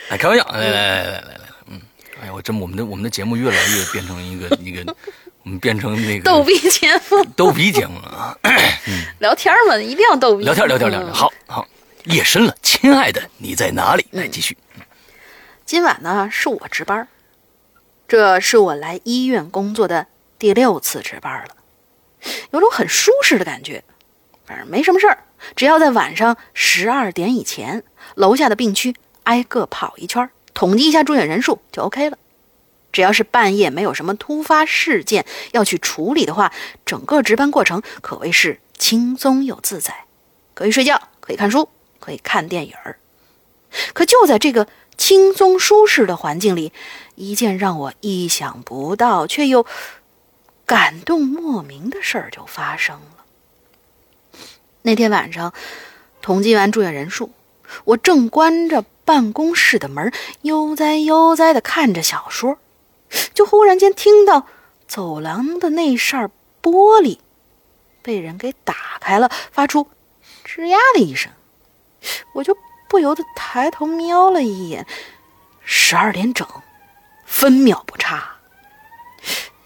[0.10, 1.82] 哎，开玩笑，来来来来来来，嗯，
[2.22, 4.96] 哎呀，我真我们的我们的节目越来越变成一个一个。
[5.46, 8.36] 我们变成那个逗逼节目，逗逼节目啊！
[9.20, 10.44] 聊天嘛，一定要逗逼。
[10.44, 11.14] 聊天，聊天，聊天。
[11.14, 11.68] 好好，
[12.06, 14.08] 夜深了，亲爱的，你在哪里？
[14.10, 14.58] 来继续。
[15.64, 17.08] 今晚呢，是我值班，
[18.08, 20.08] 这是我来医院工作的
[20.40, 21.56] 第六次值班了，
[22.50, 23.84] 有种很舒适的感觉。
[24.48, 25.20] 反正没什么事儿，
[25.56, 27.84] 只要在晚上十二点以前，
[28.16, 32.18] 楼下的病区挨个跑一圈，统计一下住院人数就 OK 了。
[32.96, 36.54] 只要是半夜没有什么突发事件要去处理的话，
[36.86, 40.06] 整个值班过程可谓是轻松又自在，
[40.54, 41.68] 可以睡觉，可以看书，
[42.00, 42.98] 可以看电影儿。
[43.94, 46.72] 可就在这个轻松舒适的环境里，
[47.16, 49.66] 一件让我意想不到却又
[50.66, 54.40] 感动莫名的事儿就发生了。
[54.84, 55.54] 那天晚上，
[56.22, 57.32] 统计完住院人数，
[57.84, 62.58] 我正关着办公室的门，悠哉悠哉地看着小说。
[63.34, 64.48] 就忽然间听到
[64.88, 66.32] 走廊的那扇
[66.62, 67.20] 玻璃
[68.02, 69.88] 被人给打开了，发出
[70.46, 71.32] 吱呀的一声，
[72.34, 74.86] 我就不由得抬头瞄了一眼，
[75.64, 76.48] 十二点整，
[77.26, 78.36] 分秒不差。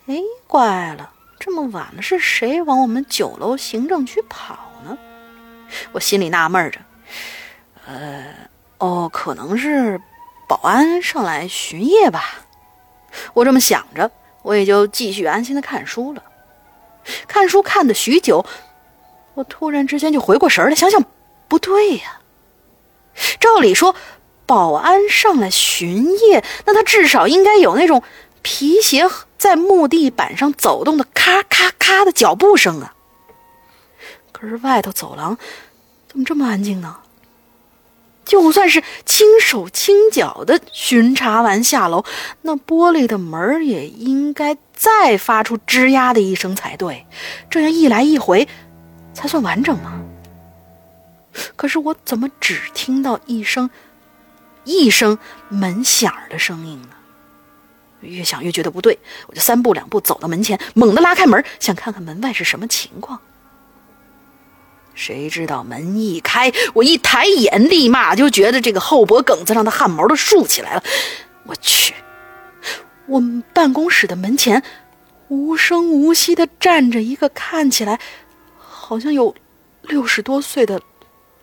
[0.08, 0.16] 哎，
[0.48, 4.98] 怪了，这么晚了，是谁往我们九楼行政区跑呢？
[5.92, 6.80] 我心里纳闷着，
[7.86, 8.34] 呃，
[8.80, 10.02] 哦，可能是
[10.48, 12.46] 保安上来巡夜吧。
[13.34, 14.10] 我这么想着，
[14.42, 16.24] 我也就继续安心的看书了。
[17.28, 18.46] 看书看的许久，
[19.34, 21.04] 我突然之间就回过神来，想想
[21.48, 22.20] 不对呀。
[23.40, 23.96] 照理说，
[24.46, 28.04] 保安上来巡夜，那他至少应该有那种
[28.42, 29.08] 皮鞋
[29.38, 32.94] 在木地板上走动的咔咔咔的脚步声啊。
[34.32, 35.38] 可是外头走廊
[36.08, 36.98] 怎么这么安静呢？
[38.30, 42.06] 就算是轻手轻脚的巡查完下楼，
[42.44, 47.08] 那玻璃的门也应该再发出吱呀的一声才对，
[47.50, 48.48] 这样一来一回，
[49.16, 50.00] 才算完整吗？
[51.56, 53.68] 可是我怎么只听到一声
[54.64, 55.18] 一声
[55.48, 56.90] 门响的声音呢？
[58.02, 63.20] 越想越觉得不对，我就三步两步走到门前，猛地拉开门，想看看门外是什么情况。
[64.94, 70.84] 谁知道门一开，我一抬眼，立马就觉得这个后脖梗子上的汗毛都竖起来了。
[71.46, 71.94] 我去！
[73.08, 74.62] 我们办公室的门前，
[75.30, 78.00] 无声无息地站着一个看起来
[78.58, 79.34] 好像有
[79.82, 80.82] 六十多岁的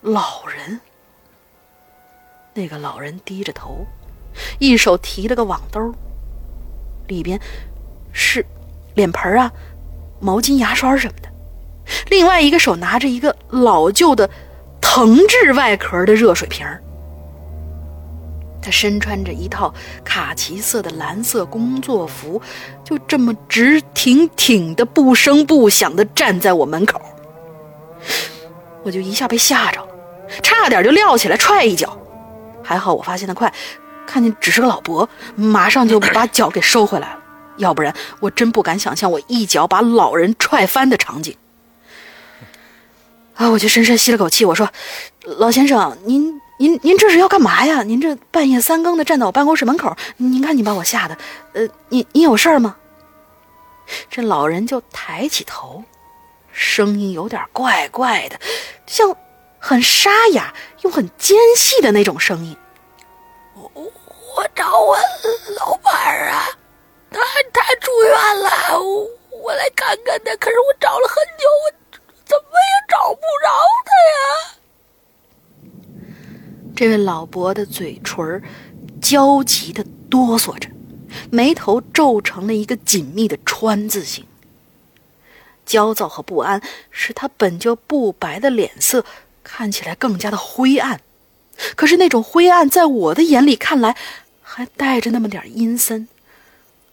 [0.01, 0.81] 老人。
[2.55, 3.87] 那个老人低着头，
[4.59, 5.95] 一手提了个网兜，
[7.09, 7.41] 里边
[8.13, 8.45] 是
[8.95, 9.51] 脸盆啊、
[10.21, 11.29] 毛巾、牙刷什么的。
[12.09, 14.29] 另外一个手拿着一个老旧的
[14.81, 16.67] 藤制外壳的热水瓶
[18.63, 19.73] 他身穿着一套
[20.05, 22.43] 卡其色的蓝色工作服，
[22.83, 27.01] 就这么直挺挺的、不声不响的站在我门口。
[28.83, 29.87] 我就一下被吓着了，
[30.43, 31.97] 差点就撂起来踹一脚。
[32.61, 33.53] 还好我发现的快，
[34.05, 37.21] 看见只是个老伯，马上就把脚给收回来了。
[37.59, 41.37] 要不然我真不敢想象我一脚把老人踹翻的场景。
[43.37, 43.51] 啊！
[43.51, 44.69] 我就深深吸了口气，我说
[45.39, 47.83] ：“老先生，您您您这是要干嘛呀？
[47.83, 51.17] 您这半夜三更的站在我办公室门口，您看你把我吓得。
[51.53, 52.77] 呃，您您有事儿吗？”
[54.11, 55.85] 这老人就抬起头，
[56.51, 58.41] 声音有点怪怪的，
[58.87, 59.15] 像
[59.59, 62.57] 很沙哑又很尖细的那种声音。
[63.55, 64.97] 我我找我
[65.61, 66.49] 老伴儿啊，
[67.11, 67.21] 他
[67.53, 68.81] 他住院了，
[69.31, 70.35] 我来看看他。
[70.37, 71.86] 可是我找了很久，我。
[72.27, 73.49] 怎么也找不着
[73.87, 74.59] 他呀！
[76.75, 78.43] 这位老伯的嘴唇
[79.01, 80.69] 焦急的哆嗦着，
[81.31, 84.27] 眉头皱成了一个紧密的川字形。
[85.65, 86.61] 焦躁和不安
[86.91, 89.05] 使他本就不白的脸色
[89.43, 91.01] 看起来更加的灰暗。
[91.75, 93.97] 可是那种灰暗在我的眼里看来，
[94.43, 96.07] 还带着那么点阴森。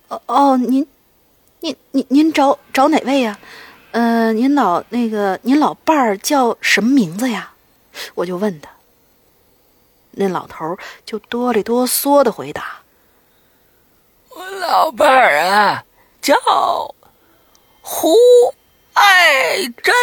[0.08, 0.88] 哦哦，您，
[1.60, 3.38] 您您您找找哪位呀？
[3.94, 7.54] 呃，您老那个，您老伴儿叫什么名字呀？
[8.16, 8.72] 我就问他。
[10.16, 12.80] 那老头就哆里哆嗦的回答
[14.36, 15.86] ：“我老伴儿啊，
[16.24, 16.36] 叫
[17.82, 18.16] 胡
[18.94, 19.94] 爱珍，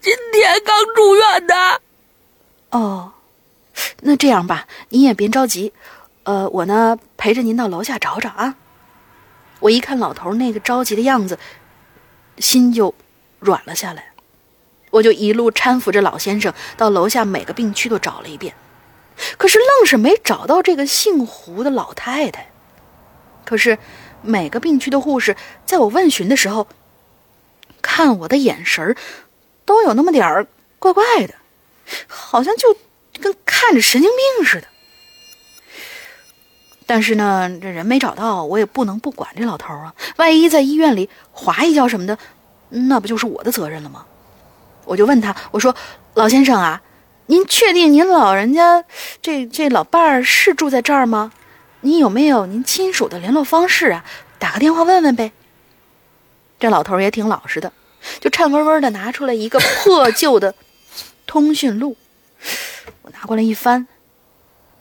[0.00, 1.82] 今天刚住院的。”
[2.72, 3.12] 哦，
[4.00, 5.74] 那这样吧，您也别着急，
[6.22, 8.54] 呃，我呢陪着您到楼下找找啊。
[9.60, 11.38] 我一看老头那个着急的样子。
[12.40, 12.94] 心就
[13.40, 14.12] 软了下来，
[14.90, 18.54] 我就一路搀扶着老先生到楼下每个病区都找了一遍，
[19.36, 22.50] 可是愣是没找到这个姓胡的老太太。
[23.44, 23.78] 可是
[24.22, 26.68] 每个病区的护士在我问询的时候，
[27.80, 28.96] 看我的眼神
[29.64, 30.46] 都有那么点儿
[30.78, 31.34] 怪怪的，
[32.06, 32.76] 好像就
[33.20, 34.68] 跟看着神经病似的。
[36.88, 39.94] 但是呢，这人没找到，我也不能不管这老头啊。
[40.16, 42.16] 万一在医院里滑一跤什么的，
[42.70, 44.06] 那不就是我的责任了吗？
[44.86, 45.76] 我就问他，我说
[46.14, 46.80] ：“老先生啊，
[47.26, 48.82] 您确定您老人家
[49.20, 51.30] 这这老伴儿是住在这儿吗？
[51.82, 54.02] 您有没有您亲属的联络方式啊？
[54.38, 55.30] 打个电话问问呗。”
[56.58, 57.70] 这老头也挺老实的，
[58.18, 60.54] 就颤巍巍的拿出来一个破旧的
[61.26, 61.98] 通讯录，
[63.02, 63.86] 我拿过来一翻，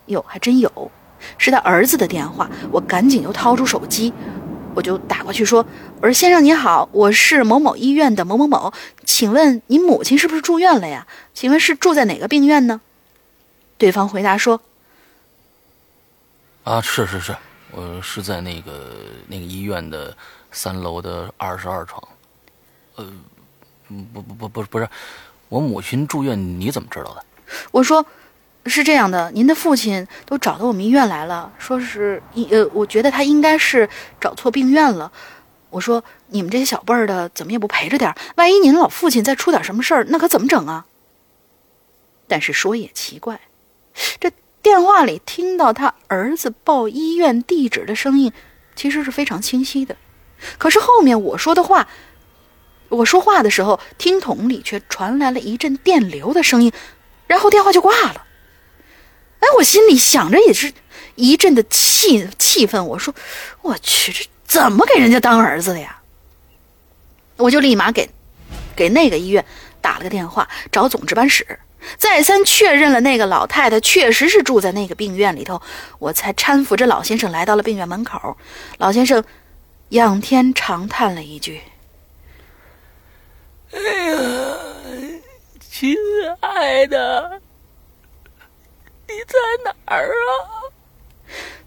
[0.05, 0.89] 哟，还真有。
[1.37, 4.13] 是他儿子的电话，我赶紧又掏出手机，
[4.73, 5.65] 我就打过去说
[6.01, 8.71] ：“我说先生您好，我是某某医院的某某某，
[9.05, 11.07] 请问您母亲是不是住院了呀？
[11.33, 12.81] 请问是住在哪个病院呢？”
[13.77, 14.61] 对方回答说
[16.63, 17.35] ：“啊，是是是，
[17.71, 18.93] 我是在那个
[19.27, 20.15] 那个医院的
[20.51, 22.01] 三楼的二十二床。
[22.95, 23.05] 呃，
[24.13, 24.87] 不不不不不是，
[25.49, 27.23] 我母亲住院，你怎么知道的？”
[27.71, 28.05] 我说。
[28.67, 33.87] 是这样的，您的父亲都找到我们医院来了，说是一呃，我觉得他应该是
[34.19, 35.11] 找错病院了。
[35.69, 40.85] 我说你们这些小辈儿的怎么也不陪着点儿万一您老父亲再出点什么事儿，那可怎么整啊？
[42.27, 43.39] 但是说也奇怪，
[44.19, 48.31] 这电话里听到他儿子报医院地址的声音，
[48.75, 49.95] 其实是非常清晰的。
[50.57, 51.87] 可是后面我说的话，
[52.89, 56.71] 我说话的时候，听筒里却传来了一阵电流的声音，
[57.27, 58.23] 然后电话就挂了。
[59.39, 60.73] 哎，我心里想着也是
[61.15, 63.13] 一阵的气气愤，我说
[63.61, 65.99] ：“我去，这怎么给人家当儿子的呀？”
[67.37, 68.09] 我就立马给
[68.75, 69.45] 给那个医院
[69.81, 71.59] 打了个电话，找总值班室，
[71.97, 75.61] 再三确认了那个老太太确实是住在那个病院里头，
[75.99, 78.35] 我才搀扶着老先生来到了病院门口。
[78.79, 79.23] 老先生
[79.89, 81.61] 仰天长叹了一句。
[83.71, 84.17] 哎呀，
[85.69, 85.95] 亲
[86.39, 87.39] 爱的，
[89.07, 90.67] 你在哪儿啊？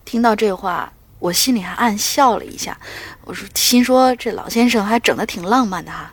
[0.05, 2.79] 听到这话，我心里还暗笑了一下。
[3.25, 6.13] 我说，心说这老先生还整的挺浪漫的哈。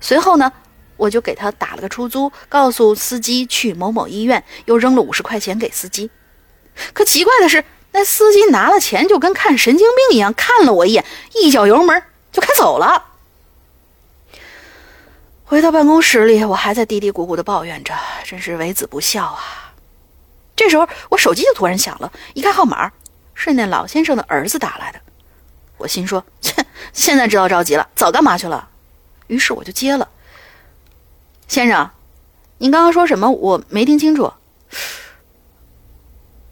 [0.00, 0.52] 随后呢，
[0.96, 6.10] 我就给他打了个出租，告诉司机去某某医院，又扔了五十块钱给司机。
[6.92, 13.06] 可奇怪的是，那司机拿了钱就跟看神经病一样，看了我一眼，一脚油门就开走了。
[15.44, 17.94] 回到办公室里，我还在嘀嘀咕咕的抱怨着，
[18.24, 19.63] 真是为子不孝啊！
[20.64, 22.90] 这时候，我手机就突然响了，一看号码，
[23.34, 24.98] 是那老先生的儿子打来的。
[25.76, 28.66] 我心说：切，现在知道着急了，早干嘛去了？
[29.26, 30.08] 于是我就接了。
[31.48, 31.90] 先生，
[32.56, 33.30] 您刚刚说什么？
[33.30, 34.32] 我没听清楚。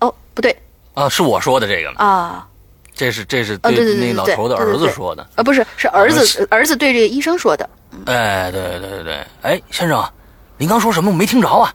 [0.00, 0.54] 哦，不对
[0.92, 2.04] 啊，是我说的这个吗？
[2.04, 2.48] 啊，
[2.94, 5.26] 这是这是对那老头的儿子说的。
[5.36, 7.66] 啊，不是，是儿子儿子对这个医生说的。
[8.04, 10.06] 哎，对对对对，哎，先生，
[10.58, 11.10] 您刚说什么？
[11.10, 11.74] 我没听着啊。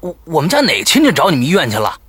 [0.00, 2.00] 我我们家哪个亲戚找你们医院去了？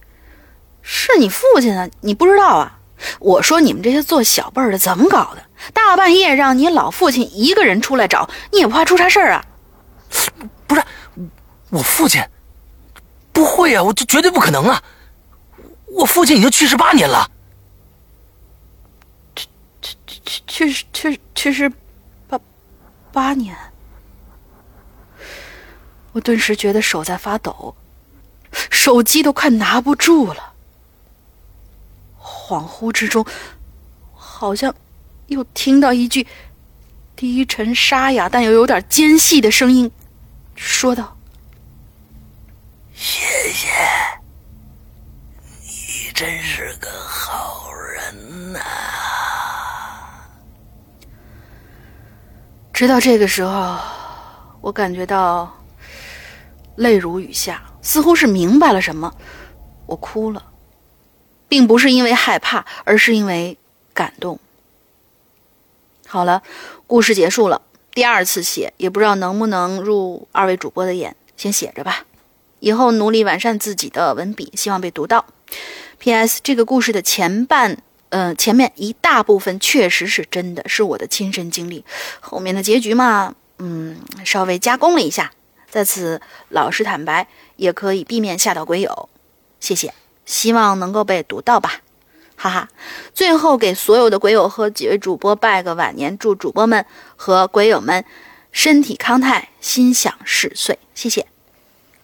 [0.81, 1.89] 是你父亲啊？
[2.01, 2.79] 你不知道啊？
[3.19, 5.43] 我说你们这些做小辈儿的怎么搞的？
[5.73, 9.45] 大半夜让你老父亲一个人出来找，你也不怕出啥事儿啊？
[10.65, 10.83] 不是，
[11.69, 12.23] 我父亲
[13.33, 14.81] 不会啊，我这绝对不可能啊！
[15.87, 17.29] 我父亲已经去世八年了。
[19.35, 19.47] 去
[20.25, 21.71] 去去去去世
[22.27, 22.39] 八
[23.11, 23.55] 八年，
[26.17, 27.75] 我顿时觉得手在发抖，
[28.71, 30.53] 手机都快拿不住了。
[32.19, 33.23] 恍惚之中，
[34.15, 34.73] 好像
[35.27, 36.25] 又听到一句
[37.15, 39.91] 低沉沙哑但又有点尖细的声音，
[40.55, 41.15] 说道
[42.97, 43.67] ：“谢谢，
[45.61, 48.59] 你真是个好人呐。”
[52.73, 53.77] 直到这个时候，
[54.61, 55.51] 我感觉到
[56.77, 59.13] 泪如雨下，似乎是明白了什么，
[59.85, 60.43] 我哭了。
[61.49, 63.57] 并不是因为害怕，而是因为
[63.93, 64.37] 感动。
[66.05, 66.43] 好了，
[66.85, 67.61] 故事结束了。
[67.93, 72.05] 第二次写，也不知道能不能入二位主播的眼，先写着吧。
[72.59, 75.25] 以后努力完善自己的文笔，希望被读到。
[75.99, 76.41] P.S.
[76.43, 81.85] 这个故事的前半，呃，前面一大部分确实是真的，是我的亲身经历。
[82.19, 85.31] 后面的结局嘛，嗯，稍微加工了一下。
[85.77, 86.19] 在此
[86.49, 89.09] 老实坦白，也可以避免吓到鬼友。
[89.59, 89.93] 谢谢。
[90.25, 91.81] 希望能够被读到吧，
[92.35, 92.67] 哈哈！
[93.13, 96.83] 最后给所有的鬼友和几位主播拜个晚年，祝主播们
[97.15, 98.03] 和鬼友们
[98.51, 100.79] 身体康泰，心想事遂。
[100.95, 101.27] 谢谢。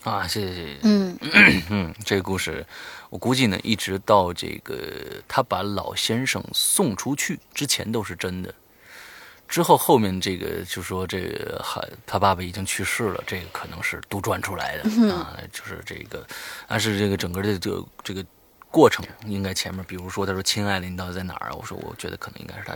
[0.03, 0.77] 啊，谢谢谢谢。
[0.83, 1.17] 嗯
[1.71, 2.63] 嗯，这个故事，
[3.09, 4.77] 我估计呢，一直到这个
[5.27, 8.53] 他把老先生送出去之前都是真的。
[9.53, 16.25] 之后后面这个就说这个还他爸爸已经去世了，这个可能是杜撰出来的啊，就是这个，
[16.67, 18.25] 但是这个整个的这个这个
[18.71, 21.53] 过程应该前面，比如说他说亲爱的你到底在哪儿啊？
[21.53, 22.73] 我说我觉得可能应该是他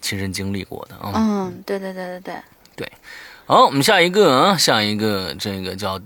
[0.00, 1.10] 亲身经历过的啊。
[1.16, 2.42] 嗯，对对对对对
[2.76, 2.92] 对。
[3.44, 6.00] 好，我们下一个啊，下一个这个叫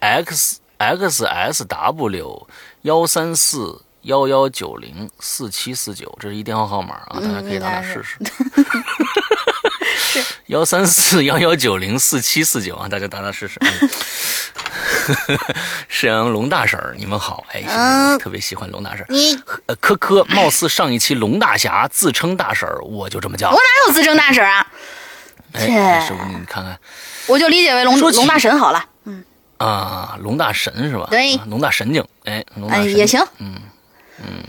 [0.00, 2.48] x x s w
[2.82, 8.18] 幺三四幺幺九零四七四九，这是一电话号码啊，大家可以打打试试。
[10.46, 13.58] 幺三四幺幺九零四七四九啊，大家打打试试。
[15.88, 17.62] 沈阳龙大婶儿，你们好，哎，
[18.18, 19.06] 特别喜欢龙大婶儿。
[19.08, 23.50] 你呃，科科，貌似上一期龙大侠自称大婶儿，我就这么叫。
[23.50, 24.66] 我哪有自称大婶儿啊？
[25.52, 26.78] 哎，师傅，你看看，
[27.26, 28.84] 我就理解为龙龙大神好了。
[29.04, 29.24] 嗯
[29.56, 31.06] 啊，龙大神是吧？
[31.10, 33.18] 对，龙大神经，哎，龙大神也行。
[33.38, 33.54] 嗯
[34.18, 34.44] 嗯。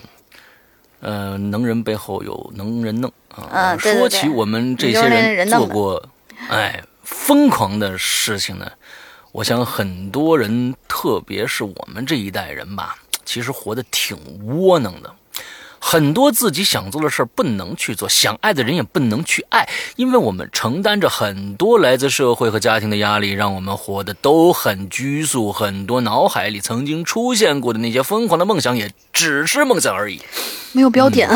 [1.06, 3.78] 呃，能人背后有能人弄啊！
[3.78, 6.04] 说起我们这些人做过，
[6.50, 8.72] 哎，疯狂的事情呢，
[9.32, 15.14] 我想很多人，特别是我们这一代人吧，其实活得挺窝囊的。
[15.88, 25.54] 很多自己想做的事儿不能去做，想爱的人也不能去爱，因为我们承担着很多来自社会和家庭的压力，让我们活得都很拘束。
[25.54, 30.20] 很多脑海里曾经出现过的那些疯狂的梦想，也只是梦想而已，
[30.72, 31.30] 没有标点。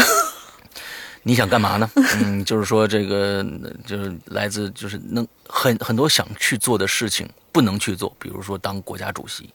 [1.22, 1.88] 你想干嘛呢？
[1.96, 3.46] 嗯，就是说这个
[3.86, 9.48] 就是来自就是能很很多想去做的事情不能去做，比如说当国家主席，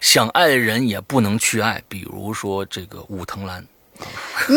[0.00, 3.66] 想爱的人也不能去爱，比如说这个武藤兰。
[4.48, 4.56] 你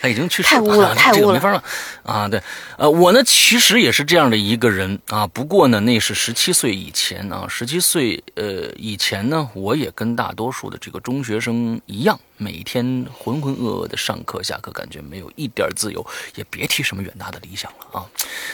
[0.00, 1.64] 他已经去世太污了啊太污了这个没法了
[2.04, 2.28] 啊！
[2.28, 2.40] 对，
[2.76, 16.06] 呃，我呢其实也是这样的一个人啊，不过呢那是十七岁以前啊，十七岁呃以前呢，我也跟大多数的这个中学生一样，每天浑浑噩噩的上课下课，感觉没有一点自由，
[16.36, 18.06] 也别提什么远大的理想了啊。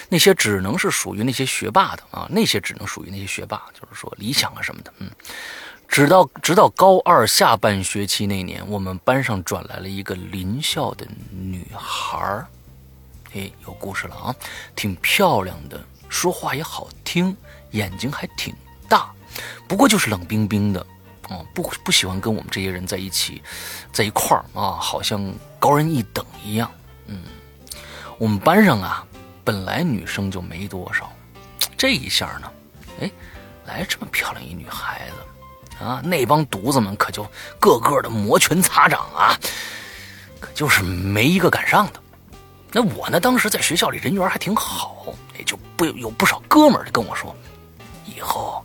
[0.08, 5.10] 那些只能是属于那些学霸的啊，那些只能属于那些学霸，就是说理想啊什么的，嗯。
[5.88, 12.46] 直到直到高二下半学期那年，我们班上转来了一个邻校的女孩儿，
[13.34, 14.34] 哎，有故事了啊，
[14.74, 17.36] 挺漂亮的，说话也好听，
[17.70, 18.52] 眼睛还挺
[18.88, 19.12] 大，
[19.68, 20.84] 不过就是冷冰冰的，
[21.28, 23.40] 哦，不不喜欢跟我们这些人在一起，
[23.92, 26.68] 在一块儿啊，好像高人一等一样。
[27.06, 27.22] 嗯，
[28.18, 29.06] 我们班上啊，
[29.44, 31.12] 本来女生就没多少，
[31.76, 32.50] 这一下呢，
[33.00, 33.10] 哎，
[33.66, 35.14] 来这么漂亮一女孩子。
[35.80, 37.26] 啊，那帮犊子们可就
[37.58, 39.38] 个个的摩拳擦掌啊，
[40.40, 42.00] 可就是没一个敢上的。
[42.72, 47.34] 那我呢，当时在学校里人缘还挺好，也就不有不少哥们儿跟我说，
[48.04, 48.64] 以后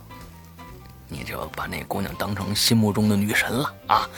[1.08, 4.08] 你就把那姑娘当成心目中的女神了啊！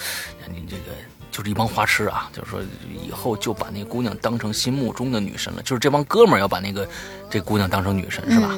[0.48, 0.92] 你这个
[1.30, 6.88] 就是一帮花痴啊，就是说以后就把那姑娘当成心目中的女神了，就是这帮哥们儿要把那个
[7.30, 8.56] 这姑娘当成女神是吧？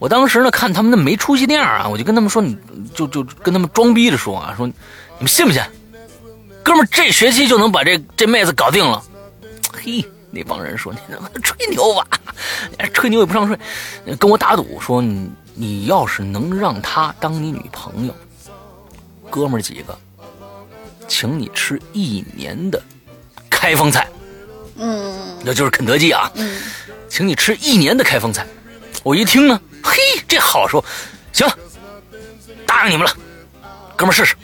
[0.00, 2.58] 我当时呢，看他们那没出息那样啊，我就跟他们说，你
[2.94, 4.74] 就就跟他们装逼着说啊，说你
[5.20, 5.62] 们信不信？
[6.64, 9.02] 哥们这学期就能把这这妹子搞定了。
[9.72, 12.06] 嘿，那帮人说你他妈吹牛吧，
[12.94, 13.58] 吹牛也不上税，
[14.16, 18.14] 跟我打赌说你你要是能让她当你女朋友，
[19.28, 19.98] 哥们几个，
[21.08, 22.82] 请你吃一年的
[23.50, 24.08] 开封菜，
[24.76, 26.58] 嗯那就是肯德基啊，嗯，
[27.08, 28.46] 请你吃一年的开封菜。
[29.02, 29.96] 我一听呢，嘿，
[30.28, 30.84] 这好说，
[31.32, 31.58] 行了，
[32.66, 33.16] 答应你们了，
[33.96, 34.36] 哥们儿试试。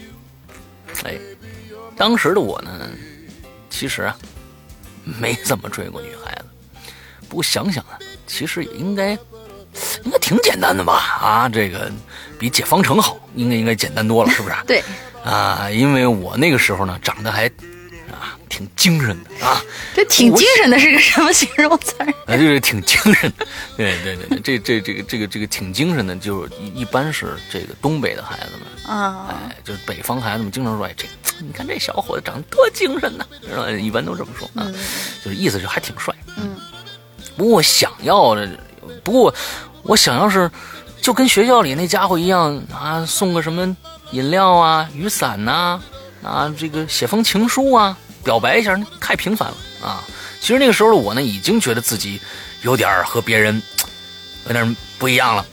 [1.05, 1.15] 哎，
[1.97, 2.71] 当时的我呢，
[3.69, 4.17] 其实啊，
[5.05, 6.45] 没怎么追过女孩子。
[7.29, 9.11] 不过想想啊，其实也应该，
[10.05, 10.95] 应该挺简单的吧？
[11.21, 11.93] 啊，这个
[12.39, 14.57] 比解方程好，应该应该简单多了，是不是？
[14.67, 14.83] 对，
[15.23, 17.53] 啊，因为我那个时候呢，长得还啊
[18.49, 19.47] 挺精神的。
[19.47, 19.61] 啊，
[19.95, 22.07] 这挺精神的是个什么形容词儿？
[22.27, 31.07] 啊，就是挺精神的， 对对对，这这这个这个这个挺精神的，就是一一般是这个东北的孩子们，啊，哎，就是北方孩子们经常说，哎，这
[31.41, 33.71] 你看这小伙子长得多精神呐，是吧？
[33.71, 34.67] 一般都这么说啊，
[35.25, 36.15] 就是意思是还挺帅。
[36.37, 36.57] 嗯，
[37.37, 38.49] 不过我想要的，
[39.05, 39.35] 不过
[39.83, 40.51] 我想要是
[41.03, 43.77] 就跟学校里那家伙一样啊，送个什么
[44.13, 45.81] 饮料啊、雨伞呐、
[46.23, 50.03] 啊，这个写封情书啊，表白一下，那太平凡了啊。
[50.41, 52.20] 其实那个时候的我呢，已经觉得自己
[52.62, 53.62] 有点儿和别人
[54.47, 55.47] 有点不一样了，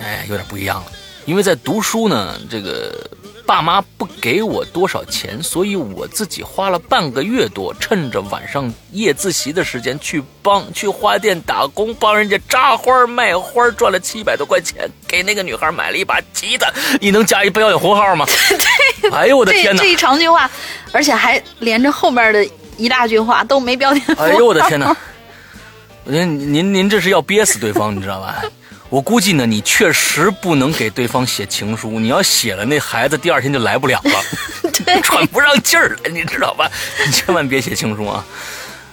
[0.00, 0.92] 哎，有点不一样了。
[1.26, 3.08] 因为在读书呢，这个
[3.46, 16.72] 爸妈不给我多少钱，所以我自己花了半个月多，趁着晚上夜自习的时间去帮去花店打工，帮人家扎花卖花，赚了七百多块钱，给那个女孩买了一把吉他。
[17.00, 18.24] 你能加一标点符号吗？
[18.26, 18.58] 对，
[19.12, 19.92] 哎呦我的天哪这这！
[19.92, 20.50] 一长句话，
[20.92, 22.44] 而且还连着后面的
[22.76, 24.24] 一大句话都没标点符号。
[24.24, 24.96] 哎呦我的天哪！
[26.04, 28.42] 我觉得您您这是要憋死对方，你知道吧？
[28.88, 34.20] 我估计呢，你确实不能给对方写情书，你要写了，那孩子第二天就来不了了，
[35.02, 36.68] 喘不上气儿来，你知道吧？
[37.06, 38.24] 你千万别写情书啊！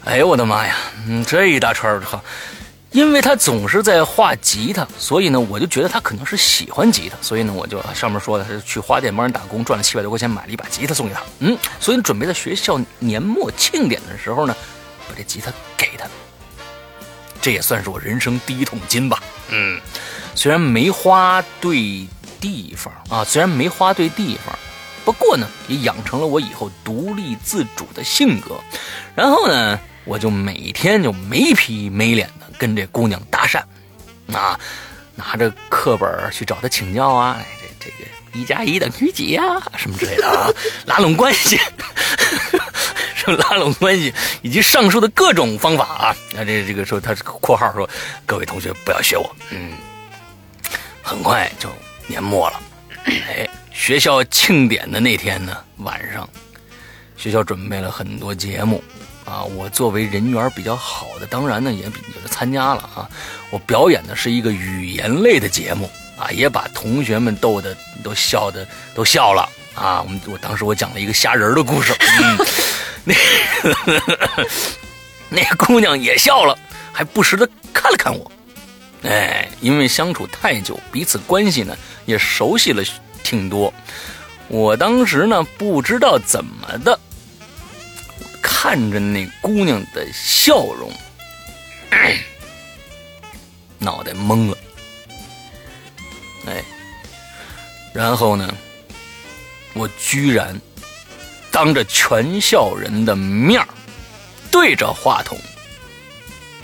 [0.06, 0.76] 哎呦我的妈呀，
[1.08, 2.22] 嗯，这一大串儿哈，
[2.92, 11.22] 因为他总是在画吉他，所以呢，我就觉得他可能是喜欢吉他，所以呢，我就上面说的是去花店帮人打工，赚了七百多块钱，买了一把吉他送给他。
[11.40, 14.56] 嗯，所以准备在学校年末庆典的时候呢，
[15.08, 16.08] 把这吉他给他。
[17.42, 19.22] 这也算是我人生第一桶金吧。
[19.50, 19.80] 嗯，
[20.34, 22.08] 虽然没花对
[22.42, 24.58] 地方啊，虽然没花对地方，
[25.06, 28.60] 不过呢，也养成了我以后独立自主的性格。
[29.16, 33.62] 然后呢，我就每天就没皮没脸的跟这姑娘搭讪，
[34.34, 34.60] 啊，
[35.16, 37.46] 拿着课本去找她请教啊，哎，
[37.80, 39.42] 这这个一加一等于几呀、
[39.76, 40.50] 什么之类的啊，
[40.86, 41.60] 拉拢关系。
[43.16, 47.90] 说拉拢关系以及上述的各种方法啊，那这这个说他括号说，
[48.26, 49.74] 各位同学不要学我，嗯，
[51.02, 51.70] 很快就
[52.06, 52.62] 年末了，
[53.06, 56.30] 哎，学校庆典的那天呢晚上，
[57.18, 58.82] 学校准备了很多节目
[59.26, 63.10] 啊，我作为人缘比较好的，当然呢也比也是参加了啊，
[63.50, 68.66] 我表演的是一个语言类的节目啊，也把同学们逗得都笑的
[68.96, 72.38] 都笑了啊，我们我当时我讲了一个虾仁的故事， 嗯。
[73.04, 74.02] 那个
[75.30, 76.58] 那姑娘也笑了，
[76.92, 78.30] 还不时的看了看我。
[79.04, 81.74] 哎，因为相处太久，彼此关系呢
[82.06, 82.84] 也熟悉了
[83.24, 83.74] 挺多。
[84.50, 87.00] 我当时呢不知道怎么的，
[88.60, 90.92] 看着那姑娘的笑容，
[93.78, 94.58] 脑袋懵了。
[96.48, 96.64] 哎，
[97.94, 98.52] 然后呢，
[99.74, 100.60] 我居然
[101.52, 103.68] 当着全校人的面儿
[104.50, 105.38] 对着话筒。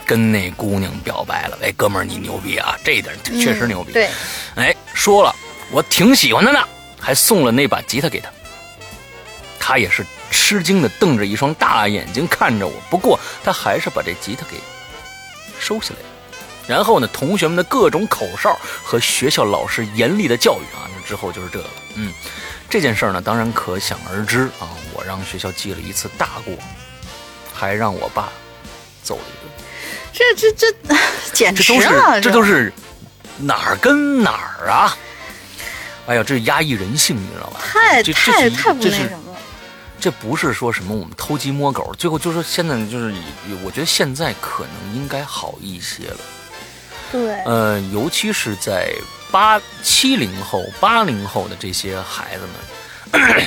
[0.03, 2.75] 跟那姑娘表白了，哎，哥们儿，你牛逼啊！
[2.83, 3.93] 这一点确实牛逼。
[3.93, 4.09] 对，
[4.55, 5.33] 哎，说了，
[5.69, 6.67] 我挺喜欢她的，
[6.99, 8.29] 还送了那把吉他给她。
[9.59, 10.03] 她也是
[10.33, 14.57] 吃惊的瞪着一双大眼睛看着我，不过他还是把这吉他给
[15.59, 16.05] 收下来了。
[16.67, 21.71] 然后呢，同学们的各种口哨和学校老师严厉的教育啊，那之后就是这个了。
[21.95, 22.11] 嗯，
[22.69, 24.67] 这件事呢，当然可想而知啊。
[24.93, 26.53] 我让学校记了一次大过，
[27.53, 28.29] 还让我爸
[29.03, 29.51] 揍了一顿。
[30.13, 30.95] 这这这，
[31.33, 32.21] 简直了！
[32.21, 32.71] 这都是
[33.37, 34.95] 哪儿跟哪儿啊？
[36.07, 37.59] 哎呀，这压抑人性，你知道吧？
[37.61, 39.32] 太太太不那什么。
[40.03, 43.15] 这不是说什么我们偷鸡摸狗，最后就是现在就是，
[43.63, 46.19] 我觉得现在可能应该好一些了。
[47.09, 47.39] 对。
[47.45, 48.93] 呃，尤其是在
[49.31, 52.41] 八七零后、八零后的这些孩子
[53.13, 53.45] 们，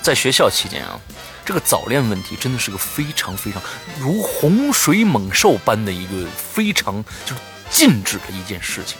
[0.00, 1.00] 在学校期间啊。
[1.44, 3.60] 这个早恋问题真的是个非常非常
[3.98, 8.98] 如洪水猛兽般的一个非常就是禁止的一件事情。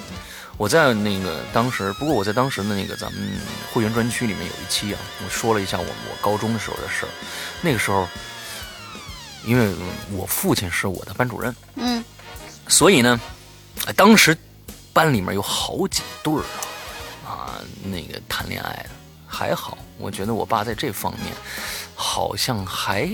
[0.58, 3.22] 我在那个当时，不过我在当时的那个咱们
[3.72, 7.08] 会员专区里面有一期啊，我说了一下我我高中的时候的事儿。
[7.62, 8.06] 那个时候，
[9.46, 9.72] 因为
[10.10, 12.04] 我父亲是我的班主任，嗯，
[12.66, 13.18] 所以呢，
[13.96, 14.36] 当时
[14.92, 16.42] 班里面有好几对儿
[17.24, 18.90] 啊，啊，那个谈恋爱的
[19.26, 21.32] 还好，我觉得我爸在这方面。
[22.00, 23.10] 好像还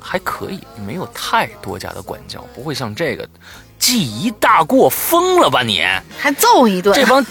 [0.00, 3.28] 还可以，没有太多家的管教，不会像这个
[3.78, 5.82] 记一大过疯了吧你？
[6.18, 6.92] 还揍一顿？
[6.94, 7.24] 这帮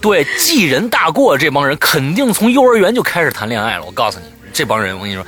[0.00, 3.84] 对记人大过这帮人，肯定从幼儿园就开始谈恋爱了。
[3.84, 5.24] 我告诉你，这帮人我跟你说，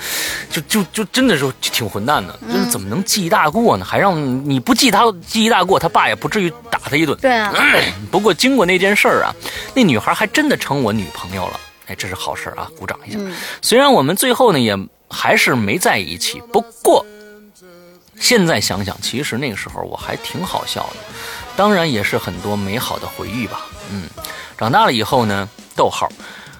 [0.50, 2.38] 就就就真的是挺混蛋的。
[2.52, 3.84] 就是怎么能记一大过呢？
[3.84, 7.16] 还让你不记他记一大过，他爸也不至于打他一顿。
[7.18, 7.52] 对啊。
[8.10, 9.34] 不过经过那件事儿啊，
[9.74, 11.60] 那女孩还真的成我女朋友了。
[11.86, 13.18] 哎，这是好事啊，鼓掌一下。
[13.62, 14.76] 虽然我们最后呢也
[15.08, 17.04] 还是没在一起，不过
[18.20, 20.96] 现在想想，其实那个时候我还挺好笑的，
[21.56, 23.66] 当然也是很多美好的回忆吧。
[23.90, 24.08] 嗯，
[24.56, 26.08] 长大了以后呢，逗号，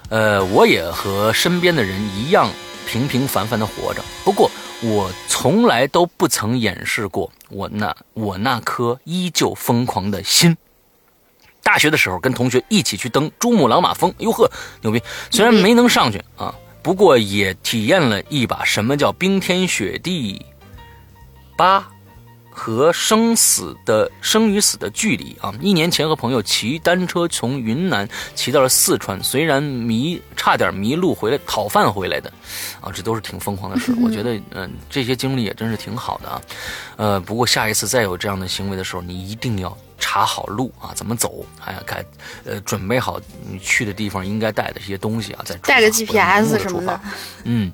[0.09, 2.51] 呃，我也和身边的人一样
[2.87, 4.51] 平平凡凡的活着，不过
[4.83, 10.57] 我从来都不曾掩饰过我那我那颗依旧疯狂的心。
[11.63, 15.03] 大学的时候，跟同学一起去登珠穆朗玛峰，哟呵，牛逼！
[15.31, 20.41] 虽然没能上去啊，不过也体验了一把什么叫冰天雪地。
[21.59, 21.87] 八。
[22.51, 25.55] 和生死的生与死的距离啊！
[25.61, 32.29] 一年前和朋友骑单车从云南骑到了四川，虽然迷差点迷路回来讨饭回来的，
[32.81, 33.95] 啊，这都是挺疯狂的事。
[34.03, 36.43] 我觉得，嗯，这些经历也真是挺好的啊。
[36.97, 42.05] 呃，不过下一次再有这样的行为的时候，你一定要查好路啊，怎么走，还要看，
[42.45, 47.01] 呃，准备好你去的地方应该带的这些东西啊，再带个 GPS 什么的。
[47.45, 47.73] 嗯，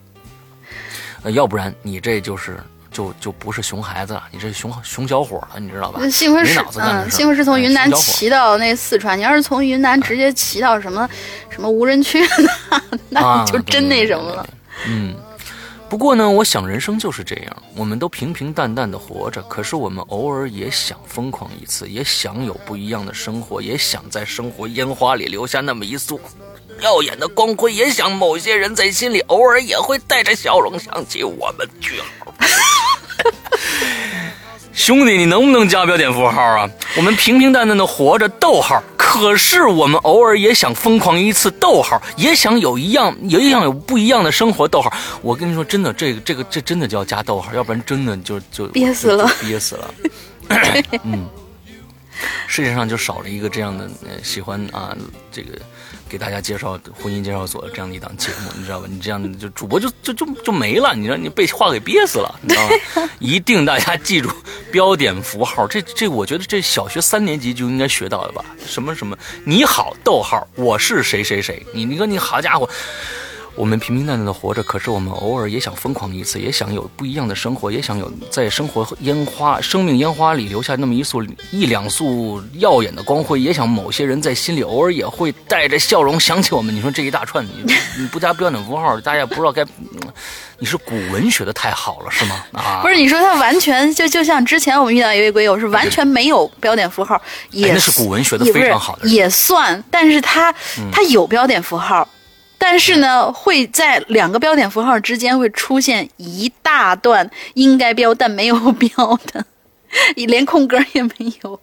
[1.22, 2.60] 呃，要不然你这就是。
[2.94, 6.08] 就就不是熊孩子了，你这熊熊小伙了，你知道吧？
[6.08, 9.18] 幸亏是嗯，幸亏是从云南骑到那四川。
[9.18, 11.06] 你要是从云南直接骑到什么
[11.50, 12.24] 什么无人区，
[13.10, 14.48] 那那就真那什么了。
[14.86, 15.12] 嗯，
[15.88, 26.20] 不过呢，我想人生就是这样，我们都平平淡淡的活着，可是我们偶尔也想疯狂一次，也想有不一样的生活，也想在生活烟花里留下那么一束
[26.80, 31.68] 耀眼的光辉，也想某些人在心里偶尔也会带着笑容想起我们。
[31.80, 32.32] 句号。
[34.72, 36.68] 兄弟，你能不能加标点符号啊？
[36.96, 38.82] 我们平平淡淡的活着，逗号。
[38.96, 44.92] 可是我们偶尔也想疯狂一次，逗号，也想有一样，也想有不一样的生活，逗号。
[45.22, 49.94] 我跟你说，真的，这个，这个，这真的就要加逗号，要不然真的就就憋死了，憋死了。
[51.04, 51.24] 嗯，
[52.48, 53.88] 世界上就少了一个这样的
[54.24, 54.96] 喜欢啊，
[55.30, 55.50] 这个。
[56.08, 58.86] 给大家介绍婚姻介绍所这样的一档节目，你知道吧？
[58.88, 63.10] 你这样就主播就就就就没了，你知道你被话给憋死了，你知道吗？
[63.18, 64.30] 一定大家记住
[64.70, 68.44] 标点符号， 这这我觉得这小学三年级就应该学到的吧？
[68.66, 72.68] 什么什么你好，逗号，我是谁谁谁，你你说你好家伙。
[73.56, 86.74] 我们平平淡淡的活着，可是我们偶尔也想疯狂一次，也想有不一样的生活，也想有在生活烟花、生命烟花里留下那么一束一两束耀眼的光辉，也想某些人在心里偶尔也会带着笑容想起我们。
[86.74, 87.64] 你说这一大串，你
[87.98, 89.64] 你不加标点符号， 大家不知道该
[90.58, 92.44] 你是古文学的太好了是吗？
[92.52, 97.20] 啊，不是你说他完全就就像之前我们遇到一位鬼友是完全没有标点符号，
[97.50, 100.52] 也哎那是古文学的非常好的人也算，但是他
[100.92, 102.08] 他有标点符号，
[102.66, 108.88] 但是呢会在两个标点符号之间会出现一大段应该标但没有标
[109.26, 109.44] 的，
[110.14, 111.10] 连空格也没
[111.42, 111.60] 有。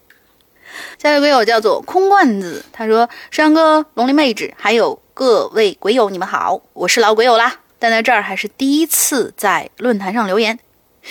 [0.99, 10.59] 下一位鬼友叫做空罐子，他说：“山哥、龙鳞妹纸，还有各位鬼友，你们好，我是老鬼友啦，但在这儿还是第一次在论坛上留言。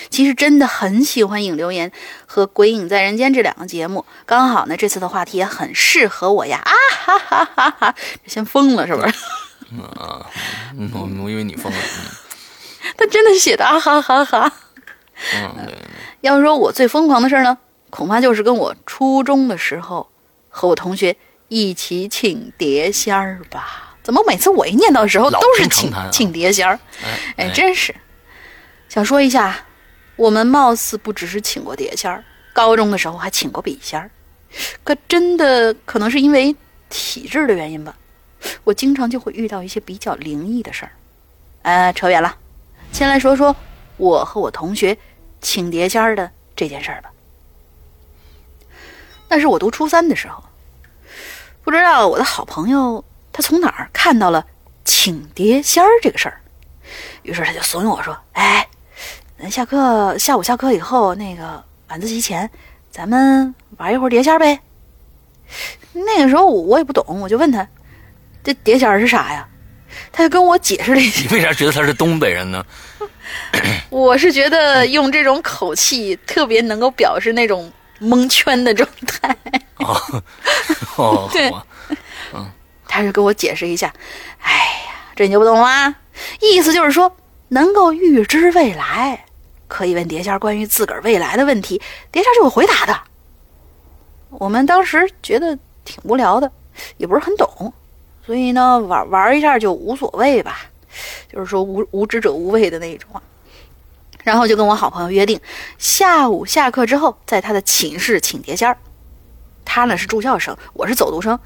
[0.09, 1.91] 其实真的很喜欢影留言
[2.27, 6.63] 和《鬼影在人间》这两个节目，刚好呢，这次的话题也很适合我呀！
[6.65, 6.73] 啊
[7.05, 7.95] 哈哈哈哈！
[8.25, 9.13] 先疯了是不是？
[9.73, 11.79] 嗯， 我我以为你疯了。
[12.97, 14.53] 他真的写的啊哈哈哈！
[15.35, 15.73] 嗯，
[16.23, 17.57] 要是说我最疯狂的事儿呢，
[17.91, 20.09] 恐怕就是跟我初中的时候
[20.49, 21.17] 和我同学
[21.49, 23.97] 一起请碟仙儿吧。
[24.03, 26.79] 怎么每次我一念叨的时候都是请请碟仙儿？
[27.37, 27.95] 哎哎，真是。
[28.89, 29.65] 想说一下，
[30.17, 34.11] 我们貌似不只是请过碟仙儿，高中的时候还请过笔仙儿。
[34.83, 36.55] 可真的可能是因为
[36.89, 37.95] 体质的原因吧，
[38.65, 40.93] 我经常就会遇到一些比较灵异的事儿。
[41.63, 42.37] 呃，扯远了，
[42.93, 43.55] 先来说说
[43.97, 44.97] 我和我同学
[45.41, 47.11] 请碟仙儿的这件事儿吧。
[49.29, 50.43] 那是我读初三的时候，
[51.63, 54.47] 不知道我的好朋友他从哪儿看到了
[54.85, 56.41] 请碟仙儿这个事儿，
[57.23, 58.67] 于是他就怂恿我说：“哎，
[59.39, 62.51] 咱下课下午下课以后，那个晚自习前，
[62.91, 64.61] 咱们玩一会儿碟仙儿呗。”
[65.93, 67.69] 那个时候我也不懂，我就问他
[68.43, 69.47] ：“这碟仙是啥呀？”
[70.13, 71.23] 他就跟我解释了一下。
[71.23, 72.65] 你为啥觉得他是东北人呢？
[73.91, 79.37] 我是觉得用这种口气特别能够表示那种蒙圈的状态。
[79.77, 80.23] 哦，
[80.97, 81.51] 哦，对
[82.33, 82.51] 嗯
[82.87, 83.93] 他就跟我解释一下，
[84.41, 84.53] 哎
[84.87, 85.95] 呀，这你就不懂啦。
[86.41, 87.15] 意思就是说，
[87.49, 89.25] 能够预知未来，
[89.69, 91.81] 可以问碟仙关于自个儿未来的问题，
[92.11, 93.01] 碟仙儿就会回答的。
[94.31, 96.51] 我们当时觉得挺无聊的，
[96.97, 97.73] 也不是很懂，
[98.31, 100.61] 所以呢，玩玩一下就无所谓吧，
[101.29, 103.21] 就是说无无知者无畏的那一种啊。
[104.23, 105.41] 然后就跟我好朋友约定，
[105.79, 108.79] 下午下课之后，在他的寝室请碟仙儿。
[109.65, 111.37] 他呢是住校生，我是走读生。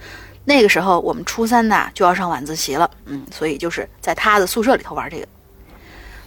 [0.45, 5.27] 那个时候我们初三呐就要上晚自习了，嗯，所以就是在他的宿舍里头玩这个。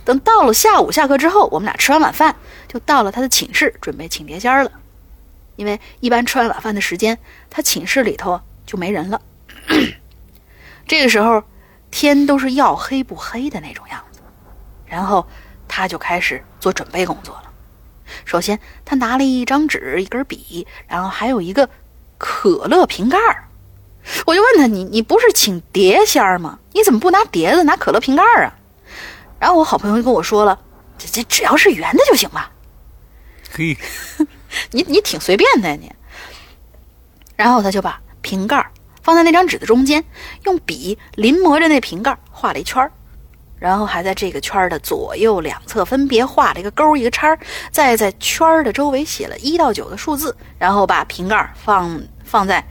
[0.06, 2.36] 等到了下午下课之后，我们俩吃完晚饭
[2.68, 4.72] 就到了他的寝室，准备请碟仙儿了。
[5.56, 7.16] 因为一般吃完晚饭的时间，
[7.48, 9.22] 他寝室里头就没人了。
[10.88, 11.44] 这个时候
[11.92, 14.20] 天都是要黑不黑的那种样子，
[14.86, 15.28] 然后
[15.68, 17.44] 他就开始做准备工作了。
[18.24, 21.70] 首先，他拿了一张纸、一根笔，然后还有一个
[22.18, 23.44] 可乐瓶盖儿。
[24.26, 26.60] 我就问他：“你你不是请碟仙儿吗？
[26.72, 28.56] 你怎么不拿碟子，拿可乐瓶盖儿啊？”
[29.40, 30.58] 然后我好朋友就跟我说了
[30.98, 32.50] ：“这这只要是圆的就行吧，
[33.52, 33.78] 嘿，
[34.72, 35.92] 你你挺随便的呀你。”
[37.36, 38.72] 然后他就把瓶盖儿
[39.08, 40.04] 放在那张纸的中间，
[40.44, 42.92] 用笔临摹着那瓶盖画了一圈儿，
[43.58, 47.34] 然后还在这个圈的左右两侧分别画了一个勾一个叉，
[47.72, 52.62] 再在圈儿的周围写了一到九的数字，然后把瓶盖放放在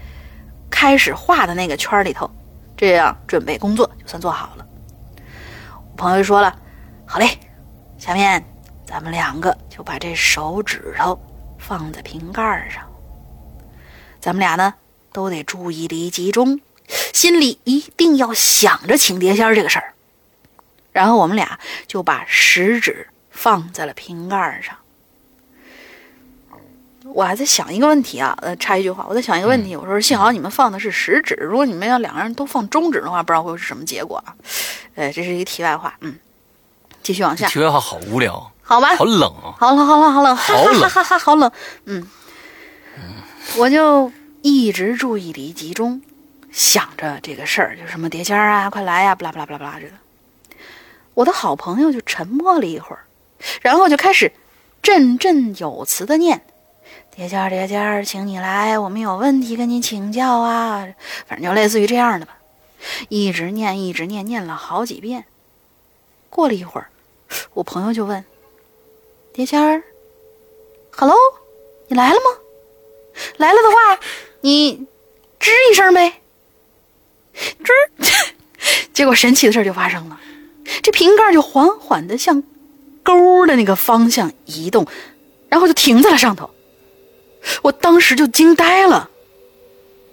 [0.68, 2.30] 开始画的那个圈里头，
[2.76, 4.66] 这样准备工作就算做好了。
[5.90, 6.54] 我朋友说了
[7.08, 7.30] ：“好嘞，
[7.96, 8.44] 下面
[8.84, 11.18] 咱们两个就把这手指头
[11.58, 12.82] 放在瓶盖上，
[14.20, 14.74] 咱们俩呢
[15.16, 16.60] 都得注意力集中，
[17.14, 19.94] 心里一定要想着请碟仙这个事儿。
[20.92, 24.76] 然后我们俩就把食指放在了瓶盖儿上。
[27.14, 34.36] 我还在想一个问题啊，呃，插一句话，我在想一个问题，我说幸好你们放的是食指，如果你们要两个人都放中指的话，不知道会是什么结果啊。
[34.96, 36.14] 呃，这是一个题外话，嗯，
[37.02, 38.94] 继续往下，题外话好无聊，好吧？
[38.96, 39.56] 好冷啊！
[39.58, 41.50] 好了好了好了，好冷 哈哈哈哈，好冷。
[41.86, 42.06] 嗯，
[43.56, 44.12] 我就
[44.48, 46.00] 一直注意力集中，
[46.52, 49.92] 想着这个事儿，就什么碟仙儿啊，快来呀，巴拉巴拉巴拉巴拉这个。
[51.14, 53.02] 我的好朋友就沉默了一会儿，
[53.60, 54.30] 然后就开始
[54.80, 56.42] 振振有词的念
[57.10, 60.86] ：“碟仙儿碟仙儿，请你来，我们有问题跟你请教啊。”
[61.26, 62.38] 反正就类似于这样的吧，
[63.08, 65.24] 一直念一直念，念了好几遍。
[66.30, 66.86] 过了一会儿，
[67.52, 68.24] 我朋友就问。
[69.32, 69.82] 碟仙儿
[70.96, 71.16] ，Hello，
[71.88, 72.42] 你来了吗？
[73.38, 73.98] 来了的话，
[74.46, 74.86] 你
[75.40, 76.20] 吱一声呗。
[77.34, 78.30] 吱，
[78.92, 80.20] 结果神奇的事儿就发生了，
[80.84, 82.44] 这瓶盖就缓缓的向
[83.02, 84.86] 沟的那个方向移动，
[85.48, 86.48] 然后就停在了上头。
[87.62, 89.10] 我当时就惊呆了，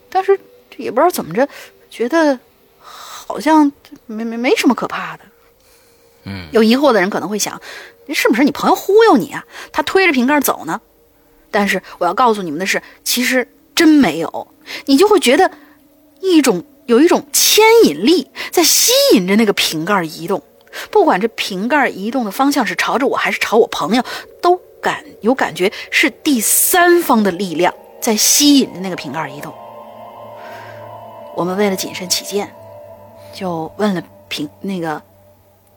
[0.09, 0.35] 但是
[0.71, 1.47] 这也不知道怎么着，
[1.91, 2.39] 觉得
[2.79, 3.71] 好像
[4.07, 5.23] 没没没什么可怕的。
[6.23, 7.61] 嗯，有疑惑的人可能会想，
[8.09, 9.45] 是不是你朋友忽悠你啊？
[9.71, 10.81] 他推着瓶盖走呢？
[11.51, 14.47] 但是我要告诉你们的是，其实真没有，
[14.85, 15.51] 你就会觉得
[16.21, 20.41] 一种有一种牵引力在吸引着那个瓶盖移动，
[20.91, 24.03] 不管这瓶盖移动的方向是朝着我还是朝我朋友，
[24.41, 29.53] 都感有感觉是第三方的力量在吸引着那个瓶盖移动。
[31.35, 32.53] 我们为了谨慎起见，
[33.33, 35.01] 就问了瓶那个，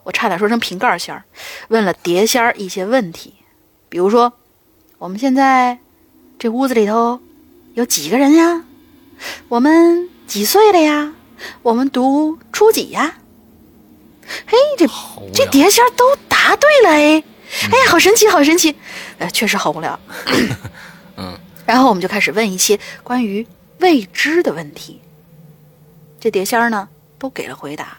[0.03, 1.23] 我差点说成瓶盖仙儿，
[1.69, 3.33] 问了碟仙儿一些问题，
[3.89, 4.33] 比如说。
[4.99, 5.77] 我们现在
[6.39, 7.19] 这屋子里头
[7.77, 8.63] 有几个人呀？
[9.49, 11.13] 我们几岁了呀？
[11.61, 13.19] 我们读初几呀？
[14.47, 14.87] 嘿，这
[15.31, 17.23] 这碟仙都答对了哎！
[17.71, 18.75] 哎呀，好神奇，好神奇！
[19.19, 19.99] 呃，确实好无聊。
[21.17, 21.37] 嗯。
[21.67, 23.45] 然后我们就开始问一些关于
[23.77, 24.99] 未知的问题。
[26.19, 26.89] 这碟仙呢，
[27.19, 27.95] 都给了回答。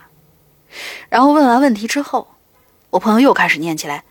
[1.08, 2.26] 然后问完问题之后，
[2.90, 4.02] 我朋友又开始念起来。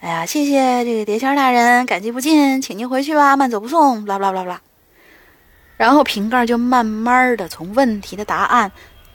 [0.00, 4.62] 哎呀，谢谢这个碟仙大人，感激不尽，请您回去吧，慢走不送，啦啦啦啦。
[5.76, 8.70] 然后瓶盖就慢慢的从问题的答案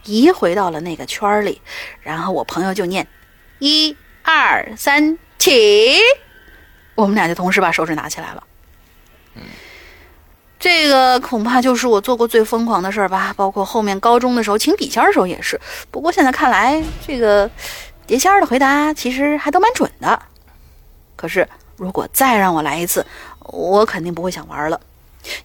[0.06, 1.62] 移回到了那个圈里，
[2.02, 3.08] 然后我朋友就念
[3.60, 6.00] 一二三起，
[6.96, 8.44] 我们俩就同时把手指拿起来了。
[10.60, 15.60] 这个恐怕就是我做过最疯狂的事儿吧，包括后面高中的时候请笔仙的时候也是。
[15.92, 17.50] 不过现在看来，这个
[18.08, 20.20] 碟仙的回答其实还都蛮准的。
[21.16, 23.06] 可是，如果再让我来一次，
[23.40, 24.82] 我肯定不会想玩了，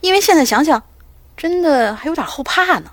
[0.01, 0.83] 因为现在想想，
[1.43, 2.93] 真的还有点后怕呢。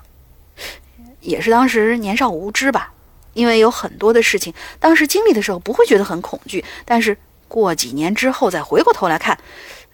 [1.20, 2.92] 也是当时年少无知吧，
[3.32, 7.16] 因为有很多的事情，当时经历的时候不会觉得很恐惧，但是
[7.46, 9.38] 过几年之后再回过头来看，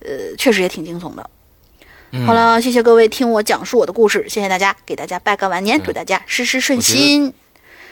[0.01, 1.28] 呃，确实也挺惊悚的。
[2.24, 7.35] 好了，谢谢各位听我讲述我的故事，谢谢大家，给大家拜个晚年，祝大家事事顺心。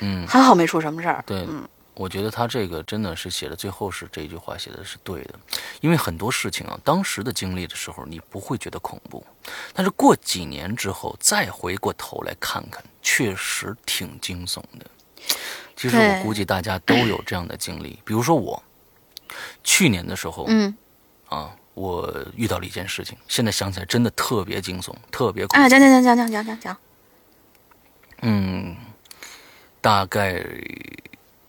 [0.01, 1.23] 嗯，还好没出什么事儿。
[1.27, 1.69] 对，嗯。
[1.97, 5.35] 我觉得他这个真的是写的最后是这一句话写的是对的，
[5.81, 9.25] 因为很多事情啊，当时的经历的时候你不会觉得恐怖，
[9.73, 14.85] 但是过几年之后再回过头来看看，确实挺惊悚的。
[15.77, 18.61] 其实我估计大家都有这样的经历，比如说我
[19.63, 20.77] 去年的时候，嗯，
[21.29, 25.65] 啊，我遇到了一件事情，现在想起来真的特别惊悚，特别恐怖。
[25.65, 26.77] 啊，讲讲讲讲讲讲讲讲。
[28.23, 28.77] 嗯，
[29.81, 30.45] 大概。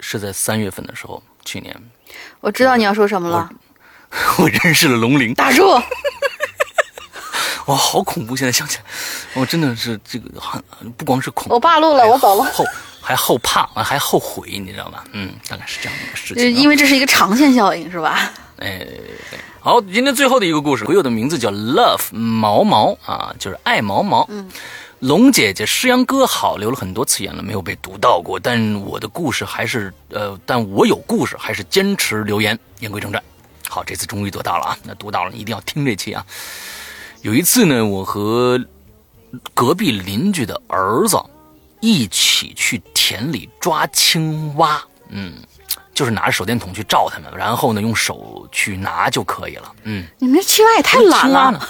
[0.07, 1.75] 是在三月份的时候，去年，
[2.39, 3.49] 我知道你要说什么了。
[4.37, 5.33] 我 认识了龙鳞。
[5.33, 5.67] 打住！
[7.65, 8.35] 哇，好恐怖！
[8.35, 8.83] 现在想起来，
[9.33, 10.61] 我真的是这个很
[10.91, 12.43] 不光是恐，我暴露了，我走了。
[12.53, 12.63] 后
[13.01, 15.03] 还后怕，还后悔，你知道吗？
[15.13, 16.53] 嗯，大概是这样的一个事情。
[16.53, 18.31] 因为这是一个长线效应，是吧？
[18.57, 18.85] 哎，
[19.59, 24.27] 好，今天最后的一个故事，朋友的名字叫 Love 毛毛啊，就是爱毛毛。
[24.29, 24.47] 嗯。
[24.99, 28.39] 龙姐姐、诗阳哥好，留了很多次言了，没有被读到过。
[28.39, 32.57] 但我的故事还是呃，但我有故事，还是坚持留言。
[32.79, 33.21] 言归正传，
[33.69, 34.77] 好，这次终于得到了啊！
[34.83, 36.25] 那读到了，你一定要听这期啊。
[37.21, 38.59] 有一次呢，我和
[39.53, 41.21] 隔壁邻居的儿子
[41.81, 45.33] 一起去田里抓青蛙，嗯，
[45.93, 49.71] 就是拿着手电筒去照他们，然后呢，用手去拿就可以了。
[49.83, 51.69] 嗯，你们这青蛙也太懒了。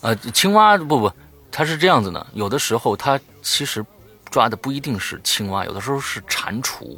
[0.00, 1.12] 呃，青蛙不不。
[1.50, 3.84] 它是这样子的，有的时候它其实
[4.30, 6.96] 抓的不一定是青蛙，有的时候是蟾蜍，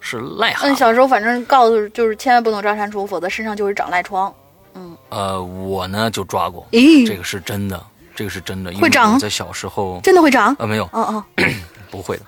[0.00, 0.68] 是癞蛤。
[0.68, 4.32] 嗯，小时候反正告诉就是千万不能抓蟾蜍，否则身上就会长癞疮。
[4.74, 7.84] 嗯，呃，我呢就抓过，这个是真的，
[8.14, 9.18] 这个是真的，会长。
[9.18, 10.54] 在小时候真的会长？
[10.58, 11.24] 呃，没有，哦哦，
[11.90, 12.22] 不会的，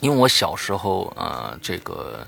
[0.00, 2.26] 因为我小时候呃，这个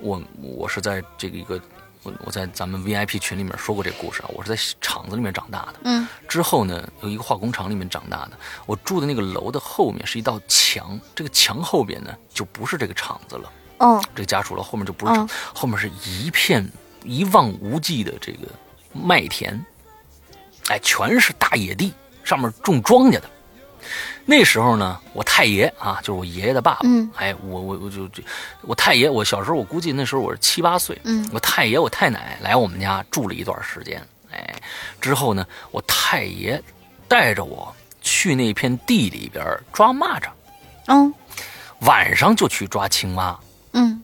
[0.00, 1.60] 我我是在这个一个。
[2.02, 5.74] 我我在咱们 VIP 群里面说过这个故事啊，我是在厂子里面长大的。
[5.84, 8.32] 嗯，之后呢，有一个化工厂里面长大的。
[8.66, 13.52] 我住的那个楼的后面是一道墙，这个墙后边呢就不是这个厂子了。
[13.78, 16.66] 哦，这个家属楼后面就不是厂，后面是一片
[17.04, 18.48] 一望无际的这个
[18.92, 19.64] 麦田，
[20.68, 21.92] 哎，全是大野地，
[22.24, 23.30] 上面种庄稼的。
[24.24, 26.80] 那时候呢，我太爷啊，就是我爷爷的爸爸。
[26.84, 28.22] 嗯，哎，我我我就就，
[28.62, 31.00] 我太爷，我小时候我估计那时候我是七八岁。
[31.04, 34.00] 嗯，我太爷我太奶来我们家住了一段时间。
[34.30, 34.54] 哎，
[35.00, 36.62] 之后呢，我太爷
[37.06, 40.28] 带着我去那片地里边抓蚂蚱。
[40.86, 41.12] 嗯，
[41.80, 43.38] 晚上就去抓青蛙。
[43.72, 44.02] 嗯，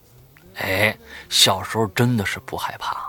[0.56, 0.96] 哎，
[1.28, 3.06] 小时候真的是不害怕。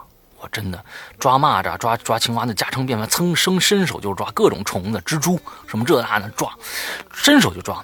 [0.52, 0.84] 真的
[1.20, 6.54] 抓蚂蚱、抓抓青蛙，那家常便饭，噌伸伸手就抓各种虫子、蜘蛛什么这那的抓，
[7.14, 7.84] 伸手就抓，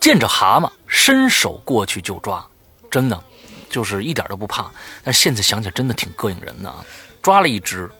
[0.00, 2.46] 见着蛤蟆伸手过去就抓，
[2.90, 3.22] 真的
[3.68, 4.70] 就是一点都不怕。
[5.02, 6.84] 但现在想起来真的挺膈应人的啊！
[7.22, 7.90] 抓了一只，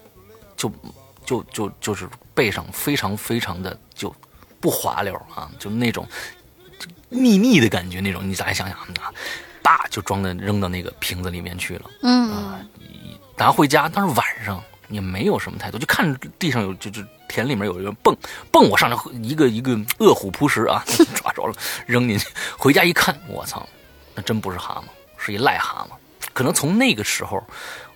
[0.57, 0.71] 就
[1.25, 4.15] 就就就是背上非常非常的就
[4.61, 6.07] 不滑溜啊，就那种
[7.09, 8.29] 腻腻的感觉那种。
[8.29, 9.11] 你再想想啊，
[9.63, 11.91] 叭就装的扔到那个瓶子里面去了。
[12.03, 12.69] 嗯
[13.37, 18.17] 拿回家，当时晚上也没有什么太多，就看着地上有就就田里面有人蹦
[18.51, 20.83] 蹦，我上来一个一个饿虎扑食啊，
[21.15, 21.55] 抓着了
[21.87, 22.27] 扔进去。
[22.57, 23.69] 回家一看，我操，
[24.15, 24.85] 那真不是蛤蟆，
[25.19, 25.95] 是一癞蛤蟆。
[26.33, 27.43] 可能从那个时候，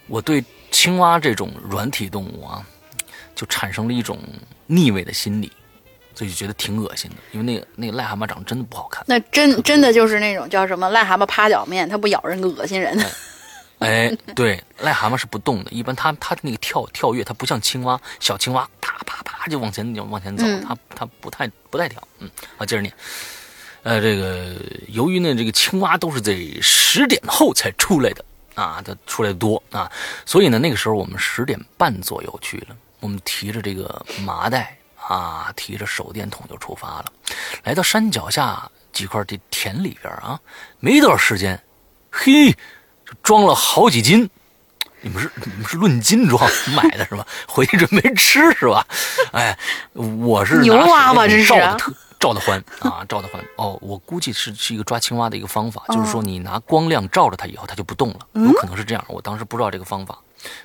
[0.08, 2.62] 我对青蛙这种软体动物啊，
[3.34, 4.18] 就产生了一种
[4.66, 5.50] 逆位的心理，
[6.14, 7.16] 所以就觉得挺恶心的。
[7.32, 9.04] 因为那个那个癞蛤蟆长得真的不好看。
[9.06, 12.98] 那真真的就是那种叫什么癞蛤蟆趴脚面，它不咬人恶心人。
[13.80, 22.00] 哎， 对，癞蛤蟆是不动的，一般它它那个跳跳跃，它不像青蛙，小青蛙啪啪啪就往前就往前走，嗯它它不太不太跳。
[22.18, 22.94] 嗯，好，接着念。
[23.82, 24.56] 呃，这个
[24.88, 28.22] 由于呢，这个青蛙都是在十点后才出来的
[28.54, 29.90] 啊，它出来的多啊，
[30.26, 37.12] 所以呢，那个时候我们十点半左右去了，我们提着这个麻袋啊，提着手电筒就出发了，
[37.64, 40.38] 来到山脚下几块地田里边啊，
[40.78, 41.58] 没多少时间，
[42.10, 42.58] 嘿，就
[43.22, 44.28] 装了好几斤。
[45.02, 46.38] 你们是你们是论斤装
[46.74, 47.26] 买的是吧？
[47.48, 48.86] 回去准备吃是吧？
[49.32, 49.58] 哎，
[49.94, 59.02] 我是拿牛蛙吧这是照的特照的欢啊，照的欢哦，我估计是是一个抓青蛙的一个方法，就是说你拿光亮照着它以后，它就不动了，有可能是这样。
[59.08, 60.18] 我当时不知道这个方法，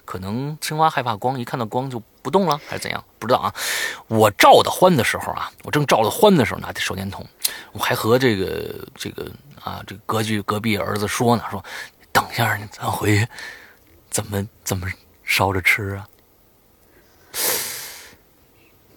[0.04, 3.02] 可能青蛙害怕光，一看到光就不动了，还是怎样？
[3.18, 3.54] 不知道啊。
[4.08, 7.26] 我照的欢的时候啊，我正照的欢的时候，拿着手电筒，
[7.72, 9.32] 我还和这个这个
[9.64, 11.64] 啊这个隔壁隔壁儿子说呢，说
[12.16, 13.28] 等一下咱回去
[14.10, 14.90] 怎么怎么
[15.26, 16.08] 烧着吃啊？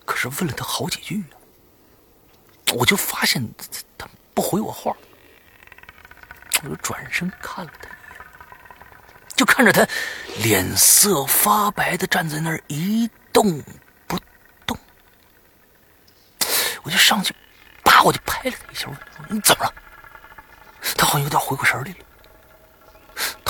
[0.04, 1.34] 可是问了他好几句啊，
[2.74, 3.44] 我就发现
[3.98, 4.96] 他不回我话，
[6.62, 8.20] 我就转身看了他一眼，
[9.34, 9.84] 就看着他
[10.44, 13.60] 脸色发白的站在那儿一动
[14.06, 14.16] 不
[14.64, 14.78] 动，
[16.84, 17.34] 我就上去，
[17.82, 19.74] 啪我就拍了他一下，我说你怎么了？
[20.96, 21.96] 他好像有点回过神来了，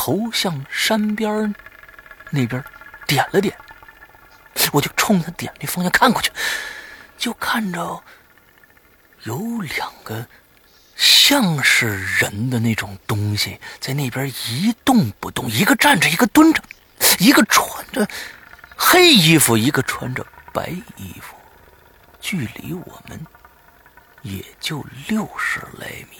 [0.08, 1.54] 头向山边
[2.30, 2.64] 那边
[3.06, 3.54] 点了点。
[4.72, 6.32] 我就冲他点那方向看过去，
[7.18, 8.02] 就看着
[9.24, 10.26] 有两个
[10.96, 16.62] 像是人的那种东西在那边一动不动，一个站着，一个蹲着，
[17.18, 18.08] 一个穿着
[18.78, 21.36] 黑衣服，一个穿着白衣服，
[22.18, 23.26] 距离我们
[24.22, 26.16] 也就六十来米。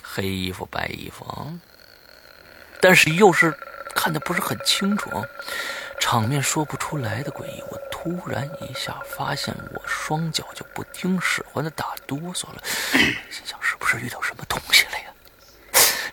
[0.00, 1.58] 黑衣服，白衣服，
[2.82, 3.56] 但是又是
[3.94, 5.24] 看的不是很清楚啊。
[6.00, 12.62] 场面说不出来的诡异，我突然一下发现我双脚就不听使唤的打哆嗦了，
[13.30, 15.04] 心想是不是遇到什么东西了呀？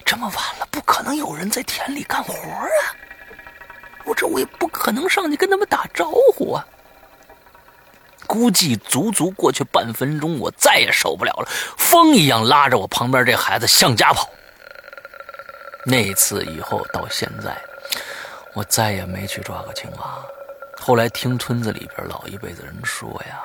[0.06, 2.68] 这么晚了，不可能有人在田里干活啊！
[4.06, 6.64] 我这我也不可能上去跟他们打招呼啊！
[8.28, 14.30] 估计足足过去半分钟，我再也受不了了，风一样拉着我旁边这孩子向家跑。
[15.86, 17.58] 那次以后到现在。
[18.54, 20.18] 我再也没去抓过青蛙。
[20.76, 23.44] 后来听村子里边老一辈子人说呀，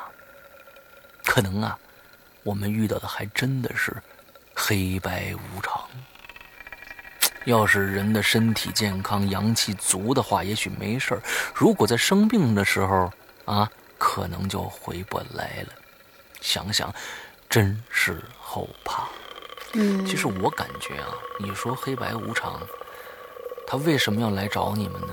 [1.24, 1.78] 可能啊，
[2.42, 3.94] 我们遇到的还真的是
[4.54, 5.82] 黑白无常。
[7.44, 11.20] 要是人的身体健康、阳气足的话，也许没事儿；
[11.54, 13.12] 如果在生病的时候
[13.44, 15.74] 啊，可能就回不来了。
[16.40, 16.92] 想想，
[17.50, 19.06] 真是后怕。
[19.74, 22.60] 嗯，其实我感觉啊，你说黑白无常。
[23.66, 25.08] 他为什么要来找你们呢？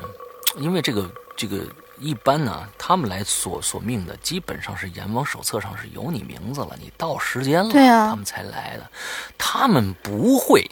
[0.57, 1.63] 因为这个这个
[1.97, 8.91] 一般呢，他们来索索命的，基本上是阎王手册上是有你名字了，你到时间了，对啊他们才来的。
[9.37, 10.69] 他们不会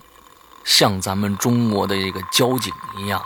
[0.66, 3.26] 像咱们中国的这个交警一样，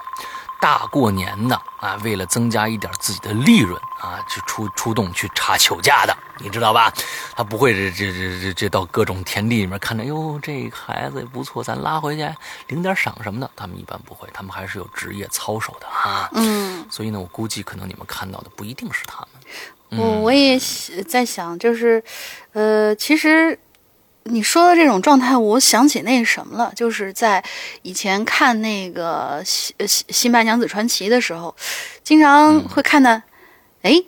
[0.63, 6.89] 大过年的啊，为了增加一点自己的利润啊，去出出动去查酒驾的，你知道吧？
[7.35, 12.25] 他不会这这这这这到各种田地里面看着，哟，这孩子也不错，咱拉回去
[12.67, 13.51] 领点赏什么的。
[13.57, 16.29] 他们一般不会，他们还是有职业操守的啊。
[16.31, 19.99] 嗯，所以呢，我估计可能你们看到的不一定是他们。
[19.99, 20.57] 我我也
[21.09, 22.01] 在想，就是，
[22.53, 23.59] 呃，其实
[24.25, 27.43] 你说的这种状态，我想起那什么了，就是在
[27.81, 31.53] 以前看那个《新呃新新白娘子传奇》的时候，
[32.03, 33.11] 经常会看到，
[33.81, 34.01] 哎、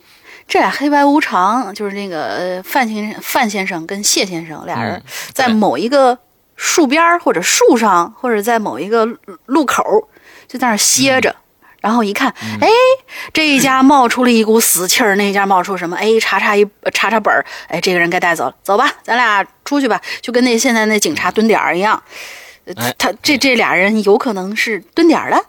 [0.47, 6.17] 这俩黑白无常，就是那个呃范先生范先生跟谢先生俩人嗯在某一个
[6.55, 9.83] 树边儿或者树上，或者在某一个路路口，
[10.47, 11.35] 就在那儿歇着。
[11.85, 12.67] 然后一看，哎，
[13.31, 15.95] 这一家冒出了一股死气儿，那一家冒出什么？
[15.95, 18.45] 哎，查查一查查本儿，哎，这个人该带走。
[18.45, 22.01] 了，走吧，咱俩出去吧，就跟那现在那警察蹲点儿一样。
[22.97, 25.45] 他这这俩人有可能是蹲点儿的，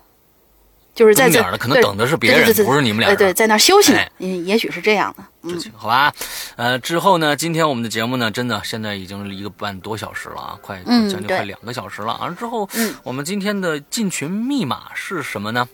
[0.95, 6.13] 就是在点儿了可能等的是别人对对对对不是你们俩对对，在那儿休息呢哎，嗯，也许是这样的，嗯，好吧，
[6.57, 12.15] 呃，之后呢，今天我们的节目呢，真的现在已经一个半多小时了啊，快将近快两个小时了。
[12.21, 12.95] 完了之后，嗯。
[13.03, 15.67] 我们今天的进群密码是什么呢？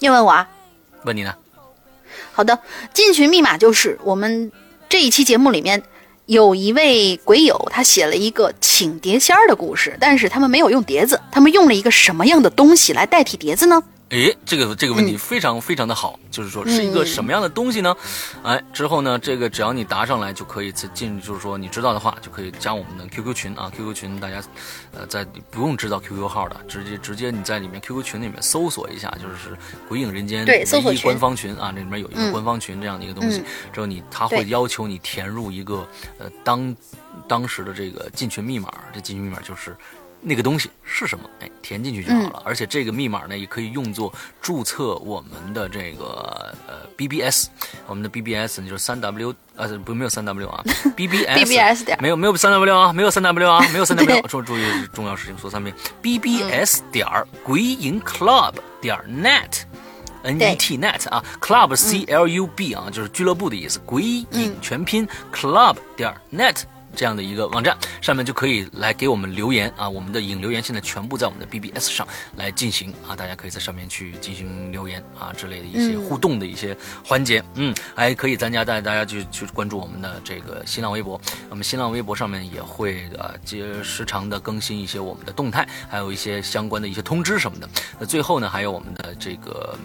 [0.00, 0.48] 你问我啊？
[1.04, 1.34] 问你呢？
[2.32, 2.58] 好的，
[2.94, 4.52] 进群密码就是我们
[4.88, 5.82] 这一期节目里面
[6.26, 13.82] 有一位鬼友，他写了一个请碟仙儿的故事，但是他们没有用碟子，他们用了一个什么样的东西来代替碟子呢？
[14.10, 17.94] 诶，这个这个问题嗯非常非常的好，就是说是一个什么样的东西呢？
[18.42, 24.42] 哎，之后呢，这个只要你答上来就可以进，就是说你知道的话就可以加我们的 QQ 群啊，QQ 群大家
[24.94, 29.56] 呃在不用知道 QQ 号的，直接直接你在里面 QQ 群里面搜索一下，就是
[29.88, 33.44] 鬼影人间对搜索群唯一官方群啊，这里面有一个嗯官方群这样的一个东西嗯，
[33.74, 35.86] 之后你他会要求你填入一个
[36.18, 36.74] 呃当
[37.26, 39.76] 当时的这个进群密码，这进群密码就是。
[40.20, 41.28] 那个东西是什么？
[41.40, 42.42] 哎，填进去就好了。
[42.44, 47.46] 而且这个密码呢，也可以用作注册我们的这个呃 BBS，
[47.86, 50.62] 我们的 BBS 呢就是三 W 呃不没有三 W 啊，
[50.96, 54.62] BBS 点没有没有三 W 啊，没有三 W 啊， 没有三 W，对注注意
[54.92, 59.62] 重要事情说三遍，BBS 点儿鬼影 Club 点儿 net。
[60.24, 63.78] N E T net 啊，club C L U B 啊，就是俱乐部的意思。
[63.86, 66.62] 鬼影全拼 club 点 net
[66.94, 69.88] 这样的一个网站，上面就可以来给我们留言啊。
[69.88, 72.06] 我们的影留言现在全部在我们的 BBS 上
[72.36, 77.42] 来进行啊，大家可以在上面去进行留言啊之类的一些互动的一些环节。
[77.54, 81.20] 嗯，还可以咱家带大家去去关注我们的这个新浪微博，
[81.50, 87.68] 我们新浪微博上面也会呃接时常的更新一些我们的动态，还有一些相关的一些通知什么的。
[87.98, 89.78] 那最后呢，还有我们的这个。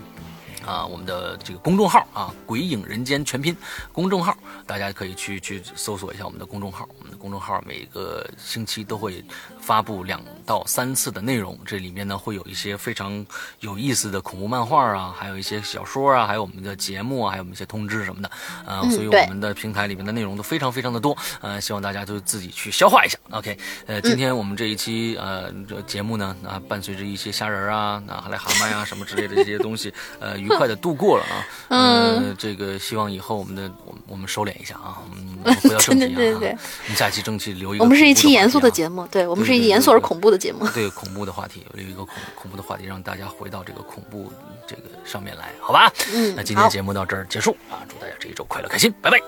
[0.66, 3.56] 啊，我们的这个公众号啊，“鬼影人间”全拼
[3.92, 6.88] 公众号，大家可以去去搜索一下我们的公众号。
[6.98, 9.24] 我们的公众号每个星期都会
[9.64, 13.26] 发布两到三次的内容，这里面呢会有一些非常
[13.62, 18.28] 有意思的恐怖漫画啊，还有一些小说啊，还有我们的节目啊，还有我们一些通知什么的。
[18.66, 21.18] 啊、嗯所以我们的平台里面的内容都非常非常的多。
[21.40, 23.18] 呃，希望大家就自己去消化一下。
[23.32, 23.58] OK，
[23.88, 31.40] 呃，今天我们这一期呃这节目呢，啊，伴随着一些虾仁儿啊、啊癞蛤蟆呀、什么之类的这些东西，呃，愉快的度过了啊。
[31.80, 36.12] 呃，这个希望以后我们的我们我们收敛一下啊，我们我们回到正题啊。
[36.18, 37.84] 对对对我们下期正题留一个。
[37.86, 38.74] 我们是一期严肃的。
[38.74, 40.68] 节目，对我们是严肃而恐怖的节目。
[40.74, 44.32] 对恐怖的话题，有一个恐恐怖的话题，让大家回到这个恐怖
[44.68, 45.92] 这个上面来，好吧？
[46.14, 49.20] 嗯那今天节目到这儿结束啊，祝大家这一周快乐开心，拜拜。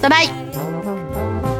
[0.00, 1.59] 拜拜。